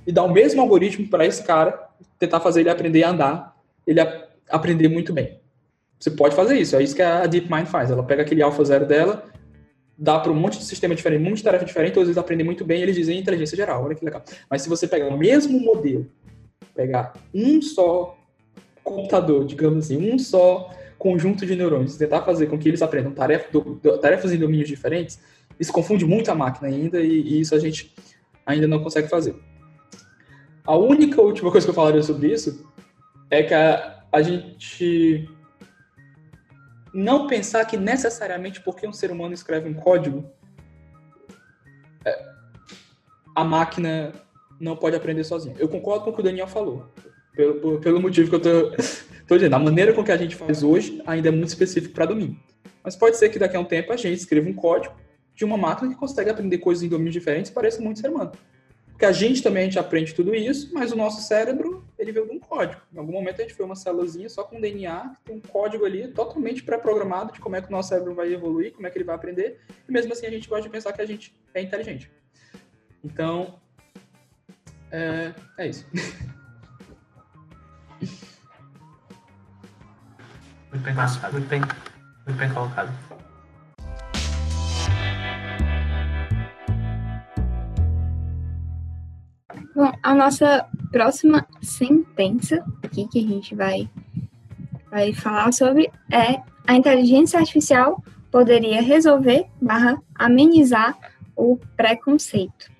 [0.06, 3.56] e dar o mesmo algoritmo para esse cara, tentar fazer ele aprender a andar,
[3.86, 4.00] ele
[4.48, 5.40] aprender muito bem.
[6.02, 7.88] Você pode fazer isso, é isso que a DeepMind faz.
[7.88, 9.24] Ela pega aquele alfa zero dela,
[9.96, 12.44] dá para um monte de sistema diferente, um monte de tarefa diferente, todos eles aprendem
[12.44, 14.20] muito bem, eles dizem inteligência geral, olha que legal.
[14.50, 16.10] Mas se você pegar o mesmo modelo,
[16.74, 18.18] pegar um só
[18.82, 23.52] computador, digamos assim, um só conjunto de neurônios, tentar fazer com que eles aprendam tarefa,
[23.52, 25.20] do, tarefas em domínios diferentes,
[25.60, 27.94] isso confunde muito a máquina ainda e, e isso a gente
[28.44, 29.36] ainda não consegue fazer.
[30.64, 32.68] A única última coisa que eu falaria sobre isso
[33.30, 35.28] é que a, a gente
[36.92, 40.30] não pensar que necessariamente porque um ser humano escreve um código,
[42.04, 42.32] é,
[43.34, 44.12] a máquina
[44.60, 45.54] não pode aprender sozinha.
[45.58, 46.92] Eu concordo com o que o Daniel falou,
[47.34, 48.72] pelo, pelo motivo que eu
[49.26, 49.54] tô dizendo.
[49.54, 52.36] A maneira com que a gente faz hoje ainda é muito específico para domínio.
[52.84, 54.94] Mas pode ser que daqui a um tempo a gente escreva um código
[55.34, 58.32] de uma máquina que consegue aprender coisas em domínios diferentes e pareça muito ser humano.
[59.02, 62.24] Porque a gente também a gente aprende tudo isso, mas o nosso cérebro, ele veio
[62.24, 62.80] de um código.
[62.94, 65.84] Em algum momento a gente foi uma célulazinha só com DNA, que tem um código
[65.84, 68.96] ali totalmente pré-programado de como é que o nosso cérebro vai evoluir, como é que
[68.96, 69.58] ele vai aprender,
[69.88, 72.12] e mesmo assim a gente gosta de pensar que a gente é inteligente.
[73.02, 73.58] Então,
[74.92, 75.84] é, é isso.
[80.70, 81.60] Muito bem, muito bem,
[82.24, 83.31] muito bem colocado.
[89.74, 93.88] Bom, a nossa próxima sentença aqui que a gente vai,
[94.90, 100.98] vai falar sobre é a inteligência artificial poderia resolver barra amenizar
[101.34, 102.70] o preconceito.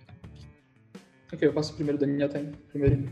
[1.33, 3.09] Ok, eu passo primeiro, Daniel tá indo primeiro.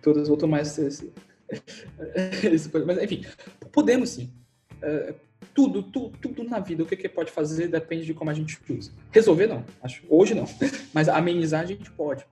[0.00, 1.12] Todas tomar esse, esse,
[2.42, 3.26] esse, Mas, enfim,
[3.70, 4.32] podemos sim.
[4.80, 5.14] É,
[5.54, 8.58] tudo, tudo, tudo na vida, o que, que pode fazer depende de como a gente
[8.70, 8.92] usa.
[9.10, 9.62] Resolver, não.
[9.82, 10.46] Acho, hoje não.
[10.94, 12.24] Mas amenizar a gente pode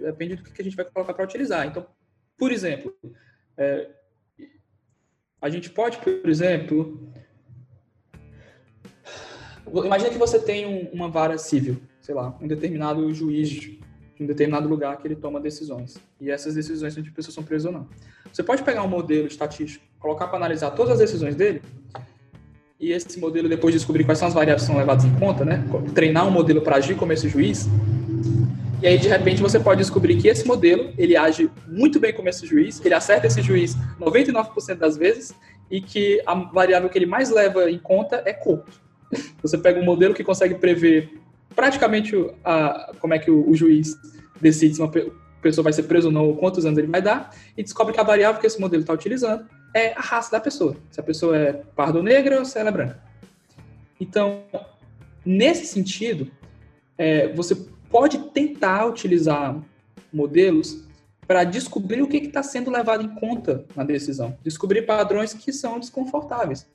[0.00, 1.66] depende do que a gente vai colocar para utilizar.
[1.66, 1.86] Então,
[2.36, 2.94] por exemplo,
[3.56, 3.88] é,
[5.40, 7.12] a gente pode, por exemplo,
[9.84, 13.80] imagina que você tem um, uma vara civil, sei lá, um determinado juiz de
[14.18, 15.98] um determinado lugar que ele toma decisões.
[16.20, 17.88] E essas decisões são de pessoas são presas ou não.
[18.32, 21.62] Você pode pegar um modelo estatístico, colocar para analisar todas as decisões dele,
[22.78, 25.44] e esse modelo, depois de descobrir quais são as variáveis que são levadas em conta,
[25.44, 25.64] né?
[25.94, 27.66] Treinar um modelo para agir como esse juiz,
[28.82, 32.28] e aí, de repente, você pode descobrir que esse modelo, ele age muito bem como
[32.28, 35.34] esse juiz, ele acerta esse juiz 99% das vezes,
[35.70, 38.70] e que a variável que ele mais leva em conta é corpo.
[39.42, 41.20] Você pega um modelo que consegue prever
[41.54, 43.96] praticamente a, como é que o, o juiz
[44.40, 44.92] decide se uma
[45.40, 48.00] pessoa vai ser presa ou não, ou quantos anos ele vai dar, e descobre que
[48.00, 50.76] a variável que esse modelo está utilizando é a raça da pessoa.
[50.90, 53.00] Se a pessoa é pardo ou negra ou se ela é branca.
[53.98, 54.42] Então,
[55.24, 56.30] nesse sentido,
[56.98, 57.56] é, você
[57.96, 59.58] pode tentar utilizar
[60.12, 60.84] modelos
[61.26, 65.80] para descobrir o que está sendo levado em conta na decisão, descobrir padrões que são
[65.80, 66.68] desconfortáveis.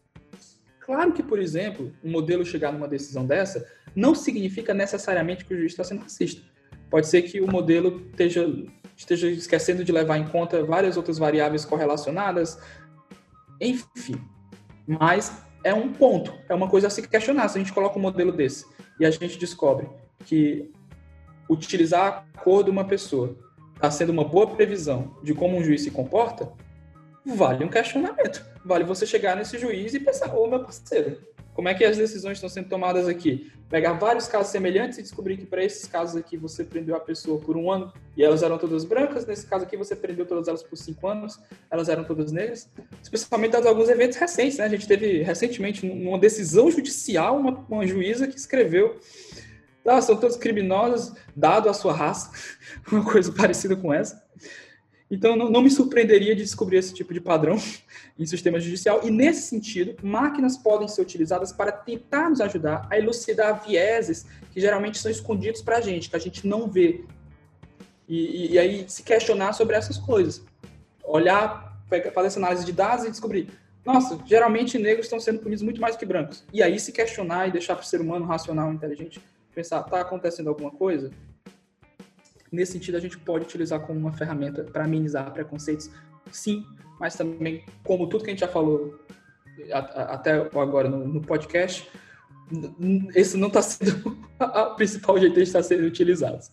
[0.79, 5.57] Claro que, por exemplo, um modelo chegar numa decisão dessa não significa necessariamente que o
[5.57, 6.41] juiz está sendo racista.
[6.89, 8.51] Pode ser que o modelo esteja,
[8.97, 12.57] esteja esquecendo de levar em conta várias outras variáveis correlacionadas,
[13.61, 14.19] enfim.
[14.87, 15.31] Mas
[15.63, 17.47] é um ponto, é uma coisa a se questionar.
[17.47, 18.65] Se a gente coloca um modelo desse
[18.99, 19.87] e a gente descobre
[20.25, 20.71] que
[21.53, 23.35] utilizar a cor de uma pessoa
[23.75, 26.51] está sendo uma boa previsão de como um juiz se comporta,
[27.25, 28.45] vale um questionamento.
[28.63, 31.17] Vale você chegar nesse juiz e pensar, ô meu parceiro,
[31.53, 33.51] como é que as decisões estão sendo tomadas aqui?
[33.69, 37.39] Pegar vários casos semelhantes e descobrir que para esses casos aqui você prendeu a pessoa
[37.39, 40.61] por um ano e elas eram todas brancas, nesse caso aqui você prendeu todas elas
[40.61, 42.69] por cinco anos, elas eram todas negras.
[43.01, 44.65] Especialmente dados alguns eventos recentes, né?
[44.65, 48.99] A gente teve recentemente numa decisão judicial uma, uma juíza que escreveu
[49.85, 52.31] ah, são todos criminosos, dado a sua raça,
[52.91, 54.21] uma coisa parecida com essa.
[55.09, 57.57] Então, não, não, me surpreenderia de descobrir esse tipo de padrão
[58.17, 59.01] em sistema judicial.
[59.03, 64.61] E, nesse sentido, máquinas podem ser utilizadas para tentar nos ajudar a elucidar vieses que
[64.61, 67.03] geralmente são escondidos para a gente, que a gente não vê.
[68.07, 70.41] E, e, e, aí, se questionar sobre essas coisas.
[71.03, 71.77] Olhar,
[72.13, 73.49] fazer essa análise de dados e descobrir.
[73.85, 76.45] Nossa, geralmente negros estão sendo punidos muito mais que brancos.
[76.53, 79.19] E aí, se questionar e deixar para o ser humano racional e inteligente
[79.53, 81.11] pensar, está acontecendo alguma coisa?
[82.51, 85.89] Nesse sentido, a gente pode utilizar como uma ferramenta para amenizar preconceitos,
[86.31, 86.65] sim,
[86.99, 88.99] mas também, como tudo que a gente já falou
[89.71, 91.89] até agora no, no podcast,
[93.15, 96.51] esse não está sendo o principal jeito de estar sendo utilizados.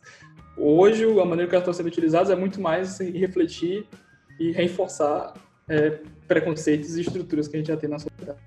[0.57, 3.87] Hoje, a maneira que elas estão sendo utilizadas é muito mais refletir
[4.39, 5.35] e reforçar
[5.69, 8.39] é, preconceitos e estruturas que a gente já tem na sociedade.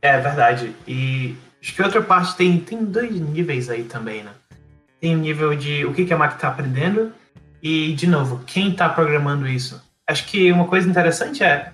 [0.00, 0.74] É verdade.
[0.86, 4.32] E Acho que outra parte tem, tem dois níveis aí também, né?
[5.00, 7.12] Tem o nível de o que, que a máquina está aprendendo
[7.62, 9.80] e, de novo, quem está programando isso.
[10.08, 11.72] Acho que uma coisa interessante é,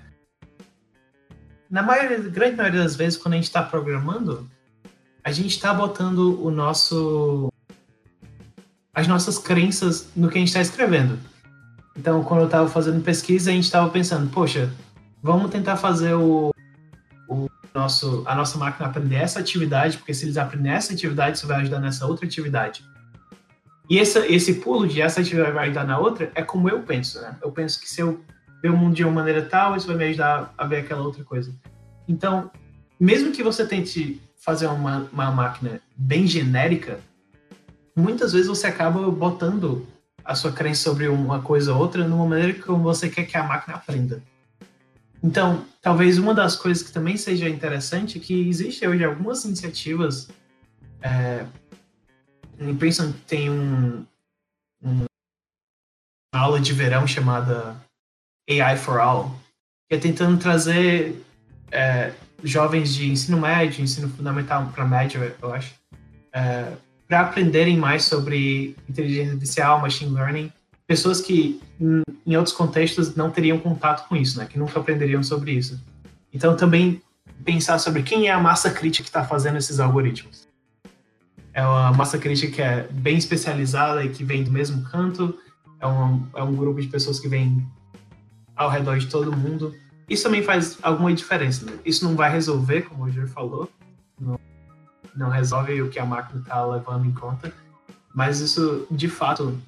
[1.70, 4.48] na maioria, grande maioria das vezes, quando a gente está programando,
[5.24, 7.50] a gente está botando o nosso
[8.94, 11.18] as nossas crenças no que a gente está escrevendo.
[11.96, 14.70] Então, quando eu estava fazendo pesquisa, a gente estava pensando, poxa,
[15.22, 16.50] vamos tentar fazer o
[17.78, 21.60] nosso, a nossa máquina aprender essa atividade, porque se eles aprenderem essa atividade, isso vai
[21.60, 22.84] ajudar nessa outra atividade.
[23.88, 27.36] E esse, pulo de essa atividade vai ajudar na outra é como eu penso, né?
[27.42, 28.22] Eu penso que se eu
[28.62, 31.24] ver o mundo de uma maneira tal, isso vai me ajudar a ver aquela outra
[31.24, 31.54] coisa.
[32.06, 32.50] Então,
[33.00, 37.00] mesmo que você tente fazer uma, uma máquina bem genérica,
[37.96, 39.86] muitas vezes você acaba botando
[40.24, 43.42] a sua crença sobre uma coisa ou outra numa maneira como você quer que a
[43.42, 44.22] máquina aprenda.
[45.22, 50.28] Então, talvez uma das coisas que também seja interessante é que existe hoje algumas iniciativas.
[51.02, 51.44] É,
[52.60, 54.04] em Princeton tem um,
[54.82, 55.04] um,
[56.34, 57.76] uma aula de verão chamada
[58.48, 59.38] AI for All,
[59.88, 61.22] que é tentando trazer
[61.70, 62.12] é,
[62.42, 65.74] jovens de ensino médio, ensino fundamental para médio, eu acho,
[66.32, 66.72] é,
[67.06, 70.52] para aprenderem mais sobre inteligência artificial, machine learning,
[70.88, 71.60] pessoas que
[72.26, 75.78] em outros contextos não teriam contato com isso, né, que nunca aprenderiam sobre isso.
[76.32, 77.00] Então também
[77.44, 80.48] pensar sobre quem é a massa crítica que está fazendo esses algoritmos.
[81.52, 85.38] É uma massa crítica que é bem especializada e que vem do mesmo canto.
[85.78, 87.66] É um, é um grupo de pessoas que vem
[88.56, 89.74] ao redor de todo mundo.
[90.08, 91.66] Isso também faz alguma diferença.
[91.66, 91.72] Né?
[91.84, 93.68] Isso não vai resolver, como o Roger falou,
[94.18, 94.40] não,
[95.14, 97.52] não resolve o que a máquina está levando em conta,
[98.14, 99.60] mas isso, de fato,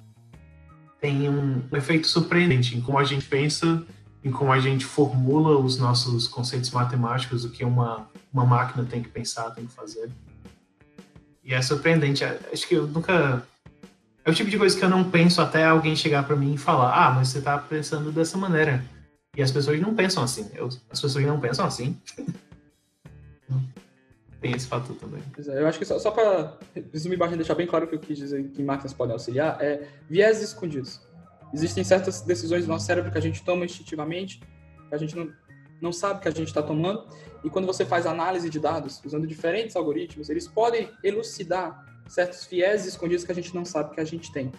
[1.01, 3.82] tem um, efeito surpreendente em como a gente pensa,
[4.22, 9.02] em como a gente formula os nossos conceitos matemáticos, o que uma, uma máquina tem
[9.02, 10.10] que pensar, tem que fazer.
[11.43, 12.22] E é surpreendente.
[12.24, 13.43] Acho que eu nunca.
[14.24, 16.59] É o tipo de coisa que eu não penso até alguém chegar para mim e
[16.59, 18.85] falar: ah, mas você está pensando dessa maneira.
[19.36, 20.51] E as pessoas não pensam assim.
[20.55, 21.97] Eu, as pessoas não pensam assim.
[24.40, 25.22] Tem esse fator também.
[25.48, 26.56] É, eu acho que só, só para
[26.92, 29.86] resumir bastante deixar bem claro o que eu quis dizer que máquinas podem auxiliar, é
[30.08, 31.00] viés escondidos.
[31.52, 34.40] Existem certas decisões do nosso cérebro que a gente toma instintivamente,
[34.88, 35.30] que a gente não,
[35.80, 37.06] não sabe que a gente está tomando,
[37.44, 42.86] e quando você faz análise de dados usando diferentes algoritmos, eles podem elucidar certos viés
[42.86, 44.50] escondidos que a gente não sabe que a gente tem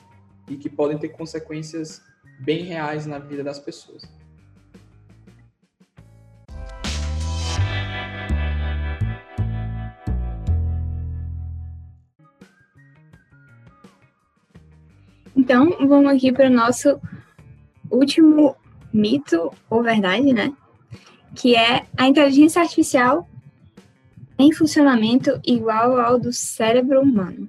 [0.50, 2.02] e que podem ter consequências
[2.40, 4.04] bem reais na vida das pessoas.
[15.36, 17.00] Então, vamos aqui para o nosso
[17.90, 18.56] último
[18.94, 20.54] mito ou verdade, né?
[21.36, 23.30] Que é a inteligência artificial
[24.38, 27.48] em funcionamento igual ao do cérebro humano.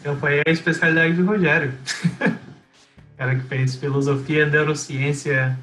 [0.00, 1.74] Então foi a especialidade do Rogério.
[3.16, 5.58] cara que fez filosofia, neurociência,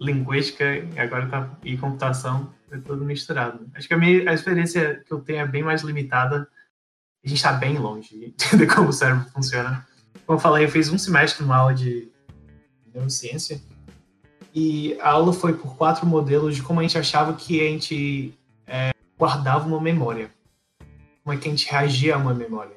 [0.00, 3.66] linguística e agora tá e computação, é tudo misturado.
[3.74, 6.48] Acho que a minha a experiência que eu tenho é bem mais limitada
[7.26, 9.84] a gente está bem longe de como o cérebro funciona.
[10.24, 12.08] Como eu falei, eu fiz um semestre numa aula de
[12.94, 13.60] neurociência
[14.54, 18.32] e a aula foi por quatro modelos de como a gente achava que a gente
[18.66, 20.30] é, guardava uma memória,
[21.22, 22.76] como é que a gente reagia a uma memória.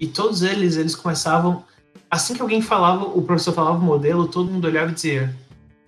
[0.00, 1.64] E todos eles, eles começavam,
[2.10, 5.36] assim que alguém falava, o professor falava o modelo, todo mundo olhava e dizia,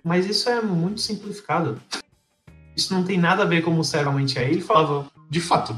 [0.03, 1.81] mas isso é muito simplificado.
[2.75, 4.47] Isso não tem nada a ver com o cérebro realmente é.
[4.47, 5.75] Ele falava, de fato,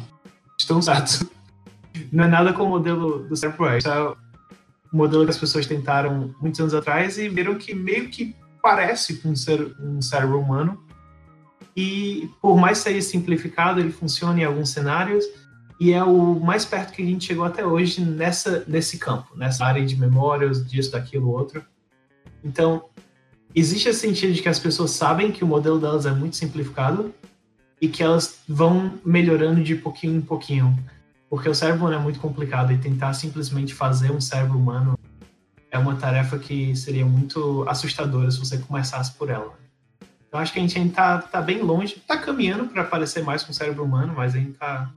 [0.58, 1.24] estão certos
[2.12, 3.80] não é nada com o modelo do cérebro é
[4.92, 9.18] o modelo que as pessoas tentaram muitos anos atrás e viram que meio que parece
[9.18, 10.84] com um, ser, um cérebro humano.
[11.76, 15.26] E por mais seja simplificado, ele funciona em alguns cenários
[15.80, 19.64] e é o mais perto que a gente chegou até hoje nessa nesse campo, nessa
[19.64, 21.64] área de memórias, disso, daquilo, outro.
[22.44, 22.86] Então,
[23.56, 27.14] existe esse sentido de que as pessoas sabem que o modelo delas é muito simplificado
[27.80, 30.78] e que elas vão melhorando de pouquinho em pouquinho.
[31.30, 34.98] Porque o cérebro humano é muito complicado e tentar simplesmente fazer um cérebro humano
[35.72, 39.54] é uma tarefa que seria muito assustadora se você começasse por ela.
[40.28, 43.44] Então acho que a gente ainda tá, tá bem longe, tá caminhando para parecer mais
[43.44, 44.94] com o cérebro humano, mas ainda tá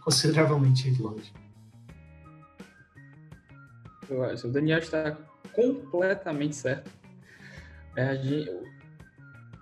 [0.00, 1.32] consideravelmente longe.
[4.08, 5.16] Eu acho, o Daniel está
[5.52, 6.90] completamente certo.
[7.96, 8.50] É, gente,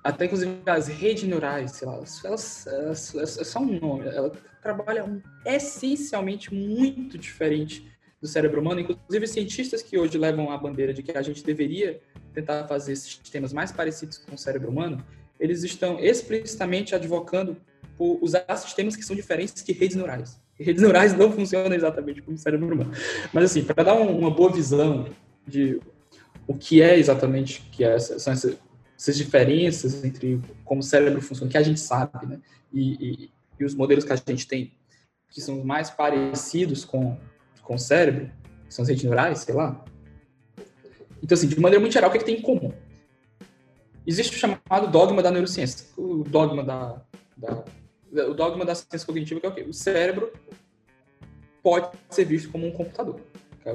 [0.02, 4.08] até inclusive as redes neurais, sei lá, elas, elas, elas, é só um nome,
[4.64, 7.86] trabalha essencialmente muito diferente
[8.20, 8.80] do cérebro humano.
[8.80, 12.00] Inclusive, cientistas que hoje levam a bandeira de que a gente deveria
[12.32, 15.04] tentar fazer sistemas mais parecidos com o cérebro humano,
[15.38, 17.58] eles estão explicitamente advocando
[17.98, 20.40] por usar sistemas que são diferentes que redes neurais.
[20.58, 22.92] Redes neurais não funcionam exatamente como o cérebro humano.
[23.32, 25.06] Mas, assim, para dar um, uma boa visão
[25.46, 25.78] de
[26.46, 28.56] o que é exatamente que é são essas,
[28.98, 32.40] essas diferenças entre como o cérebro funciona, que a gente sabe, né?
[32.72, 34.72] E, e, e, os modelos que a gente tem,
[35.30, 37.18] que são mais parecidos com,
[37.62, 38.30] com o cérebro,
[38.66, 39.84] que são as redes neurais, sei lá.
[41.22, 42.72] Então, assim, de maneira muito geral, o que, é que tem em comum?
[44.06, 47.02] Existe o chamado dogma da neurociência, o dogma da,
[47.36, 47.64] da
[48.28, 49.62] o dogma da ciência cognitiva, que é o quê?
[49.62, 50.32] O cérebro
[51.62, 53.20] pode ser visto como um computador.
[53.64, 53.72] É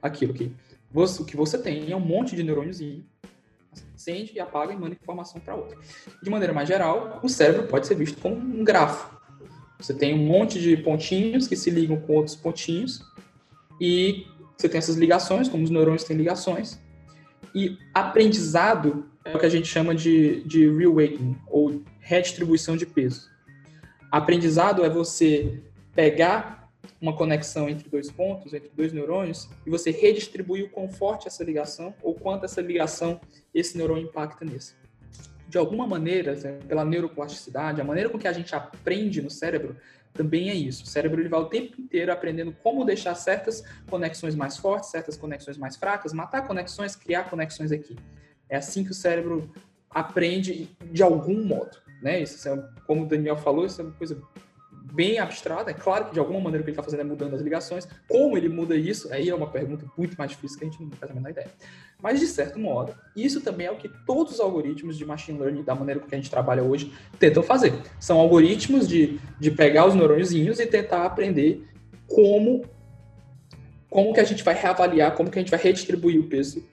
[0.00, 0.54] aquilo que
[0.90, 3.04] você, o que você tem é um monte de neurôniozinho,
[3.94, 5.76] acende e apaga e manda informação para outra.
[6.22, 9.16] De maneira mais geral, o cérebro pode ser visto como um grafo.
[9.78, 13.02] Você tem um monte de pontinhos que se ligam com outros pontinhos
[13.80, 14.26] e
[14.56, 16.80] você tem essas ligações, como os neurônios têm ligações.
[17.54, 23.28] E aprendizado é o que a gente chama de, de reweighting, ou redistribuição de peso.
[24.10, 25.60] Aprendizado é você
[25.94, 26.65] pegar
[27.00, 31.44] uma conexão entre dois pontos, entre dois neurônios, e você redistribuir o quão forte essa
[31.44, 33.20] ligação, ou quanto essa ligação,
[33.54, 34.74] esse neurônio impacta nesse.
[35.48, 36.34] De alguma maneira,
[36.66, 39.76] pela neuroplasticidade, a maneira com que a gente aprende no cérebro
[40.12, 40.84] também é isso.
[40.84, 45.16] O cérebro ele vai o tempo inteiro aprendendo como deixar certas conexões mais fortes, certas
[45.16, 47.94] conexões mais fracas, matar conexões, criar conexões aqui.
[48.48, 49.52] É assim que o cérebro
[49.90, 51.76] aprende de algum modo.
[52.02, 52.20] Né?
[52.22, 54.20] Isso é, como o Daniel falou, isso é uma coisa
[54.92, 55.70] bem abstrata.
[55.70, 57.88] É claro que de alguma maneira o que ele está fazendo é mudando as ligações.
[58.08, 59.12] Como ele muda isso?
[59.12, 61.50] Aí é uma pergunta muito mais difícil que a gente não faz a menor ideia.
[62.00, 65.62] Mas, de certo modo, isso também é o que todos os algoritmos de machine learning,
[65.62, 67.72] da maneira com que a gente trabalha hoje, tentam fazer.
[67.98, 71.66] São algoritmos de, de pegar os neurôniozinhos e tentar aprender
[72.06, 72.64] como,
[73.88, 76.64] como que a gente vai reavaliar, como que a gente vai redistribuir o peso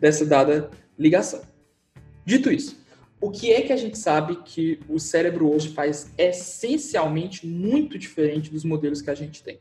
[0.00, 1.42] dessa dada ligação.
[2.24, 2.81] Dito isso,
[3.22, 8.50] o que é que a gente sabe que o cérebro hoje faz essencialmente muito diferente
[8.50, 9.60] dos modelos que a gente tem?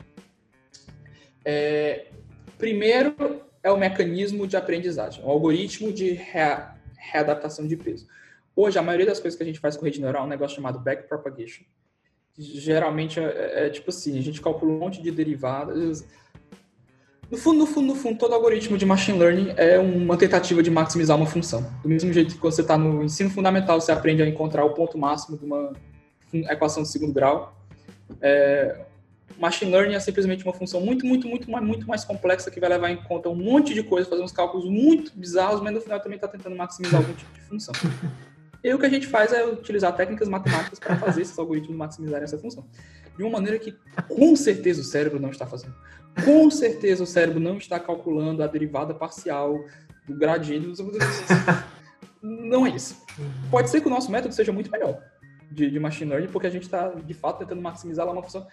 [1.46, 2.08] É,
[2.58, 3.16] primeiro
[3.62, 8.08] é o mecanismo de aprendizagem, o algoritmo de rea, readaptação de peso.
[8.56, 10.56] Hoje, a maioria das coisas que a gente faz com rede neural é um negócio
[10.56, 11.64] chamado backpropagation.
[12.36, 16.04] Geralmente é, é, é tipo assim, a gente calcula um monte de derivadas,
[17.32, 20.70] no fundo, no fundo, no fundo, todo algoritmo de machine learning é uma tentativa de
[20.70, 21.66] maximizar uma função.
[21.82, 24.98] Do mesmo jeito que você está no ensino fundamental, você aprende a encontrar o ponto
[24.98, 25.72] máximo de uma
[26.34, 27.56] equação de segundo grau.
[28.22, 28.82] É,
[29.40, 32.92] machine learning é simplesmente uma função muito, muito, muito, muito mais complexa que vai levar
[32.92, 36.18] em conta um monte de coisas, fazer uns cálculos muito bizarros, mas no final também
[36.18, 37.74] está tentando maximizar algum tipo de função.
[38.64, 42.26] E o que a gente faz é utilizar técnicas matemáticas para fazer esses algoritmos maximizarem
[42.26, 42.64] essa função.
[43.18, 43.76] De uma maneira que,
[44.08, 45.76] com certeza, o cérebro não está fazendo.
[46.26, 49.60] Com certeza o cérebro não está calculando a derivada parcial
[50.08, 50.68] do gradiente.
[52.22, 53.02] Não é isso.
[53.50, 55.02] Pode ser que o nosso método seja muito melhor
[55.52, 58.48] de, de machine learning, porque a gente está, de fato, tentando maximizar lá uma função.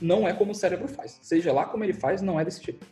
[0.00, 1.18] Não é como o cérebro faz.
[1.22, 2.86] Seja lá como ele faz, não é desse jeito.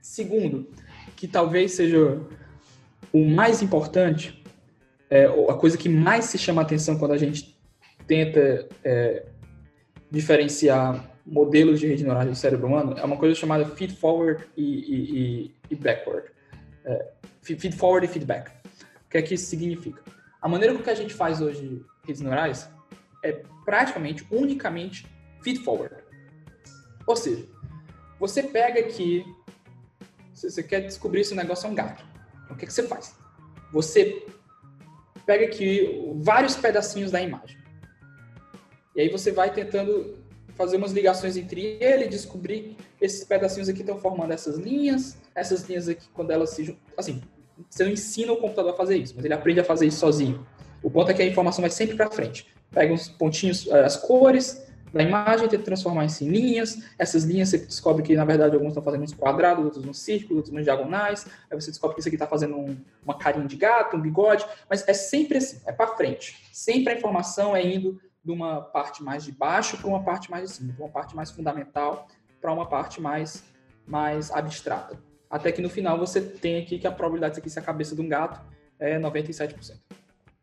[0.00, 0.68] Segundo,
[1.14, 2.20] que talvez seja
[3.12, 4.42] o mais importante,
[5.10, 7.58] é, a coisa que mais se chama atenção quando a gente
[8.06, 9.26] tenta é,
[10.12, 14.62] diferenciar modelos de rede neural do cérebro humano é uma coisa chamada feed forward e,
[14.62, 16.28] e, e backward.
[16.84, 18.50] É, feed forward e feedback.
[19.06, 20.02] O que é que isso significa?
[20.40, 22.68] A maneira com que a gente faz hoje redes neurais
[23.24, 25.06] é praticamente, unicamente
[25.40, 25.96] feed forward.
[27.06, 27.46] Ou seja,
[28.20, 29.24] você pega aqui,
[30.34, 32.04] você quer descobrir se o negócio é um gato.
[32.50, 33.16] O que, é que você faz?
[33.72, 34.26] Você
[35.24, 37.61] pega aqui vários pedacinhos da imagem.
[38.94, 40.16] E aí você vai tentando
[40.54, 45.88] fazer umas ligações entre ele, descobrir esses pedacinhos aqui estão formando essas linhas, essas linhas
[45.88, 46.82] aqui, quando elas se juntam.
[46.96, 47.22] Assim,
[47.68, 50.46] você não ensina o computador a fazer isso, mas ele aprende a fazer isso sozinho.
[50.82, 52.46] O ponto é que a informação vai sempre para frente.
[52.70, 56.78] Pega uns pontinhos, eh, as cores da imagem, tenta transformar isso em linhas.
[56.98, 60.38] Essas linhas você descobre que, na verdade, alguns estão fazendo uns quadrados, outros nos círculos,
[60.38, 61.26] outros nos diagonais.
[61.50, 64.44] Aí você descobre que isso aqui está fazendo um, uma carinha de gato, um bigode.
[64.68, 66.36] Mas é sempre assim, é para frente.
[66.52, 70.50] Sempre a informação é indo de uma parte mais de baixo para uma parte mais
[70.50, 72.06] de cima, de uma parte mais fundamental
[72.40, 73.44] para uma parte mais,
[73.86, 74.98] mais abstrata.
[75.30, 78.00] Até que no final você tem aqui que a probabilidade de ser a cabeça de
[78.00, 78.40] um gato
[78.78, 79.78] é 97%.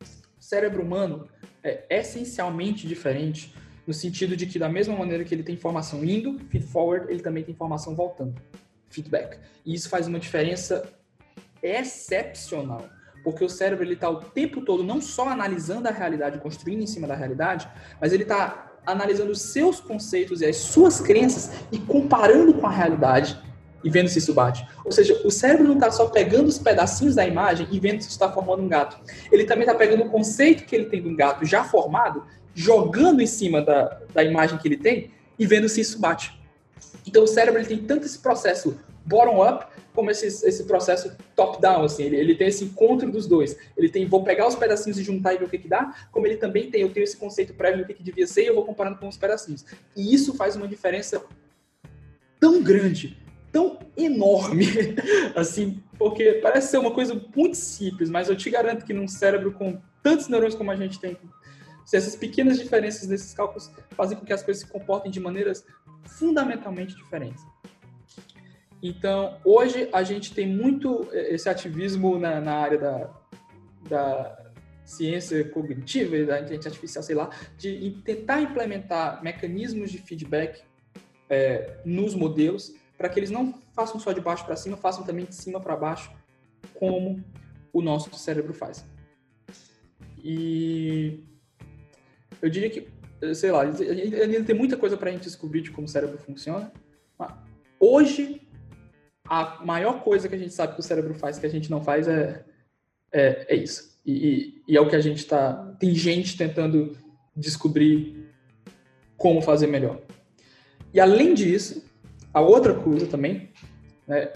[0.01, 1.27] O cérebro humano
[1.63, 3.53] é essencialmente diferente
[3.85, 7.21] no sentido de que da mesma maneira que ele tem informação indo, feed forward, ele
[7.21, 8.41] também tem informação voltando,
[8.89, 9.39] feedback.
[9.65, 10.87] E isso faz uma diferença
[11.61, 12.87] excepcional
[13.23, 16.87] porque o cérebro ele está o tempo todo não só analisando a realidade, construindo em
[16.87, 17.67] cima da realidade,
[17.99, 22.71] mas ele está analisando os seus conceitos e as suas crenças e comparando com a
[22.71, 23.39] realidade
[23.83, 24.67] e vendo se isso bate.
[24.83, 28.09] Ou seja, o cérebro não está só pegando os pedacinhos da imagem e vendo se
[28.09, 28.99] está formando um gato.
[29.31, 32.23] Ele também está pegando o conceito que ele tem de um gato já formado,
[32.53, 36.37] jogando em cima da, da imagem que ele tem e vendo se isso bate.
[37.07, 39.65] Então o cérebro ele tem tanto esse processo bottom-up
[39.99, 43.57] como esse, esse processo top-down, assim, ele, ele tem esse encontro dos dois.
[43.75, 46.25] Ele tem, vou pegar os pedacinhos e juntar e ver o que que dá, como
[46.25, 48.55] ele também tem, eu tenho esse conceito prévio do que, que devia ser e eu
[48.55, 49.65] vou comparando com os pedacinhos.
[49.97, 51.21] E isso faz uma diferença
[52.39, 53.17] tão grande,
[53.51, 54.67] tão enorme,
[55.35, 59.51] assim, porque parece ser uma coisa muito simples, mas eu te garanto que num cérebro
[59.51, 61.17] com tantos neurônios como a gente tem,
[61.83, 65.65] se essas pequenas diferenças desses cálculos fazem com que as coisas se comportem de maneiras
[66.05, 67.43] fundamentalmente diferentes.
[68.81, 73.09] Então, hoje a gente tem muito esse ativismo na, na área da,
[73.89, 74.51] da
[74.85, 80.63] ciência cognitiva e da inteligência artificial, sei lá, de tentar implementar mecanismos de feedback
[81.29, 85.25] é, nos modelos para que eles não façam só de baixo para cima, façam também
[85.25, 86.11] de cima para baixo,
[86.73, 87.23] como
[87.71, 88.85] o nosso cérebro faz.
[90.23, 91.23] E
[92.41, 92.89] eu diria que,
[93.35, 96.71] sei lá, ainda tem muita coisa para a gente descobrir de como o cérebro funciona.
[97.79, 98.41] Hoje,
[99.29, 101.83] a maior coisa que a gente sabe que o cérebro faz que a gente não
[101.83, 102.43] faz é,
[103.13, 103.99] é, é isso.
[104.03, 105.53] E, e, é o que a gente está.
[105.79, 106.97] Tem gente tentando
[107.35, 108.27] descobrir
[109.15, 110.01] como fazer melhor.
[110.91, 111.85] E além disso,
[112.33, 113.51] a outra coisa também,
[114.07, 114.31] né,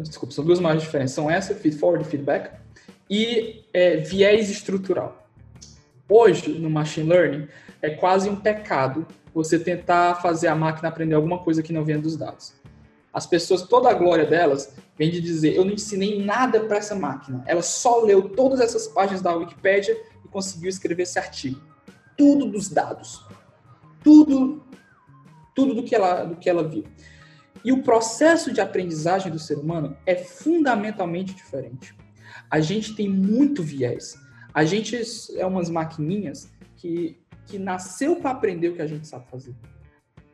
[0.00, 2.50] desculpa, são duas maiores diferenças, são essa, feed forward e feedback,
[3.08, 5.28] e é, viés estrutural.
[6.08, 7.46] Hoje, no machine learning,
[7.80, 12.00] é quase um pecado você tentar fazer a máquina aprender alguma coisa que não venha
[12.00, 12.59] dos dados.
[13.12, 16.94] As pessoas, toda a glória delas vem de dizer: eu não ensinei nada para essa
[16.94, 17.42] máquina.
[17.46, 21.60] Ela só leu todas essas páginas da Wikipédia e conseguiu escrever esse artigo.
[22.16, 23.24] Tudo dos dados.
[24.02, 24.62] Tudo,
[25.54, 26.84] tudo do que ela, do que ela viu.
[27.64, 31.94] E o processo de aprendizagem do ser humano é fundamentalmente diferente.
[32.50, 34.16] A gente tem muito viés.
[34.54, 34.96] A gente
[35.36, 39.54] é umas maquininhas que, que nasceu para aprender o que a gente sabe fazer.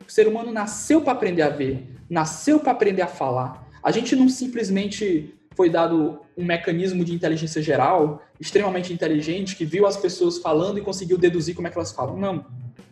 [0.06, 3.66] O ser humano nasceu para aprender a ver, nasceu para aprender a falar.
[3.82, 9.86] A gente não simplesmente foi dado um mecanismo de inteligência geral extremamente inteligente que viu
[9.86, 12.16] as pessoas falando e conseguiu deduzir como é que elas falam.
[12.16, 12.44] Não.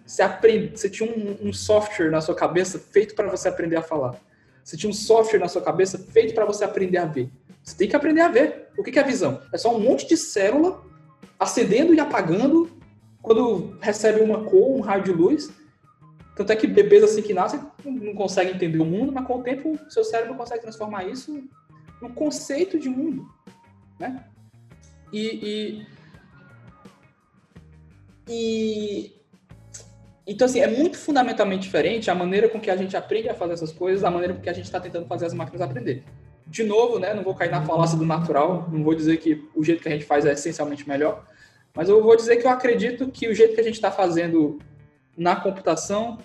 [0.04, 3.82] Você, aprende, você tinha um, um software na sua cabeça feito para você aprender a
[3.82, 4.16] falar.
[4.62, 7.30] Você tinha um software na sua cabeça feito para você aprender a ver.
[7.62, 8.68] Você tem que aprender a ver.
[8.76, 9.40] O que é a visão?
[9.52, 10.82] É só um monte de célula
[11.38, 12.70] acendendo e apagando
[13.20, 15.50] quando recebe uma cor, um raio de luz
[16.36, 19.42] tanto é que bebês assim que nascem não conseguem entender o mundo, mas com o
[19.42, 21.42] tempo seu cérebro consegue transformar isso
[22.02, 23.28] num conceito de mundo,
[23.98, 24.24] né?
[25.12, 25.86] E,
[28.28, 29.14] e, e
[30.26, 33.52] então assim é muito fundamentalmente diferente a maneira com que a gente aprende a fazer
[33.52, 36.02] essas coisas, da maneira com que a gente está tentando fazer as máquinas aprender.
[36.46, 37.14] De novo, né?
[37.14, 39.92] Não vou cair na falácia do natural, não vou dizer que o jeito que a
[39.92, 41.24] gente faz é essencialmente melhor,
[41.72, 44.58] mas eu vou dizer que eu acredito que o jeito que a gente está fazendo
[45.16, 46.18] na computação,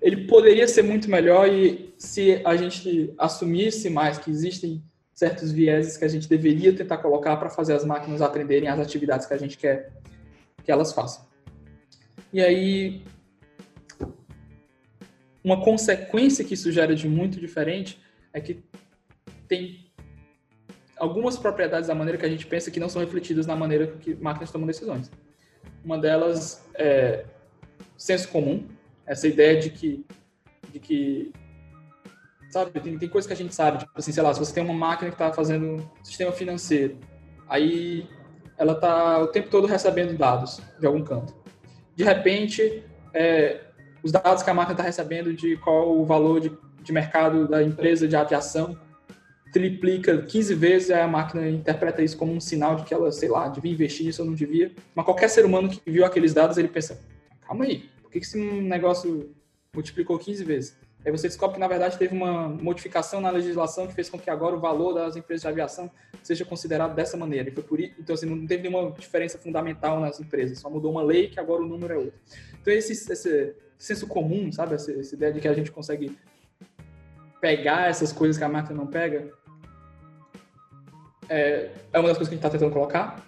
[0.00, 4.82] ele poderia ser muito melhor e se a gente assumisse mais que existem
[5.12, 9.26] certos vieses que a gente deveria tentar colocar para fazer as máquinas aprenderem as atividades
[9.26, 9.92] que a gente quer
[10.62, 11.24] que elas façam.
[12.32, 13.02] E aí,
[15.42, 17.98] uma consequência que isso gera de muito diferente
[18.32, 18.62] é que
[19.48, 19.90] tem
[20.98, 24.14] algumas propriedades da maneira que a gente pensa que não são refletidas na maneira que
[24.14, 25.10] máquinas tomam decisões.
[25.86, 27.24] Uma delas é
[27.96, 28.66] senso comum,
[29.06, 30.04] essa ideia de que,
[30.72, 31.32] de que
[32.50, 34.64] sabe, tem, tem coisas que a gente sabe, tipo assim, sei lá, se você tem
[34.64, 36.98] uma máquina que está fazendo sistema financeiro,
[37.48, 38.08] aí
[38.58, 41.32] ela está o tempo todo recebendo dados de algum canto.
[41.94, 42.82] De repente,
[43.14, 43.60] é,
[44.02, 46.50] os dados que a máquina está recebendo de qual o valor de,
[46.82, 48.76] de mercado da empresa de aviação
[49.56, 53.30] triplica 15 vezes, aí a máquina interpreta isso como um sinal de que ela, sei
[53.30, 54.70] lá, devia investir nisso ou não devia.
[54.94, 57.00] Mas qualquer ser humano que viu aqueles dados, ele pensa,
[57.40, 59.34] calma aí, por que esse negócio
[59.72, 60.76] multiplicou 15 vezes?
[61.02, 64.28] Aí você descobre que, na verdade, teve uma modificação na legislação que fez com que
[64.28, 65.90] agora o valor das empresas de aviação
[66.22, 67.48] seja considerado dessa maneira.
[67.48, 70.90] E foi por isso, então, assim, não teve nenhuma diferença fundamental nas empresas, só mudou
[70.90, 72.20] uma lei que agora o número é outro.
[72.60, 76.14] Então, esse, esse senso comum, sabe, essa, essa ideia de que a gente consegue
[77.40, 79.32] pegar essas coisas que a máquina não pega,
[81.28, 83.26] é, é uma das coisas que a gente está tentando colocar.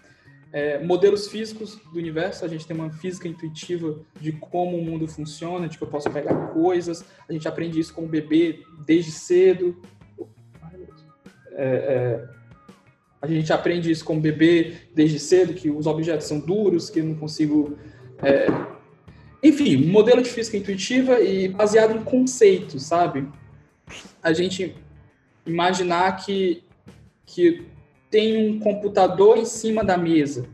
[0.51, 5.07] É, modelos físicos do universo, a gente tem uma física intuitiva de como o mundo
[5.07, 9.77] funciona, de que eu posso pegar coisas, a gente aprende isso como bebê desde cedo.
[11.53, 12.29] É, é,
[13.21, 17.05] a gente aprende isso como bebê desde cedo, que os objetos são duros, que eu
[17.05, 17.77] não consigo.
[18.23, 18.47] É,
[19.43, 23.29] enfim, modelo de física intuitiva e baseado em conceitos, sabe?
[24.23, 24.75] A gente
[25.45, 26.65] imaginar que,
[27.27, 27.67] que
[28.11, 30.47] tem um computador em cima da mesa.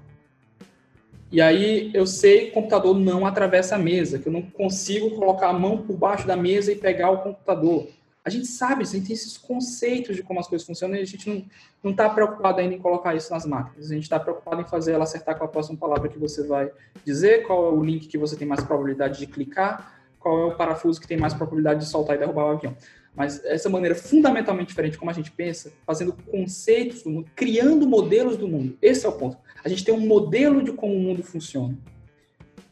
[1.30, 5.10] E aí eu sei que o computador não atravessa a mesa, que eu não consigo
[5.12, 7.88] colocar a mão por baixo da mesa e pegar o computador.
[8.24, 11.04] A gente sabe, a gente tem esses conceitos de como as coisas funcionam e a
[11.04, 11.46] gente
[11.82, 13.90] não está preocupado ainda em colocar isso nas máquinas.
[13.90, 16.70] A gente está preocupado em fazer ela acertar com a próxima palavra que você vai
[17.04, 20.56] dizer, qual é o link que você tem mais probabilidade de clicar, qual é o
[20.56, 22.74] parafuso que tem mais probabilidade de soltar e derrubar o avião.
[23.16, 28.36] Mas essa maneira fundamentalmente diferente como a gente pensa, fazendo conceitos do mundo, criando modelos
[28.36, 28.76] do mundo.
[28.82, 29.36] Esse é o ponto.
[29.64, 31.78] A gente tem um modelo de como o mundo funciona.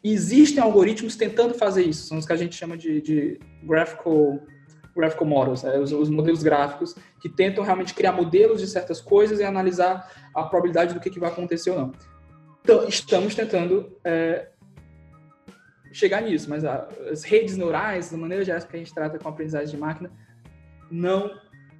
[0.03, 4.39] existem algoritmos tentando fazer isso, são os que a gente chama de, de graphical,
[4.93, 5.77] graphical models, né?
[5.79, 10.43] os, os, modelos gráficos, que tentam realmente criar modelos de certas coisas e analisar a
[10.43, 11.91] probabilidade do que, que vai acontecer ou não.
[12.61, 14.49] Então, estamos tentando é,
[15.93, 19.73] chegar nisso, mas as redes neurais, da maneira geral que a gente trata com aprendizagem
[19.73, 20.11] de máquina,
[20.91, 21.39] não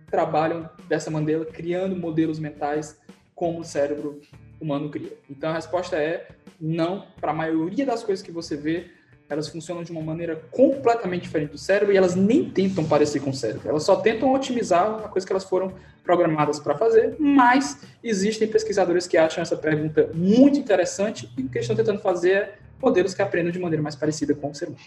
[0.09, 2.99] trabalham dessa maneira, criando modelos mentais
[3.35, 4.21] como o cérebro
[4.59, 5.13] humano cria.
[5.30, 6.27] Então a resposta é
[6.59, 8.91] não, para a maioria das coisas que você vê,
[9.30, 13.31] elas funcionam de uma maneira completamente diferente do cérebro e elas nem tentam parecer com
[13.31, 13.67] o cérebro.
[13.67, 15.73] Elas só tentam otimizar a coisa que elas foram
[16.03, 21.59] programadas para fazer, mas existem pesquisadores que acham essa pergunta muito interessante e o que
[21.59, 24.81] estão tentando fazer é modelos que aprendam de maneira mais parecida com o ser humano.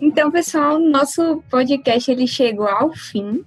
[0.00, 3.44] Então, pessoal, nosso podcast ele chegou ao fim.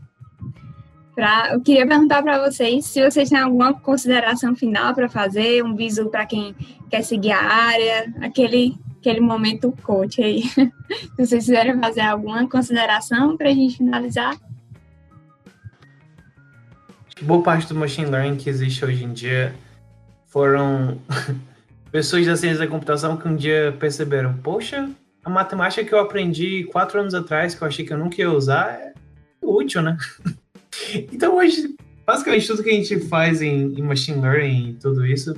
[1.16, 5.74] Pra, eu queria perguntar para vocês se vocês têm alguma consideração final para fazer, um
[5.74, 6.56] bisu para quem
[6.92, 10.44] quer seguir a área, aquele, aquele momento coach aí.
[10.54, 10.72] se
[11.18, 14.38] vocês quiserem fazer alguma consideração para a gente finalizar.
[17.24, 19.56] Boa parte do machine learning que existe hoje em dia
[20.28, 21.00] foram
[21.92, 24.90] pessoas da ciência da computação que um dia perceberam, poxa,
[25.24, 28.32] a matemática que eu aprendi quatro anos atrás, que eu achei que eu nunca ia
[28.32, 28.94] usar, é
[29.42, 29.98] útil, né?
[31.12, 31.76] então hoje,
[32.06, 35.36] basicamente tudo que a gente faz em, em machine learning e tudo isso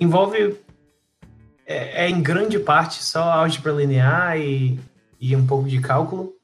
[0.00, 0.56] envolve
[1.66, 4.78] é, é, em grande parte só álgebra linear e,
[5.20, 6.34] e um pouco de cálculo,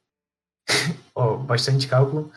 [1.15, 2.31] ou bastante cálculo.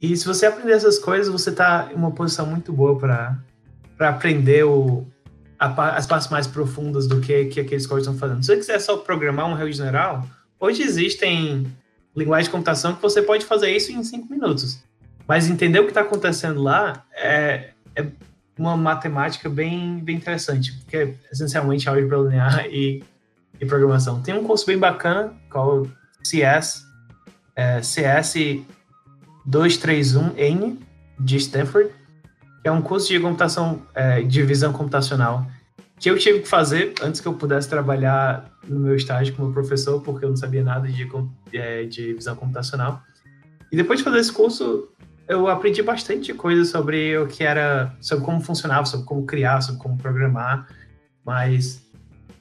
[0.00, 3.38] E se você aprender essas coisas, você está em uma posição muito boa para
[3.98, 5.06] aprender o,
[5.60, 8.42] as partes mais profundas do que, que aqueles códigos estão fazendo.
[8.42, 10.26] Se você quiser só programar um rede general,
[10.58, 11.70] hoje existem
[12.16, 14.82] linguagens de computação que você pode fazer isso em cinco minutos.
[15.28, 18.06] Mas entender o que está acontecendo lá é, é,
[18.58, 23.04] uma matemática bem, bem interessante, porque é essencialmente álgebra linear e,
[23.60, 24.22] e programação.
[24.22, 25.86] Tem um curso bem bacana, qual
[26.24, 26.86] CS,
[27.54, 28.34] é, CS
[29.46, 30.78] 231N,
[31.18, 31.90] de Stanford,
[32.62, 35.46] é um curso de computação, é, de visão computacional,
[35.98, 40.00] que eu tive que fazer antes que eu pudesse trabalhar no meu estágio como professor,
[40.02, 41.06] porque eu não sabia nada de,
[41.52, 43.02] é, de visão computacional.
[43.70, 44.88] E depois de fazer esse curso,
[45.28, 49.80] eu aprendi bastante coisa sobre o que era, sobre como funcionava, sobre como criar, sobre
[49.80, 50.66] como programar,
[51.24, 51.86] mas,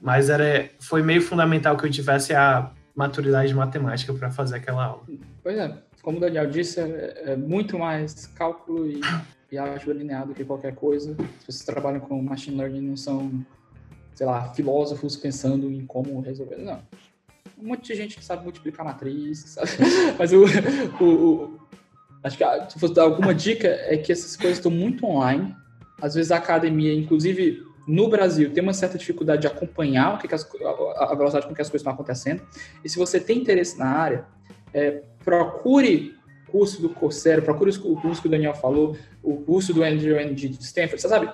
[0.02, 5.04] mas era, foi meio fundamental que eu tivesse a maturidade matemática para fazer aquela aula.
[5.44, 9.02] Pois é, como o Daniel disse, é, é muito mais cálculo e
[9.52, 11.16] e álgebra linear do que qualquer coisa.
[11.40, 13.46] Se vocês trabalham com machine learning, não são,
[14.14, 16.58] sei lá, filósofos pensando em como resolver.
[16.58, 16.80] Não.
[17.58, 19.72] Um monte de gente que sabe multiplicar matriz, sabe?
[20.18, 20.46] mas o,
[21.02, 21.60] o, o,
[22.24, 25.56] acho que ah, se fosse dar alguma dica é que essas coisas estão muito online.
[26.02, 30.28] Às vezes a academia, inclusive no Brasil, tem uma certa dificuldade de acompanhar o que,
[30.28, 30.48] que as,
[30.98, 32.42] a velocidade com que as coisas estão acontecendo.
[32.84, 34.26] E se você tem interesse na área,
[34.74, 36.19] é, procure
[36.50, 40.52] curso do Coursera, procure o curso que o Daniel falou, o curso do Andrew de
[40.60, 41.32] Stanford, você sabe?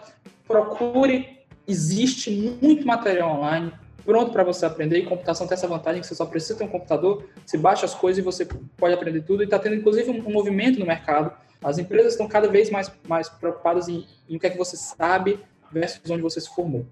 [0.48, 2.32] Procure, existe
[2.62, 3.72] muito material online
[4.06, 6.68] pronto para você aprender e computação tem essa vantagem que você só precisa ter um
[6.68, 8.46] computador, você baixa as coisas e você
[8.78, 11.36] pode aprender tudo e está tendo inclusive um, movimento no mercado.
[11.64, 14.78] As empresas estão cada vez mais, mais preocupadas em, em o que é que você
[14.78, 15.40] sabe
[15.72, 16.86] versus onde você se formou.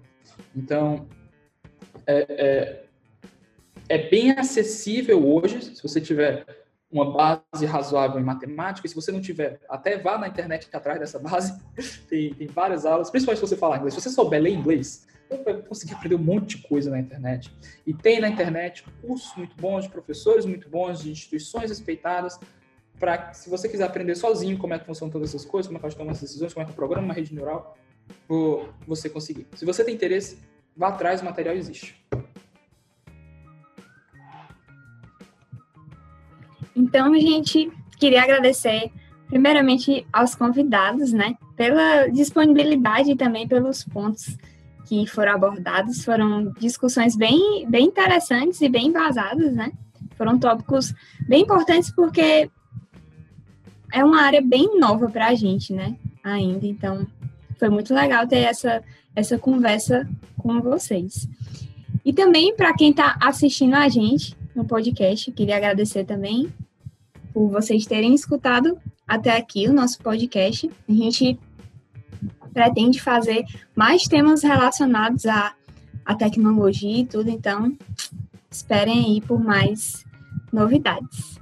[0.54, 1.06] Então,
[2.04, 2.84] é, é,
[3.88, 6.44] é bem acessível hoje, se você tiver
[6.94, 11.00] uma base razoável em matemática, e se você não tiver, até vá na internet atrás
[11.00, 11.60] dessa base,
[12.08, 13.94] tem, tem várias aulas, principalmente se você falar inglês.
[13.94, 17.52] Se você souber ler inglês, você vai conseguir aprender um monte de coisa na internet.
[17.84, 22.38] E tem na internet cursos muito bons, de professores muito bons, de instituições respeitadas,
[23.00, 25.80] para se você quiser aprender sozinho como é que funcionam todas essas coisas, como é
[25.80, 27.76] que a gente toma as decisões, como é que programa uma rede neural,
[28.86, 29.48] você conseguir.
[29.56, 30.38] Se você tem interesse,
[30.76, 32.00] vá atrás, o material existe.
[36.74, 38.90] Então, a gente queria agradecer,
[39.28, 44.36] primeiramente, aos convidados, né, pela disponibilidade e também pelos pontos
[44.86, 46.04] que foram abordados.
[46.04, 49.72] Foram discussões bem, bem interessantes e bem vazadas, né?
[50.16, 50.94] Foram tópicos
[51.26, 52.50] bem importantes porque
[53.92, 55.96] é uma área bem nova para a gente, né?
[56.22, 56.66] Ainda.
[56.66, 57.06] Então,
[57.58, 58.82] foi muito legal ter essa,
[59.14, 61.28] essa conversa com vocês.
[62.04, 66.52] E também para quem está assistindo a gente no podcast, queria agradecer também
[67.34, 70.70] por vocês terem escutado até aqui o nosso podcast.
[70.88, 71.38] A gente
[72.54, 73.44] pretende fazer
[73.74, 75.52] mais temas relacionados à,
[76.06, 77.76] à tecnologia e tudo, então
[78.48, 80.04] esperem aí por mais
[80.52, 81.34] novidades.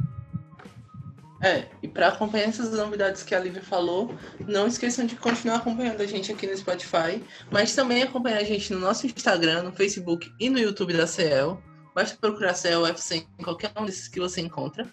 [1.43, 4.15] É, e para acompanhar essas novidades que a Lívia falou,
[4.47, 8.73] não esqueçam de continuar acompanhando a gente aqui no Spotify, mas também acompanhar a gente
[8.73, 11.61] no nosso Instagram, no Facebook e no YouTube da CEL.
[11.95, 14.89] Basta procurar CEL UFC em qualquer um desses que você encontra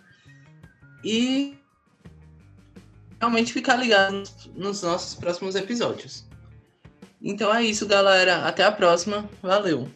[1.03, 1.57] e
[3.19, 4.23] realmente ficar ligado
[4.55, 6.25] nos nossos próximos episódios.
[7.21, 8.47] Então é isso, galera.
[8.47, 9.29] Até a próxima.
[9.41, 9.89] Valeu!